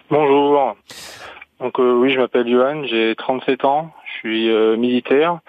Bonjour. 0.09 0.77
Donc 1.61 1.79
euh, 1.79 1.93
oui, 1.93 2.09
je 2.11 2.19
m'appelle 2.19 2.47
Johan, 2.49 2.83
j'ai 2.85 3.15
37 3.15 3.65
ans, 3.65 3.91
je 4.05 4.11
suis 4.19 4.49
euh, 4.49 4.75
militaire. 4.77 5.39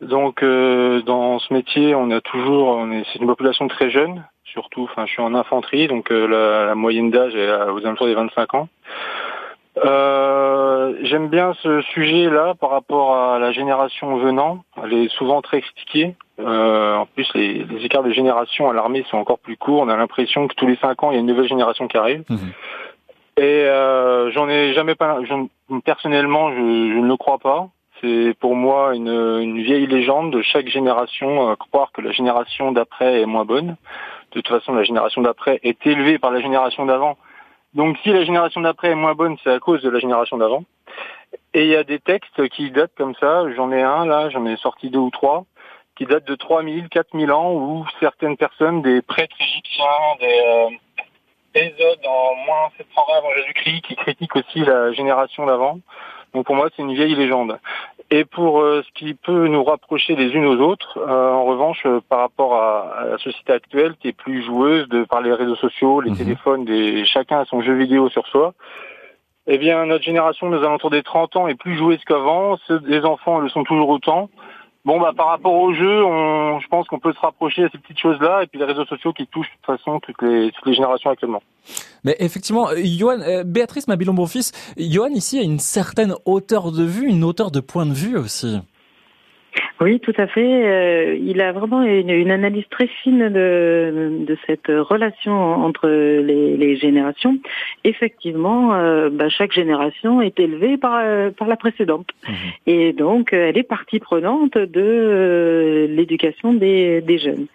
Donc 0.00 0.42
euh, 0.42 1.00
dans 1.02 1.38
ce 1.40 1.52
métier, 1.52 1.94
on 1.94 2.10
a 2.10 2.20
toujours, 2.20 2.68
on 2.68 2.92
est, 2.92 3.04
c'est 3.12 3.18
une 3.18 3.26
population 3.26 3.66
très 3.66 3.90
jeune, 3.90 4.24
surtout. 4.44 4.84
Enfin, 4.84 5.06
je 5.06 5.12
suis 5.12 5.22
en 5.22 5.34
infanterie, 5.34 5.88
donc 5.88 6.12
euh, 6.12 6.26
la, 6.28 6.66
la 6.66 6.74
moyenne 6.74 7.10
d'âge 7.10 7.34
est 7.34 7.48
à- 7.48 7.72
aux 7.72 7.78
alentours 7.84 8.06
des 8.06 8.14
25 8.14 8.54
ans. 8.54 8.68
Euh, 9.84 10.94
J'aime 11.02 11.28
bien 11.28 11.52
ce 11.62 11.80
sujet-là 11.82 12.54
par 12.60 12.70
rapport 12.70 13.14
à 13.16 13.38
la 13.38 13.52
génération 13.52 14.16
venant. 14.16 14.64
Elle 14.82 14.92
est 14.94 15.08
souvent 15.10 15.42
très 15.42 15.60
critiquée. 15.60 16.14
Euh, 16.40 16.96
en 16.96 17.06
plus, 17.06 17.28
les, 17.34 17.64
les 17.64 17.84
écarts 17.84 18.02
de 18.02 18.10
génération 18.10 18.70
à 18.70 18.72
l'armée 18.72 19.04
sont 19.10 19.18
encore 19.18 19.38
plus 19.38 19.56
courts. 19.56 19.80
On 19.82 19.88
a 19.88 19.96
l'impression 19.96 20.48
que 20.48 20.54
tous 20.54 20.66
les 20.66 20.76
cinq 20.76 21.02
ans, 21.02 21.10
il 21.10 21.14
y 21.14 21.16
a 21.16 21.20
une 21.20 21.26
nouvelle 21.26 21.48
génération 21.48 21.86
qui 21.88 21.96
arrive. 21.96 22.24
Et 23.38 23.64
euh, 23.64 24.32
j'en 24.32 24.48
ai 24.48 24.74
jamais 24.74 24.96
pas. 24.96 25.18
Personnellement, 25.84 26.50
je, 26.50 26.56
je 26.56 26.98
ne 26.98 27.06
le 27.06 27.16
crois 27.16 27.38
pas. 27.38 27.68
C'est 28.00 28.34
pour 28.40 28.56
moi 28.56 28.96
une, 28.96 29.08
une 29.08 29.62
vieille 29.62 29.86
légende 29.86 30.32
de 30.32 30.42
chaque 30.42 30.66
génération 30.66 31.50
euh, 31.50 31.54
croire 31.54 31.92
que 31.92 32.00
la 32.00 32.10
génération 32.10 32.72
d'après 32.72 33.20
est 33.20 33.26
moins 33.26 33.44
bonne. 33.44 33.76
De 34.32 34.40
toute 34.40 34.48
façon, 34.48 34.72
la 34.72 34.82
génération 34.82 35.22
d'après 35.22 35.60
est 35.62 35.86
élevée 35.86 36.18
par 36.18 36.32
la 36.32 36.40
génération 36.40 36.84
d'avant. 36.84 37.16
Donc, 37.74 37.96
si 38.02 38.10
la 38.12 38.24
génération 38.24 38.60
d'après 38.60 38.90
est 38.90 38.96
moins 38.96 39.14
bonne, 39.14 39.36
c'est 39.44 39.52
à 39.52 39.60
cause 39.60 39.82
de 39.82 39.90
la 39.90 40.00
génération 40.00 40.36
d'avant. 40.36 40.64
Et 41.54 41.62
il 41.62 41.68
y 41.68 41.76
a 41.76 41.84
des 41.84 42.00
textes 42.00 42.48
qui 42.48 42.72
datent 42.72 42.94
comme 42.96 43.14
ça. 43.20 43.44
J'en 43.54 43.70
ai 43.70 43.82
un 43.82 44.04
là, 44.04 44.30
j'en 44.30 44.46
ai 44.46 44.56
sorti 44.56 44.90
deux 44.90 44.98
ou 44.98 45.10
trois 45.10 45.44
qui 45.98 46.06
datent 46.06 46.28
de 46.28 46.36
3000, 46.36 46.88
4000 46.88 47.32
ans 47.32 47.52
où 47.52 47.84
certaines 47.98 48.36
personnes, 48.36 48.82
des 48.82 49.02
prêtres 49.02 49.34
égyptiens, 49.40 49.84
des 50.20 50.26
euh, 50.26 50.76
En 51.56 52.34
moins 52.46 52.70
720 52.76 53.02
avant 53.16 53.34
Jésus-Christ 53.36 53.80
qui 53.82 53.96
critique 53.96 54.36
aussi 54.36 54.60
la 54.60 54.92
génération 54.92 55.46
d'avant. 55.46 55.80
Donc 56.34 56.46
pour 56.46 56.54
moi, 56.54 56.68
c'est 56.76 56.82
une 56.82 56.94
vieille 56.94 57.14
légende. 57.14 57.58
Et 58.10 58.24
pour 58.24 58.60
euh, 58.60 58.82
ce 58.86 58.92
qui 58.92 59.14
peut 59.14 59.48
nous 59.48 59.64
rapprocher 59.64 60.14
les 60.14 60.28
unes 60.30 60.46
aux 60.46 60.60
autres, 60.60 60.98
euh, 60.98 61.32
en 61.32 61.44
revanche, 61.44 61.82
euh, 61.86 62.00
par 62.08 62.20
rapport 62.20 62.54
à, 62.54 62.94
à 62.98 63.04
la 63.06 63.18
société 63.18 63.52
actuelle 63.52 63.94
qui 64.00 64.08
est 64.08 64.12
plus 64.12 64.42
joueuse 64.42 64.88
de 64.88 65.04
par 65.04 65.20
les 65.20 65.32
réseaux 65.32 65.56
sociaux, 65.56 66.00
les 66.00 66.14
téléphones, 66.14 66.64
des, 66.64 67.04
chacun 67.04 67.40
a 67.40 67.44
son 67.44 67.60
jeu 67.60 67.74
vidéo 67.74 68.08
sur 68.08 68.26
soi. 68.28 68.54
Eh 69.46 69.58
bien, 69.58 69.86
notre 69.86 70.04
génération, 70.04 70.48
nos 70.48 70.62
alentours 70.62 70.90
des 70.90 71.02
30 71.02 71.36
ans, 71.36 71.48
est 71.48 71.54
plus 71.54 71.76
joueuse 71.76 72.02
qu'avant. 72.06 72.58
Des 72.86 73.04
enfants 73.04 73.38
le 73.38 73.48
sont 73.48 73.64
toujours 73.64 73.88
autant. 73.88 74.28
Bon, 74.88 74.98
bah, 74.98 75.12
par 75.14 75.26
rapport 75.26 75.52
au 75.52 75.74
jeu, 75.74 76.00
je 76.62 76.66
pense 76.68 76.86
qu'on 76.86 76.98
peut 76.98 77.12
se 77.12 77.20
rapprocher 77.20 77.64
à 77.64 77.68
ces 77.68 77.76
petites 77.76 77.98
choses-là, 77.98 78.44
et 78.44 78.46
puis 78.46 78.58
les 78.58 78.64
réseaux 78.64 78.86
sociaux 78.86 79.12
qui 79.12 79.26
touchent 79.26 79.50
de 79.50 79.56
toute 79.56 79.76
façon 79.76 80.00
toutes 80.00 80.22
les, 80.22 80.50
toutes 80.50 80.64
les 80.64 80.72
générations 80.72 81.10
actuellement. 81.10 81.42
Mais 82.04 82.16
effectivement, 82.20 82.70
euh, 82.70 82.76
Johan, 82.82 83.20
euh, 83.20 83.44
Béatrice 83.44 83.86
Mabilon-Bonfils, 83.86 84.50
Johan 84.78 85.08
ici 85.08 85.38
a 85.38 85.42
une 85.42 85.58
certaine 85.58 86.14
hauteur 86.24 86.72
de 86.72 86.84
vue, 86.84 87.06
une 87.06 87.22
hauteur 87.22 87.50
de 87.50 87.60
point 87.60 87.84
de 87.84 87.92
vue 87.92 88.16
aussi. 88.16 88.60
Oui, 89.80 90.00
tout 90.00 90.14
à 90.16 90.26
fait. 90.26 90.66
Euh, 90.66 91.16
il 91.20 91.40
a 91.40 91.52
vraiment 91.52 91.82
une, 91.82 92.10
une 92.10 92.32
analyse 92.32 92.64
très 92.68 92.88
fine 92.88 93.28
de, 93.28 94.24
de 94.26 94.36
cette 94.46 94.66
relation 94.66 95.32
entre 95.32 95.88
les, 95.88 96.56
les 96.56 96.76
générations. 96.76 97.38
Effectivement, 97.84 98.74
euh, 98.74 99.08
bah, 99.08 99.28
chaque 99.28 99.52
génération 99.52 100.20
est 100.20 100.40
élevée 100.40 100.78
par, 100.78 101.00
euh, 101.00 101.30
par 101.30 101.46
la 101.46 101.56
précédente. 101.56 102.08
Et 102.66 102.92
donc, 102.92 103.32
euh, 103.32 103.48
elle 103.48 103.58
est 103.58 103.62
partie 103.62 104.00
prenante 104.00 104.58
de 104.58 104.82
euh, 104.82 105.86
l'éducation 105.86 106.54
des, 106.54 107.00
des 107.00 107.18
jeunes. 107.18 107.46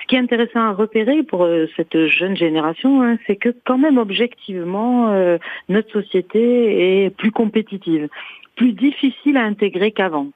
Ce 0.00 0.06
qui 0.06 0.14
est 0.14 0.20
intéressant 0.20 0.60
à 0.60 0.72
repérer 0.72 1.24
pour 1.24 1.48
cette 1.76 2.06
jeune 2.06 2.36
génération, 2.36 3.02
hein, 3.02 3.16
c'est 3.26 3.36
que 3.36 3.48
quand 3.64 3.78
même 3.78 3.98
objectivement, 3.98 5.10
euh, 5.10 5.38
notre 5.68 5.90
société 5.90 7.04
est 7.04 7.10
plus 7.10 7.32
compétitive 7.32 8.08
plus 8.56 8.72
difficile 8.72 9.36
à 9.36 9.42
intégrer 9.42 9.90
qu'avant. 9.90 10.28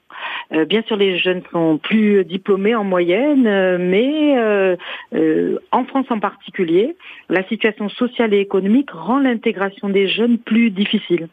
Euh, 0.53 0.65
bien 0.65 0.83
sûr, 0.83 0.97
les 0.97 1.19
jeunes 1.19 1.43
sont 1.53 1.79
plus 1.79 2.25
diplômés 2.25 2.75
en 2.75 2.85
moyenne, 2.85 3.47
euh, 3.47 3.77
mais 3.79 4.37
euh, 4.39 5.59
en 5.73 5.85
France 5.85 6.07
en 6.11 6.19
particulier, 6.19 6.97
la 7.29 7.47
situation 7.49 7.89
sociale 7.89 8.33
et 8.35 8.41
économique 8.41 8.91
rend 8.91 9.19
l'intégration 9.19 9.89
des 9.89 10.09
jeunes 10.09 10.39
plus 10.39 10.71
difficile. 10.71 11.29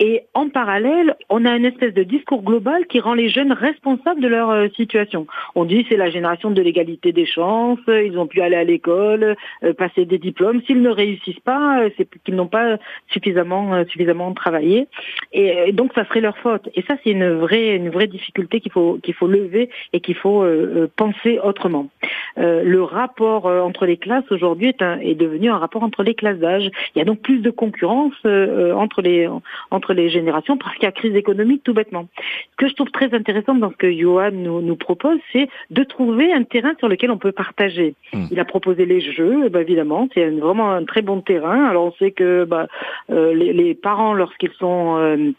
Et 0.00 0.22
en 0.34 0.48
parallèle, 0.48 1.14
on 1.28 1.44
a 1.44 1.56
une 1.56 1.64
espèce 1.64 1.94
de 1.94 2.02
discours 2.02 2.42
global 2.42 2.86
qui 2.86 2.98
rend 2.98 3.14
les 3.14 3.28
jeunes 3.28 3.52
responsables 3.52 4.20
de 4.20 4.26
leur 4.26 4.68
situation. 4.74 5.28
On 5.54 5.64
dit 5.64 5.86
c'est 5.88 5.96
la 5.96 6.10
génération 6.10 6.50
de 6.50 6.60
l'égalité 6.60 7.12
des 7.12 7.24
chances, 7.24 7.78
ils 7.86 8.18
ont 8.18 8.26
pu 8.26 8.40
aller 8.40 8.56
à 8.56 8.64
l'école, 8.64 9.36
passer 9.78 10.04
des 10.04 10.18
diplômes. 10.18 10.60
S'ils 10.66 10.82
ne 10.82 10.90
réussissent 10.90 11.40
pas, 11.40 11.84
c'est 11.96 12.08
qu'ils 12.24 12.34
n'ont 12.34 12.48
pas 12.48 12.78
suffisamment 13.12 13.84
suffisamment 13.84 14.32
travaillé. 14.34 14.88
Et, 15.32 15.68
et 15.68 15.72
donc 15.72 15.92
ça 15.94 16.04
serait 16.06 16.20
leur 16.20 16.36
faute. 16.38 16.68
Et 16.74 16.82
ça 16.82 16.96
c'est 17.04 17.10
une 17.10 17.34
vraie 17.34 17.76
une 17.76 17.90
vraie 17.90 18.08
difficultés 18.12 18.60
qu'il 18.60 18.72
faut 18.72 18.98
qu'il 19.02 19.14
faut 19.14 19.26
lever 19.26 19.70
et 19.92 20.00
qu'il 20.00 20.14
faut 20.14 20.42
euh, 20.42 20.90
penser 20.96 21.38
autrement. 21.42 21.88
le 22.36 22.82
rapport 22.82 23.46
entre 23.46 23.86
les 23.86 23.96
classes 23.96 24.30
aujourd'hui 24.30 24.68
est, 24.68 24.82
est 24.82 25.14
devenu 25.14 25.50
un 25.50 25.58
rapport 25.58 25.82
entre 25.82 26.02
les 26.02 26.14
classes 26.14 26.38
d'âge. 26.38 26.70
Il 26.94 26.98
y 26.98 27.02
a 27.02 27.04
donc 27.04 27.20
plus 27.20 27.40
de 27.40 27.50
concurrence 27.50 28.14
entre 28.24 29.02
les 29.02 29.28
entre 29.70 29.92
les 29.92 30.08
générations 30.10 30.56
parce 30.56 30.74
qu'il 30.76 30.84
y 30.84 30.86
a 30.86 30.92
crise 30.92 31.14
économique 31.14 31.62
tout 31.64 31.74
bêtement. 31.74 32.06
Ce 32.52 32.56
que 32.56 32.68
je 32.68 32.74
trouve 32.74 32.90
très 32.90 33.12
intéressant 33.14 33.54
dans 33.54 33.70
ce 33.70 33.76
que 33.76 33.92
Johan 33.92 34.30
nous, 34.32 34.60
nous 34.60 34.76
propose, 34.76 35.18
c'est 35.32 35.48
de 35.70 35.82
trouver 35.84 36.32
un 36.32 36.44
terrain 36.44 36.74
sur 36.78 36.88
lequel 36.88 37.10
on 37.10 37.18
peut 37.18 37.32
partager. 37.32 37.94
Hmm. 38.12 38.26
Il 38.30 38.40
a 38.40 38.44
proposé 38.44 38.86
les 38.86 39.00
jeux, 39.00 39.48
bah, 39.48 39.60
évidemment, 39.62 40.08
c'est 40.14 40.28
vraiment 40.30 40.70
un 40.72 40.84
très 40.84 41.02
bon 41.02 41.20
terrain. 41.20 41.66
Alors 41.66 41.86
on 41.86 41.92
sait 41.92 42.12
que 42.12 42.44
bah, 42.44 42.66
les, 43.08 43.52
les, 43.52 43.74
parents, 43.74 44.14
lorsqu'ils 44.14 44.52
sont 44.58 45.34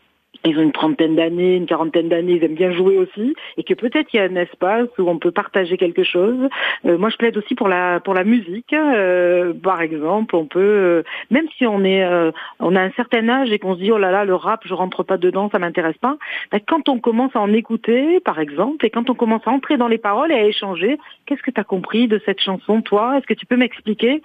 ils 0.46 0.58
ont 0.58 0.62
une 0.62 0.72
trentaine 0.72 1.16
d'années, 1.16 1.56
une 1.56 1.66
quarantaine 1.66 2.10
d'années, 2.10 2.34
ils 2.34 2.44
aiment 2.44 2.56
bien 2.56 2.72
jouer 2.72 2.98
aussi, 2.98 3.36
et 3.58 3.64
que 3.64 3.74
peut-être 3.74 4.14
il 4.14 4.18
y 4.18 4.20
a 4.20 4.24
un 4.24 4.36
espace 4.36 4.90
où 4.98 5.10
on 5.10 5.18
peut 5.18 5.32
partager 5.32 5.78
quelque 5.78 6.04
chose. 6.04 6.50
Euh, 6.86 6.98
moi, 6.98 7.10
je 7.10 7.18
plaide 7.18 7.38
aussi 7.38 7.56
pour 7.56 7.68
la 7.68 8.00
pour 8.00 8.14
la 8.14 8.24
musique, 8.24 8.74
euh, 8.74 9.54
par 9.54 9.82
exemple. 9.82 10.36
On 10.36 10.46
peut, 10.46 10.60
euh, 10.60 11.04
même 11.32 11.48
si 11.58 11.66
on 11.66 11.84
est, 11.84 12.06
on 12.60 12.76
a 12.76 12.82
un 12.82 12.92
certain 12.92 13.28
âge 13.30 13.52
et 13.52 13.60
qu'on 13.60 13.76
se 13.76 13.80
dit 13.80 13.92
oh 13.92 13.98
là 13.98 14.12
là, 14.12 14.26
le 14.26 14.36
rap, 14.36 14.62
je 14.66 14.74
rentre 14.74 15.04
pas 15.04 15.18
dedans, 15.18 15.50
ça 15.52 15.60
m'intéresse 15.60 15.98
pas. 15.98 16.18
Ben, 16.52 16.60
quand 16.66 16.90
on 16.90 17.00
commence 17.00 17.36
à 17.36 17.40
en 17.40 17.54
écouter, 17.54 18.20
par 18.20 18.40
exemple, 18.40 18.86
et 18.86 18.90
quand 18.90 19.10
on 19.10 19.16
commence 19.16 19.42
à 19.46 19.52
entrer 19.52 19.78
dans 19.78 19.88
les 19.88 19.98
paroles 19.98 20.32
et 20.32 20.36
à 20.36 20.44
échanger, 20.44 20.98
qu'est-ce 21.26 21.42
que 21.42 21.52
tu 21.52 21.62
as 21.62 21.64
compris 21.64 22.08
de 22.08 22.20
cette 22.26 22.42
chanson, 22.42 22.82
toi? 22.82 23.18
Est-ce 23.18 23.28
que 23.28 23.34
tu 23.34 23.46
peux 23.46 23.58
m'expliquer? 23.58 24.22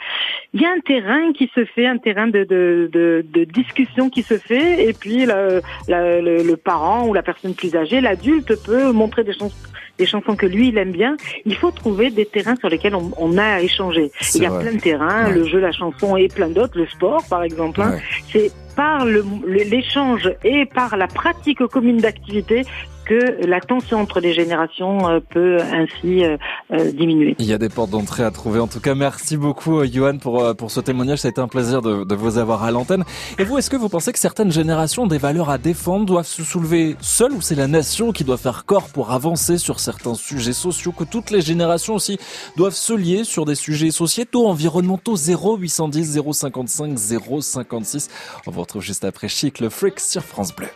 Il 0.55 0.61
y 0.61 0.67
a 0.67 0.71
un 0.71 0.81
terrain 0.81 1.33
qui 1.33 1.51
se 1.55 1.65
fait, 1.65 1.87
un 1.87 1.99
terrain 1.99 2.27
de 2.27 2.45
de, 2.45 2.89
de, 2.93 3.25
de 3.29 3.45
discussion 3.45 4.11
qui 4.11 4.23
se 4.23 4.39
fait, 4.39 4.89
et 4.89 4.93
puis 4.93 5.27
la, 5.27 5.61
la 5.89 6.08
le, 6.21 6.57
parent 6.57 7.07
ou 7.07 7.15
la 7.15 7.23
personne 7.23 7.55
plus 7.55 7.75
âgée, 7.77 8.01
l'adulte 8.01 8.55
peut 8.63 8.93
montrer 8.93 9.25
des 9.25 9.33
chansons 9.33 9.55
des 9.99 10.07
chansons 10.07 10.37
que 10.37 10.47
lui 10.47 10.69
il 10.69 10.79
aime 10.79 10.93
bien, 10.93 11.17
il 11.45 11.57
faut 11.57 11.73
trouver 11.73 12.11
des 12.11 12.25
terrains 12.25 12.55
sur 12.57 12.69
lesquels 12.69 12.95
on, 12.95 13.37
a 13.37 13.45
à 13.45 13.61
échanger. 13.61 14.11
Il 14.35 14.43
y 14.43 14.47
a 14.47 14.51
plein 14.51 14.73
de 14.73 14.81
terrains, 14.81 15.29
le 15.31 15.45
jeu, 15.45 15.59
la 15.59 15.73
chanson 15.73 16.17
et 16.17 16.29
plein 16.29 16.49
d'autres, 16.49 16.79
le 16.79 16.87
sport 16.87 17.25
par 17.29 17.43
exemple. 17.43 17.83
Hein. 17.83 17.97
C'est 18.33 18.53
par 18.77 19.05
l'échange 19.05 20.31
et 20.45 20.67
par 20.67 20.97
la 20.97 21.09
pratique 21.09 21.67
commune 21.67 21.97
d'activités 21.97 22.65
que 23.09 23.47
la 23.47 23.61
tension 23.61 24.01
entre 24.01 24.21
les 24.21 24.35
générations 24.35 25.09
euh, 25.09 25.21
peut 25.21 25.59
ainsi 25.61 26.25
euh, 26.25 26.37
euh, 26.73 26.93
diminuer. 26.93 27.35
Il 27.39 27.47
y 27.47 27.55
a 27.55 27.59
des 27.59 27.71
portes 27.71 27.91
d'entrée 27.91 28.23
à 28.23 28.31
trouver. 28.31 28.61
En 28.61 28.67
tout 28.67 28.81
cas, 28.81 28.95
merci 28.95 29.37
beaucoup, 29.37 29.85
Johan, 29.87 30.19
pour, 30.19 30.55
pour 30.57 30.71
ce 30.71 30.81
témoignage. 30.81 31.21
Ça 31.21 31.29
a 31.29 31.31
été 31.31 31.41
un 31.41 31.49
plaisir 31.49 31.81
de, 31.81 32.05
de 32.05 32.15
vous 32.15 32.37
avoir 32.37 32.63
à 32.65 32.71
l'antenne. 32.71 33.05
Et 33.39 33.45
vous, 33.45 33.57
est-ce 33.57 33.71
que 33.71 33.77
vous 33.77 33.89
pensez 33.89 34.13
que 34.13 34.19
certaines 34.19 34.53
générations 34.53 35.05
ont 35.05 35.07
des 35.07 35.19
valeurs 35.19 35.49
à 35.49 35.57
défendre, 35.57 36.05
doivent 36.05 36.27
se 36.27 36.45
soulever 36.45 36.97
seules 37.01 37.33
ou 37.33 37.41
c'est 37.41 37.55
la 37.55 37.67
nation 37.67 38.13
qui 38.13 38.25
doit 38.25 38.37
faire 38.37 38.67
corps 38.67 38.89
pour 38.91 39.11
avancer 39.13 39.57
sur 39.57 39.81
certains 39.81 40.15
sujets 40.15 40.53
sociaux, 40.53 40.93
que 40.93 41.05
toutes 41.05 41.31
les 41.31 41.41
générations 41.41 41.95
aussi 41.95 42.19
doivent 42.57 42.75
se 42.75 42.93
lier 42.93 43.25
sur 43.25 43.47
des 43.47 43.55
sujets 43.55 43.91
sociétaux, 43.91 44.47
environnementaux? 44.47 45.17
0810 45.17 46.21
055 46.33 46.99
056. 46.99 48.09
On 48.47 48.51
vous 48.51 48.61
retrouve 48.61 48.83
juste 48.83 49.05
après 49.05 49.29
Chic, 49.29 49.61
le 49.61 49.71
freak 49.71 49.99
sur 49.99 50.23
France 50.23 50.55
Bleu. 50.55 50.69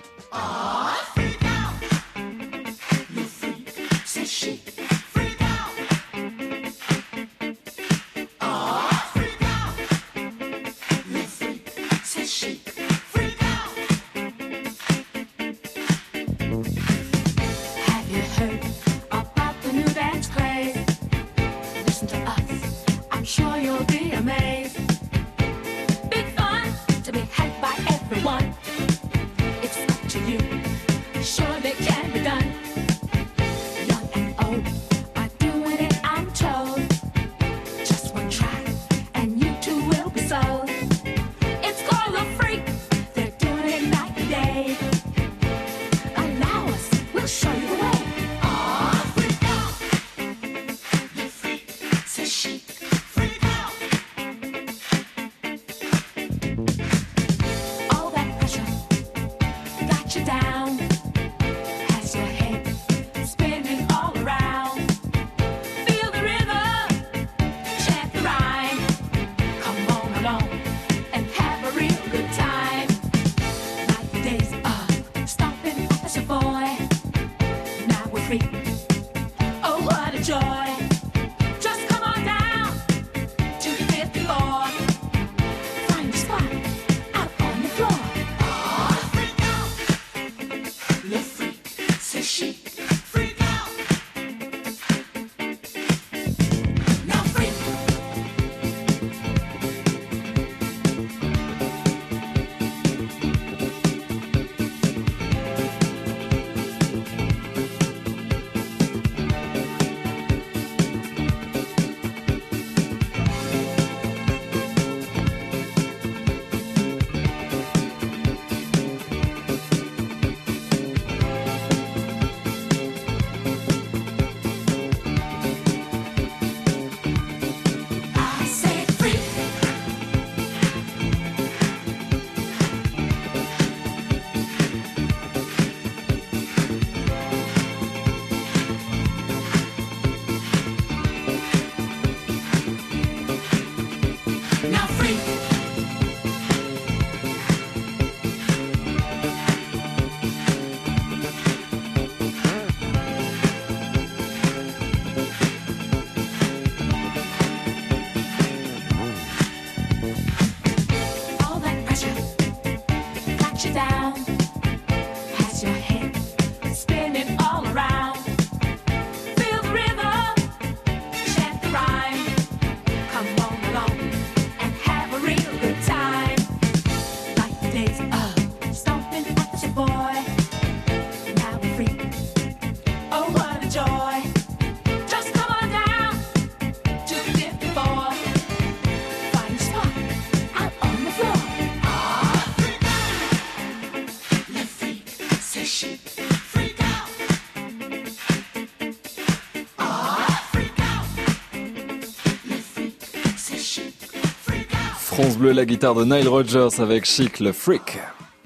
Bleu, 205.52 205.60
la 205.60 205.64
guitare 205.66 205.94
de 205.94 206.04
Nile 206.04 206.28
Rodgers 206.28 206.80
avec 206.80 207.04
Chic 207.04 207.40
le 207.40 207.52
Freak. 207.52 207.98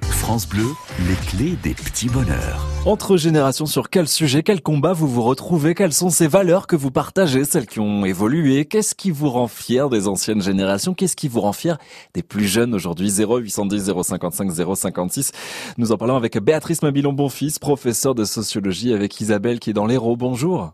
France 0.02 0.48
Bleu, 0.48 0.66
les 1.09 1.14
clés 1.14 1.57
des 1.62 1.74
petits 1.74 2.09
bonheurs. 2.09 2.66
Entre 2.84 3.16
générations, 3.16 3.66
sur 3.66 3.90
quel 3.90 4.09
sujet, 4.09 4.42
quel 4.42 4.61
combat 4.62 4.92
vous 4.92 5.07
vous 5.07 5.22
retrouvez? 5.22 5.74
Quelles 5.74 5.92
sont 5.92 6.11
ces 6.11 6.26
valeurs 6.26 6.66
que 6.66 6.76
vous 6.76 6.90
partagez, 6.90 7.44
celles 7.44 7.66
qui 7.66 7.80
ont 7.80 8.04
évolué? 8.04 8.64
Qu'est-ce 8.64 8.94
qui 8.94 9.11
vous 9.11 9.30
rend 9.30 9.48
fier 9.48 9.88
des 9.88 10.09
anciennes 10.09 10.42
générations? 10.42 10.94
Qu'est-ce 10.94 11.16
qui 11.16 11.28
vous 11.28 11.40
rend 11.40 11.52
fier 11.52 11.78
des 12.14 12.22
plus 12.22 12.46
jeunes 12.46 12.74
aujourd'hui? 12.74 13.11
0810 13.11 13.92
055 14.02 14.50
056. 14.76 15.32
Nous 15.78 15.92
en 15.92 15.96
parlons 15.96 16.16
avec 16.16 16.38
Béatrice 16.38 16.82
Mabilon-Bonfils, 16.82 17.59
professeure 17.61 18.14
de 18.14 18.24
sociologie, 18.24 18.92
avec 18.92 19.20
Isabelle 19.20 19.61
qui 19.61 19.70
est 19.70 19.74
dans 19.74 19.86
l'Hérault. 19.86 20.16
Bonjour. 20.16 20.72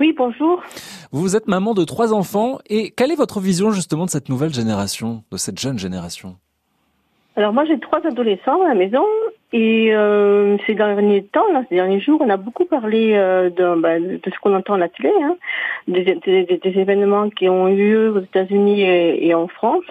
Oui, 0.00 0.14
bonjour. 0.16 0.62
Vous 1.12 1.36
êtes 1.36 1.46
maman 1.46 1.74
de 1.74 1.84
trois 1.84 2.12
enfants 2.12 2.58
et 2.68 2.90
quelle 2.90 3.10
est 3.12 3.16
votre 3.16 3.40
vision 3.40 3.70
justement 3.70 4.04
de 4.06 4.10
cette 4.10 4.28
nouvelle 4.28 4.52
génération, 4.52 5.22
de 5.30 5.36
cette 5.36 5.58
jeune 5.60 5.78
génération? 5.78 6.36
Alors 7.36 7.52
moi 7.54 7.64
j'ai 7.64 7.78
trois 7.80 8.04
adolescents 8.06 8.62
à 8.62 8.68
la 8.68 8.74
maison 8.74 9.04
et 9.54 9.94
euh, 9.94 10.56
ces 10.66 10.74
derniers 10.74 11.22
temps, 11.24 11.50
là, 11.52 11.62
ces 11.68 11.76
derniers 11.76 12.00
jours, 12.00 12.20
on 12.22 12.28
a 12.28 12.36
beaucoup 12.36 12.64
parlé 12.66 13.12
euh, 13.14 13.48
de, 13.48 13.80
bah, 13.80 13.98
de 14.00 14.20
ce 14.24 14.38
qu'on 14.42 14.54
entend 14.54 14.74
à 14.74 14.78
la 14.78 14.88
télé, 14.90 15.10
hein, 15.22 15.36
des, 15.88 16.04
des- 16.24 16.60
des 16.62 16.78
événements 16.78 17.30
qui 17.30 17.48
ont 17.48 17.68
eu 17.68 17.76
lieu 17.76 18.10
aux 18.16 18.20
États-Unis 18.20 18.82
et, 18.82 19.26
et 19.28 19.34
en 19.34 19.48
France 19.48 19.84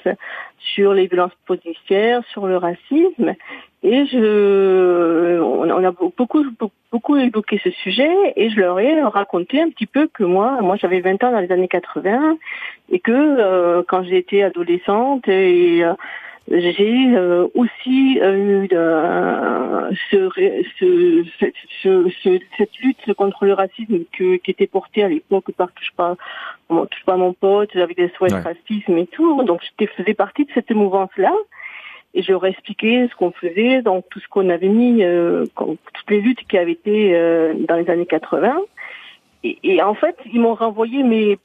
sur 0.74 0.94
les 0.94 1.08
violences 1.08 1.36
policières, 1.46 2.22
sur 2.32 2.48
le 2.48 2.58
racisme. 2.58 3.36
Et 3.84 4.06
je, 4.06 5.40
on 5.42 5.84
a 5.84 5.92
beaucoup, 5.92 6.46
beaucoup 6.92 7.18
évoqué 7.18 7.60
ce 7.64 7.72
sujet 7.72 8.12
et 8.36 8.52
je 8.52 8.60
leur 8.60 8.80
ai 8.80 9.02
raconté 9.02 9.60
un 9.60 9.70
petit 9.70 9.88
peu 9.88 10.08
que 10.08 10.24
moi, 10.24 10.62
moi 10.62 10.76
j'avais 10.76 11.00
20 11.00 11.24
ans 11.24 11.32
dans 11.32 11.40
les 11.40 11.52
années 11.52 11.68
80 11.68 12.38
et 12.92 13.00
que 13.00 13.12
euh, 13.12 13.82
quand 13.88 14.04
j'étais 14.04 14.44
adolescente 14.44 15.28
et 15.28 15.84
euh, 15.84 15.94
j'ai 16.48 17.16
euh, 17.16 17.48
aussi 17.56 18.20
eu 18.20 18.68
ce, 20.10 20.30
ce, 20.80 21.24
ce- 21.40 21.52
ce- 21.82 22.10
ce- 22.24 22.40
cette 22.58 22.78
lutte 22.80 23.14
contre 23.16 23.46
le 23.46 23.54
racisme 23.54 24.00
que, 24.12 24.38
qui 24.38 24.52
était 24.52 24.68
portée 24.68 25.04
à 25.04 25.08
l'époque 25.10 25.52
par 25.52 25.72
touche 25.74 25.92
pas, 25.96 26.16
touche 26.70 27.04
pas 27.06 27.18
mon 27.18 27.34
pote 27.34 27.76
avec 27.76 27.98
des 27.98 28.08
SOS 28.10 28.32
Ouais. 28.34 28.40
racisme 28.42 28.98
et 28.98 29.08
tout. 29.08 29.44
Donc 29.44 29.62
j'étais 29.64 29.92
faisais 29.94 30.14
partie 30.14 30.46
de 30.46 30.52
cette 30.54 30.72
mouvance-là 30.72 31.34
et 32.14 32.22
je 32.22 32.32
leur 32.32 32.46
ai 32.46 32.50
expliqué 32.50 33.08
ce 33.10 33.16
qu'on 33.16 33.32
faisait, 33.32 33.82
donc 33.82 34.06
tout 34.10 34.20
ce 34.20 34.28
qu'on 34.28 34.50
avait 34.50 34.68
mis, 34.68 35.04
euh, 35.04 35.46
toutes 35.56 36.10
les 36.10 36.22
luttes 36.22 36.46
qui 36.48 36.58
avaient 36.58 36.74
été 36.74 37.16
euh, 37.16 37.54
dans 37.68 37.76
les 37.76 37.90
années 37.90 38.06
80. 38.06 38.60
Et, 39.44 39.58
et 39.64 39.82
en 39.82 39.94
fait, 39.96 40.18
ils 40.32 40.40
m'ont 40.42 40.54
renvoyé, 40.56 41.04
mais 41.04 41.38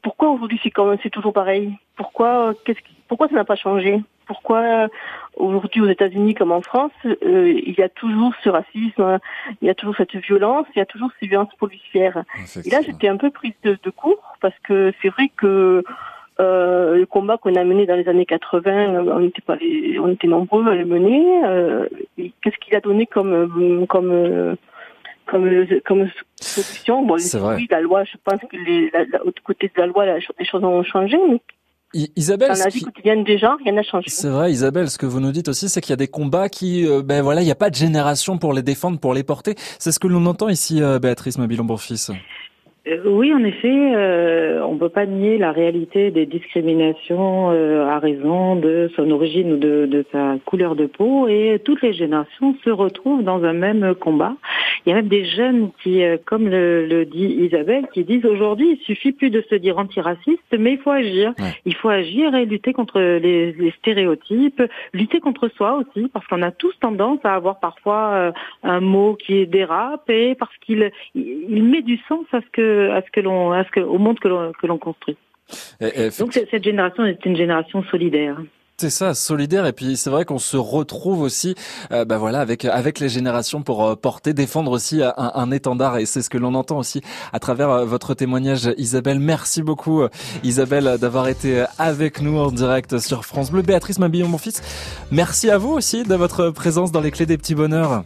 pourquoi 0.00 0.30
aujourd'hui 0.30 0.60
c'est 0.62 0.70
quand 0.70 0.86
même 0.86 0.98
c'est 1.02 1.10
toujours 1.10 1.32
pareil? 1.32 1.72
Pourquoi 1.96 2.54
qu'est-ce 2.64 2.78
qui, 2.80 2.94
pourquoi 3.08 3.28
ça 3.28 3.34
n'a 3.34 3.44
pas 3.44 3.56
changé? 3.56 4.00
Pourquoi 4.26 4.58
euh, 4.60 4.88
aujourd'hui 5.36 5.80
aux 5.80 5.88
États-Unis 5.88 6.34
comme 6.34 6.52
en 6.52 6.62
France, 6.62 6.92
euh, 7.06 7.52
il 7.66 7.74
y 7.76 7.82
a 7.82 7.88
toujours 7.88 8.32
ce 8.44 8.48
racisme, 8.48 9.18
il 9.60 9.66
y 9.68 9.70
a 9.70 9.74
toujours 9.74 9.96
cette 9.96 10.14
violence, 10.16 10.66
il 10.74 10.78
y 10.78 10.82
a 10.82 10.86
toujours 10.86 11.10
ces 11.20 11.26
violences 11.26 11.54
policières. 11.58 12.24
Et 12.66 12.70
là, 12.70 12.80
j'étais 12.82 13.08
un 13.08 13.16
peu 13.16 13.30
prise 13.30 13.54
de, 13.62 13.76
de 13.82 13.90
court 13.90 14.34
parce 14.40 14.58
que 14.64 14.92
c'est 15.02 15.08
vrai 15.08 15.30
que 15.36 15.82
euh, 16.40 16.96
le 16.96 17.06
combat 17.06 17.36
qu'on 17.36 17.54
a 17.56 17.64
mené 17.64 17.84
dans 17.86 17.94
les 17.96 18.08
années 18.08 18.24
80, 18.26 18.70
euh, 18.72 19.12
on 19.14 19.20
n'était 19.20 19.42
pas 19.42 19.56
les, 19.56 19.98
on 19.98 20.08
était 20.08 20.28
nombreux 20.28 20.66
à 20.68 20.74
le 20.74 20.86
mener. 20.86 21.44
euh, 21.44 21.86
Qu'est-ce 22.16 22.56
qu'il 22.58 22.74
a 22.74 22.80
donné 22.80 23.06
comme 23.06 23.86
comme 23.86 24.56
comme 25.26 25.66
comme 25.84 26.08
solution? 26.40 27.04
Bon, 27.04 27.18
oui, 27.56 27.66
la 27.70 27.80
loi. 27.80 28.04
Je 28.04 28.16
pense 28.24 28.40
que 28.50 28.56
les, 28.56 28.90
la, 28.90 29.04
côté 29.44 29.68
de 29.74 29.80
la 29.80 29.86
loi, 29.86 30.06
la- 30.06 30.18
les 30.38 30.44
choses 30.44 30.64
ont 30.64 30.82
changé, 30.82 31.18
mais 31.28 31.40
Isabelle, 31.94 32.48
dans 32.48 32.54
ce 32.54 32.64
la 32.64 32.68
vie 32.68 32.78
qui- 32.78 32.84
quotidienne 32.86 33.24
des 33.24 33.38
gens, 33.38 33.56
rien 33.62 33.72
n'a 33.72 33.82
changé. 33.82 34.08
C'est 34.08 34.28
vrai, 34.28 34.50
Isabelle, 34.52 34.88
ce 34.90 34.98
que 34.98 35.06
vous 35.06 35.20
nous 35.20 35.32
dites 35.32 35.48
aussi, 35.48 35.68
c'est 35.68 35.80
qu'il 35.80 35.90
y 35.90 35.92
a 35.92 35.96
des 35.96 36.08
combats 36.08 36.48
qui, 36.48 36.86
euh, 36.86 37.02
ben 37.02 37.22
voilà, 37.22 37.42
il 37.42 37.44
n'y 37.44 37.50
a 37.50 37.54
pas 37.56 37.70
de 37.70 37.74
génération 37.74 38.38
pour 38.38 38.52
les 38.54 38.62
défendre, 38.62 38.98
pour 38.98 39.12
les 39.14 39.22
porter. 39.22 39.54
C'est 39.78 39.92
ce 39.92 39.98
que 39.98 40.08
l'on 40.08 40.24
entend 40.26 40.48
ici, 40.48 40.82
euh, 40.82 40.98
Béatrice 40.98 41.38
Mabilon-Bonfils. 41.38 42.12
Euh, 42.88 42.98
Oui, 43.04 43.32
en 43.32 43.44
effet, 43.44 43.94
euh, 43.94 44.64
on 44.66 44.74
ne 44.74 44.78
peut 44.78 44.88
pas 44.88 45.06
nier 45.06 45.38
la 45.38 45.52
réalité 45.52 46.10
des 46.10 46.26
discriminations 46.26 47.50
euh, 47.52 47.86
à 47.86 47.98
raison 47.98 48.56
de 48.56 48.90
son 48.96 49.10
origine 49.10 49.52
ou 49.52 49.56
de, 49.56 49.86
de 49.86 50.04
sa 50.10 50.36
couleur 50.44 50.74
de 50.74 50.86
peau 50.86 51.28
et 51.28 51.60
toutes 51.64 51.82
les 51.82 51.92
générations 51.92 52.56
se 52.64 52.70
retrouvent 52.70 53.22
dans 53.22 53.44
un 53.44 53.52
même 53.52 53.94
combat. 53.94 54.34
Il 54.84 54.90
y 54.90 54.92
a 54.92 54.96
même 54.96 55.08
des 55.08 55.24
jeunes 55.24 55.70
qui, 55.82 56.02
euh, 56.02 56.16
comme 56.24 56.48
le, 56.48 56.86
le 56.86 57.04
dit 57.04 57.26
Isabelle, 57.26 57.86
qui 57.92 58.02
disent 58.02 58.24
aujourd'hui, 58.24 58.78
il 58.80 58.84
suffit 58.84 59.12
plus 59.12 59.30
de 59.30 59.44
se 59.48 59.54
dire 59.54 59.78
antiraciste, 59.78 60.40
mais 60.58 60.72
il 60.72 60.78
faut 60.78 60.90
agir. 60.90 61.34
Il 61.64 61.76
faut 61.76 61.88
agir 61.88 62.34
et 62.34 62.46
lutter 62.46 62.72
contre 62.72 63.00
les, 63.00 63.52
les 63.52 63.70
stéréotypes, 63.78 64.62
lutter 64.92 65.20
contre 65.20 65.48
soi 65.48 65.74
aussi, 65.76 66.08
parce 66.12 66.26
qu'on 66.26 66.42
a 66.42 66.50
tous 66.50 66.74
tendance 66.80 67.20
à 67.22 67.34
avoir 67.34 67.60
parfois 67.60 68.10
euh, 68.14 68.32
un 68.64 68.80
mot 68.80 69.14
qui 69.14 69.46
dérape 69.46 70.10
et 70.10 70.34
parce 70.34 70.56
qu'il 70.58 70.90
il 71.14 71.62
il 71.62 71.64
met 71.64 71.82
du 71.82 71.98
sens 72.08 72.24
à 72.32 72.40
ce 72.40 72.46
que 72.52 72.71
à 72.72 73.02
ce 73.02 73.10
que 73.12 73.20
l'on 73.20 73.52
à 73.52 73.64
ce 73.64 73.70
que 73.70 73.80
au 73.80 73.98
monde 73.98 74.18
que 74.18 74.28
l'on 74.28 74.52
que 74.60 74.66
l'on 74.66 74.78
construit. 74.78 75.16
Et- 75.80 76.04
et 76.06 76.10
Donc 76.18 76.32
cette 76.32 76.64
génération 76.64 77.04
est 77.04 77.24
une 77.26 77.36
génération 77.36 77.82
solidaire. 77.90 78.36
C'est 78.78 78.90
ça, 78.90 79.14
solidaire. 79.14 79.64
Et 79.66 79.72
puis 79.72 79.96
c'est 79.96 80.10
vrai 80.10 80.24
qu'on 80.24 80.38
se 80.40 80.56
retrouve 80.56 81.20
aussi, 81.20 81.54
euh, 81.92 82.04
bah 82.04 82.18
voilà, 82.18 82.40
avec 82.40 82.64
avec 82.64 82.98
les 82.98 83.08
générations 83.08 83.62
pour 83.62 83.84
euh, 83.86 83.94
porter, 83.94 84.32
défendre 84.32 84.72
aussi 84.72 85.02
un, 85.04 85.12
un 85.16 85.50
étendard. 85.52 85.98
Et 85.98 86.06
c'est 86.06 86.20
ce 86.22 86.30
que 86.30 86.38
l'on 86.38 86.54
entend 86.54 86.78
aussi 86.78 87.00
à 87.32 87.38
travers 87.38 87.70
euh, 87.70 87.84
votre 87.84 88.14
témoignage, 88.14 88.70
Isabelle. 88.78 89.20
Merci 89.20 89.62
beaucoup, 89.62 90.02
euh, 90.02 90.08
Isabelle, 90.42 90.96
d'avoir 91.00 91.28
été 91.28 91.60
euh, 91.60 91.64
avec 91.78 92.20
nous 92.22 92.38
en 92.38 92.50
direct 92.50 92.98
sur 92.98 93.24
France 93.24 93.52
Bleu. 93.52 93.62
Béatrice 93.62 93.98
Mabillon, 94.00 94.26
mon 94.26 94.38
fils. 94.38 94.62
Merci 95.12 95.50
à 95.50 95.58
vous 95.58 95.70
aussi 95.72 96.02
de 96.02 96.14
votre 96.16 96.50
présence 96.50 96.90
dans 96.90 97.02
les 97.02 97.12
clés 97.12 97.26
des 97.26 97.36
petits 97.36 97.54
bonheurs. 97.54 98.02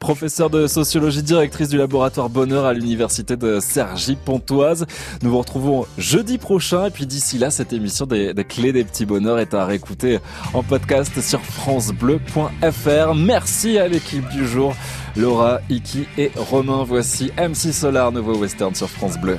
Professeure 0.00 0.50
de 0.50 0.66
sociologie, 0.66 1.22
directrice 1.22 1.68
du 1.68 1.78
laboratoire 1.78 2.28
Bonheur 2.28 2.66
à 2.66 2.74
l'université 2.74 3.36
de 3.36 3.58
Cergy-Pontoise. 3.58 4.86
Nous 5.22 5.30
vous 5.30 5.38
retrouvons 5.38 5.86
jeudi 5.96 6.38
prochain. 6.38 6.86
Et 6.86 6.90
puis 6.90 7.06
d'ici 7.06 7.38
là, 7.38 7.50
cette 7.50 7.72
émission 7.72 8.04
des, 8.04 8.34
clés 8.48 8.72
des 8.72 8.84
petits 8.84 9.06
bonheurs 9.06 9.38
est 9.38 9.54
à 9.54 9.64
réécouter 9.64 10.18
en 10.52 10.62
podcast 10.62 11.20
sur 11.20 11.40
francebleu.fr. 11.40 13.14
Merci 13.14 13.78
à 13.78 13.88
l'équipe 13.88 14.28
du 14.28 14.46
jour, 14.46 14.74
Laura, 15.16 15.60
Iki 15.70 16.06
et 16.18 16.30
Romain. 16.36 16.84
Voici 16.84 17.32
MC 17.38 17.72
Solar, 17.72 18.12
nouveau 18.12 18.36
western 18.36 18.74
sur 18.74 18.90
France 18.90 19.18
Bleu. 19.18 19.38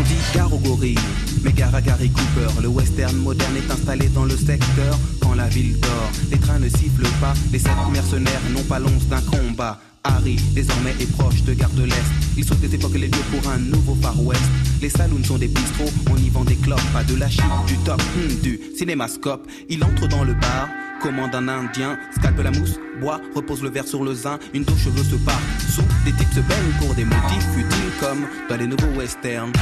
On 0.00 0.02
dit 0.02 0.14
gare 0.34 0.50
aux 0.50 0.58
gorilles, 0.58 0.94
mais 1.42 1.52
gare 1.52 1.74
à 1.74 1.82
Gary 1.82 2.08
Cooper. 2.08 2.62
Le 2.62 2.68
western 2.68 3.14
moderne 3.18 3.54
est 3.54 3.70
installé 3.70 4.08
dans 4.08 4.24
le 4.24 4.34
secteur 4.34 4.98
quand 5.20 5.34
la 5.34 5.46
ville 5.48 5.78
dort. 5.78 6.10
Les 6.30 6.38
trains 6.38 6.58
ne 6.58 6.70
sifflent 6.70 7.06
pas, 7.20 7.34
les 7.52 7.58
sept 7.58 7.72
mercenaires 7.92 8.40
n'ont 8.54 8.62
pas 8.62 8.78
l'once 8.78 9.06
d'un 9.08 9.20
combat. 9.20 9.78
Harry, 10.02 10.36
désormais, 10.54 10.94
est 10.98 11.12
proche 11.12 11.42
de 11.42 11.52
Gare 11.52 11.68
de 11.70 11.82
l'Est. 11.84 12.10
Il 12.38 12.46
saute 12.46 12.60
des 12.60 12.74
époques 12.74 12.94
les 12.94 13.08
lieux 13.08 13.24
pour 13.30 13.50
un 13.50 13.58
nouveau 13.58 13.94
Far 14.00 14.18
West. 14.22 14.40
Les 14.80 14.88
saloons 14.88 15.22
sont 15.22 15.36
des 15.36 15.48
bistrots, 15.48 15.92
on 16.10 16.16
y 16.16 16.30
vend 16.30 16.44
des 16.44 16.56
clopes, 16.56 16.80
pas 16.94 17.04
de 17.04 17.16
la 17.16 17.28
chip, 17.28 17.44
du 17.66 17.76
top, 17.84 18.00
hmm, 18.16 18.40
du 18.42 18.58
cinémascope. 18.78 19.46
Il 19.68 19.84
entre 19.84 20.08
dans 20.08 20.24
le 20.24 20.32
bar, 20.32 20.70
commande 21.00 21.34
un 21.34 21.48
indien, 21.48 21.98
scalpe 22.16 22.42
la 22.42 22.50
mousse, 22.50 22.78
boit, 23.00 23.20
repose 23.34 23.62
le 23.62 23.70
verre 23.70 23.86
sur 23.86 24.04
le 24.04 24.14
zin, 24.14 24.38
une 24.54 24.64
dos 24.64 24.76
cheveux 24.76 25.02
se 25.02 25.16
part. 25.16 25.40
Sous, 25.68 25.82
des 26.04 26.12
types 26.12 26.32
se 26.32 26.40
baignent 26.40 26.78
pour 26.78 26.94
des 26.94 27.04
motifs 27.04 27.46
futiles 27.54 27.92
comme 27.98 28.26
dans 28.48 28.56
les 28.56 28.66
nouveaux 28.66 28.98
westerns. 28.98 29.52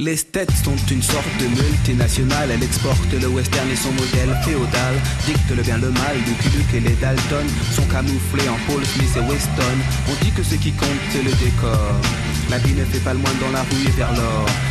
Les 0.00 0.16
States 0.16 0.52
sont 0.64 0.76
une 0.92 1.02
sorte 1.02 1.26
de 1.40 1.48
multinationale. 1.60 2.52
Elle 2.52 2.62
exporte 2.62 3.12
le 3.20 3.26
western 3.26 3.68
et 3.68 3.74
son 3.74 3.90
modèle 3.90 4.32
féodal. 4.44 4.94
Dicte 5.26 5.50
le 5.56 5.62
bien, 5.62 5.76
le 5.76 5.90
mal. 5.90 6.16
Lucky 6.24 6.56
Luke 6.56 6.74
et 6.74 6.80
les 6.80 6.94
Dalton 6.94 7.44
sont 7.72 7.86
camouflés 7.86 8.48
en 8.48 8.56
Paul 8.68 8.84
Smith 8.86 9.10
et 9.16 9.28
Weston. 9.28 9.78
On 10.08 10.24
dit 10.24 10.30
que 10.30 10.44
ce 10.44 10.54
qui 10.54 10.70
compte, 10.70 10.88
c'est 11.10 11.24
le 11.24 11.32
décor. 11.32 11.94
La 12.48 12.58
vie 12.58 12.74
ne 12.74 12.84
fait 12.84 13.00
pas 13.00 13.12
le 13.12 13.18
moins 13.18 13.34
dans 13.40 13.50
la 13.50 13.62
rue 13.62 13.88
et 13.88 13.90
vers 13.90 14.12
l'or. 14.14 14.46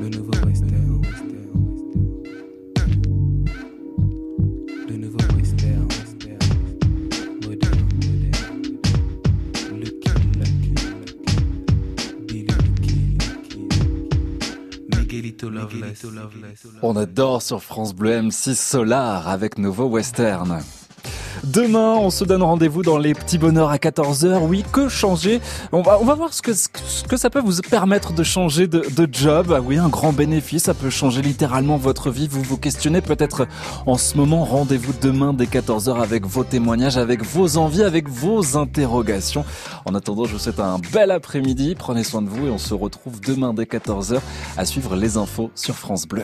Le 0.00 0.08
nouveau 0.08 0.32
western. 0.46 0.92
On 16.82 16.96
adore 16.96 17.42
sur 17.42 17.62
France 17.62 17.94
Bleu 17.94 18.20
M6 18.20 18.54
Solar 18.54 19.28
avec 19.28 19.58
Nouveau 19.58 19.86
Western. 19.86 20.62
Demain, 21.44 21.94
on 21.94 22.10
se 22.10 22.24
donne 22.24 22.42
rendez-vous 22.42 22.82
dans 22.82 22.98
les 22.98 23.14
petits 23.14 23.36
bonheurs 23.36 23.70
à 23.70 23.76
14h. 23.76 24.46
Oui, 24.46 24.64
que 24.70 24.88
changer? 24.88 25.40
On 25.72 25.82
va, 25.82 25.98
on 26.00 26.04
va 26.04 26.14
voir 26.14 26.32
ce 26.32 26.40
que, 26.40 26.52
ce 26.52 26.68
que 27.08 27.16
ça 27.16 27.30
peut 27.30 27.40
vous 27.40 27.60
permettre 27.68 28.12
de 28.12 28.22
changer 28.22 28.68
de, 28.68 29.08
job. 29.10 29.52
Ah 29.52 29.60
oui, 29.60 29.76
un 29.76 29.88
grand 29.88 30.12
bénéfice. 30.12 30.64
Ça 30.64 30.74
peut 30.74 30.88
changer 30.88 31.20
littéralement 31.20 31.78
votre 31.78 32.10
vie. 32.10 32.28
Vous 32.28 32.42
vous 32.42 32.58
questionnez 32.58 33.00
peut-être 33.00 33.48
en 33.86 33.98
ce 33.98 34.16
moment. 34.16 34.44
Rendez-vous 34.44 34.92
demain 35.00 35.32
dès 35.32 35.46
14h 35.46 36.00
avec 36.00 36.26
vos 36.26 36.44
témoignages, 36.44 36.96
avec 36.96 37.24
vos 37.24 37.56
envies, 37.56 37.82
avec 37.82 38.08
vos 38.08 38.56
interrogations. 38.56 39.44
En 39.84 39.96
attendant, 39.96 40.26
je 40.26 40.34
vous 40.34 40.38
souhaite 40.38 40.60
un 40.60 40.78
bel 40.92 41.10
après-midi. 41.10 41.74
Prenez 41.76 42.04
soin 42.04 42.22
de 42.22 42.28
vous 42.28 42.46
et 42.46 42.50
on 42.50 42.58
se 42.58 42.74
retrouve 42.74 43.20
demain 43.20 43.52
dès 43.52 43.64
14h 43.64 44.20
à 44.56 44.64
suivre 44.64 44.94
les 44.94 45.16
infos 45.16 45.50
sur 45.56 45.74
France 45.74 46.06
Bleu. 46.06 46.22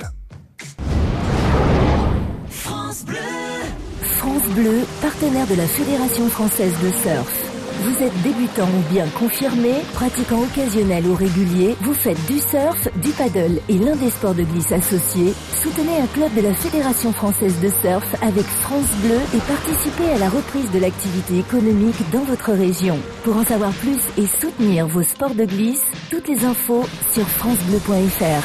Bleu, 4.59 4.85
partenaire 5.01 5.47
de 5.47 5.55
la 5.55 5.67
Fédération 5.67 6.29
française 6.29 6.73
de 6.83 6.91
surf. 6.91 7.45
Vous 7.83 8.03
êtes 8.03 8.23
débutant 8.23 8.67
ou 8.67 8.93
bien 8.93 9.07
confirmé, 9.17 9.75
pratiquant 9.95 10.41
occasionnel 10.43 11.07
ou 11.07 11.15
régulier, 11.15 11.77
vous 11.83 11.95
faites 11.95 12.19
du 12.27 12.41
surf, 12.41 12.89
du 12.97 13.11
paddle 13.11 13.61
et 13.69 13.79
l'un 13.79 13.95
des 13.95 14.11
sports 14.11 14.35
de 14.35 14.43
glisse 14.43 14.73
associés, 14.73 15.33
soutenez 15.63 15.99
un 16.03 16.09
club 16.09 16.35
de 16.35 16.41
la 16.41 16.55
Fédération 16.55 17.13
française 17.13 17.55
de 17.61 17.69
surf 17.69 18.05
avec 18.21 18.47
France 18.47 18.91
Bleu 19.05 19.21
et 19.33 19.39
participez 19.39 20.11
à 20.11 20.19
la 20.19 20.29
reprise 20.29 20.71
de 20.73 20.81
l'activité 20.81 21.39
économique 21.39 22.11
dans 22.11 22.25
votre 22.25 22.51
région. 22.51 22.99
Pour 23.23 23.37
en 23.37 23.45
savoir 23.45 23.71
plus 23.75 24.01
et 24.17 24.27
soutenir 24.27 24.89
vos 24.89 25.05
sports 25.05 25.37
de 25.37 25.45
glisse, 25.45 25.85
toutes 26.11 26.27
les 26.27 26.45
infos 26.45 26.85
sur 27.13 27.29
francebleu.fr. 27.29 28.43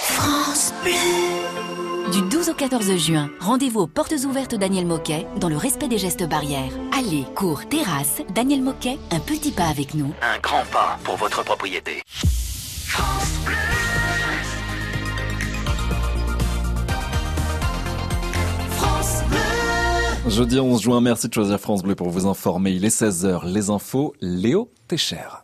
France 0.00 0.72
Bleu. 0.82 1.71
Du 2.12 2.20
12 2.20 2.50
au 2.50 2.54
14 2.54 2.94
juin, 2.98 3.30
rendez-vous 3.40 3.80
aux 3.80 3.86
portes 3.86 4.12
ouvertes 4.26 4.54
Daniel 4.54 4.84
Moquet 4.84 5.26
dans 5.40 5.48
le 5.48 5.56
respect 5.56 5.88
des 5.88 5.96
gestes 5.96 6.28
barrières. 6.28 6.70
Allez, 6.92 7.24
cours, 7.34 7.66
terrasse, 7.66 8.20
Daniel 8.34 8.60
Moquet, 8.60 8.98
un 9.10 9.18
petit 9.18 9.50
pas 9.50 9.64
avec 9.64 9.94
nous. 9.94 10.12
Un 10.20 10.38
grand 10.40 10.62
pas 10.70 10.98
pour 11.04 11.16
votre 11.16 11.42
propriété. 11.42 12.02
France 12.06 13.40
Bleu. 13.46 13.54
Jeudi 20.30 20.60
11 20.60 20.82
juin, 20.82 21.00
merci 21.00 21.28
de 21.28 21.32
choisir 21.32 21.58
France 21.58 21.82
Bleu 21.82 21.94
pour 21.94 22.10
vous 22.10 22.26
informer. 22.26 22.72
Il 22.72 22.84
est 22.84 22.94
16h, 22.94 23.46
les 23.46 23.70
infos, 23.70 24.12
Léo 24.20 24.70
Técher. 24.86 25.42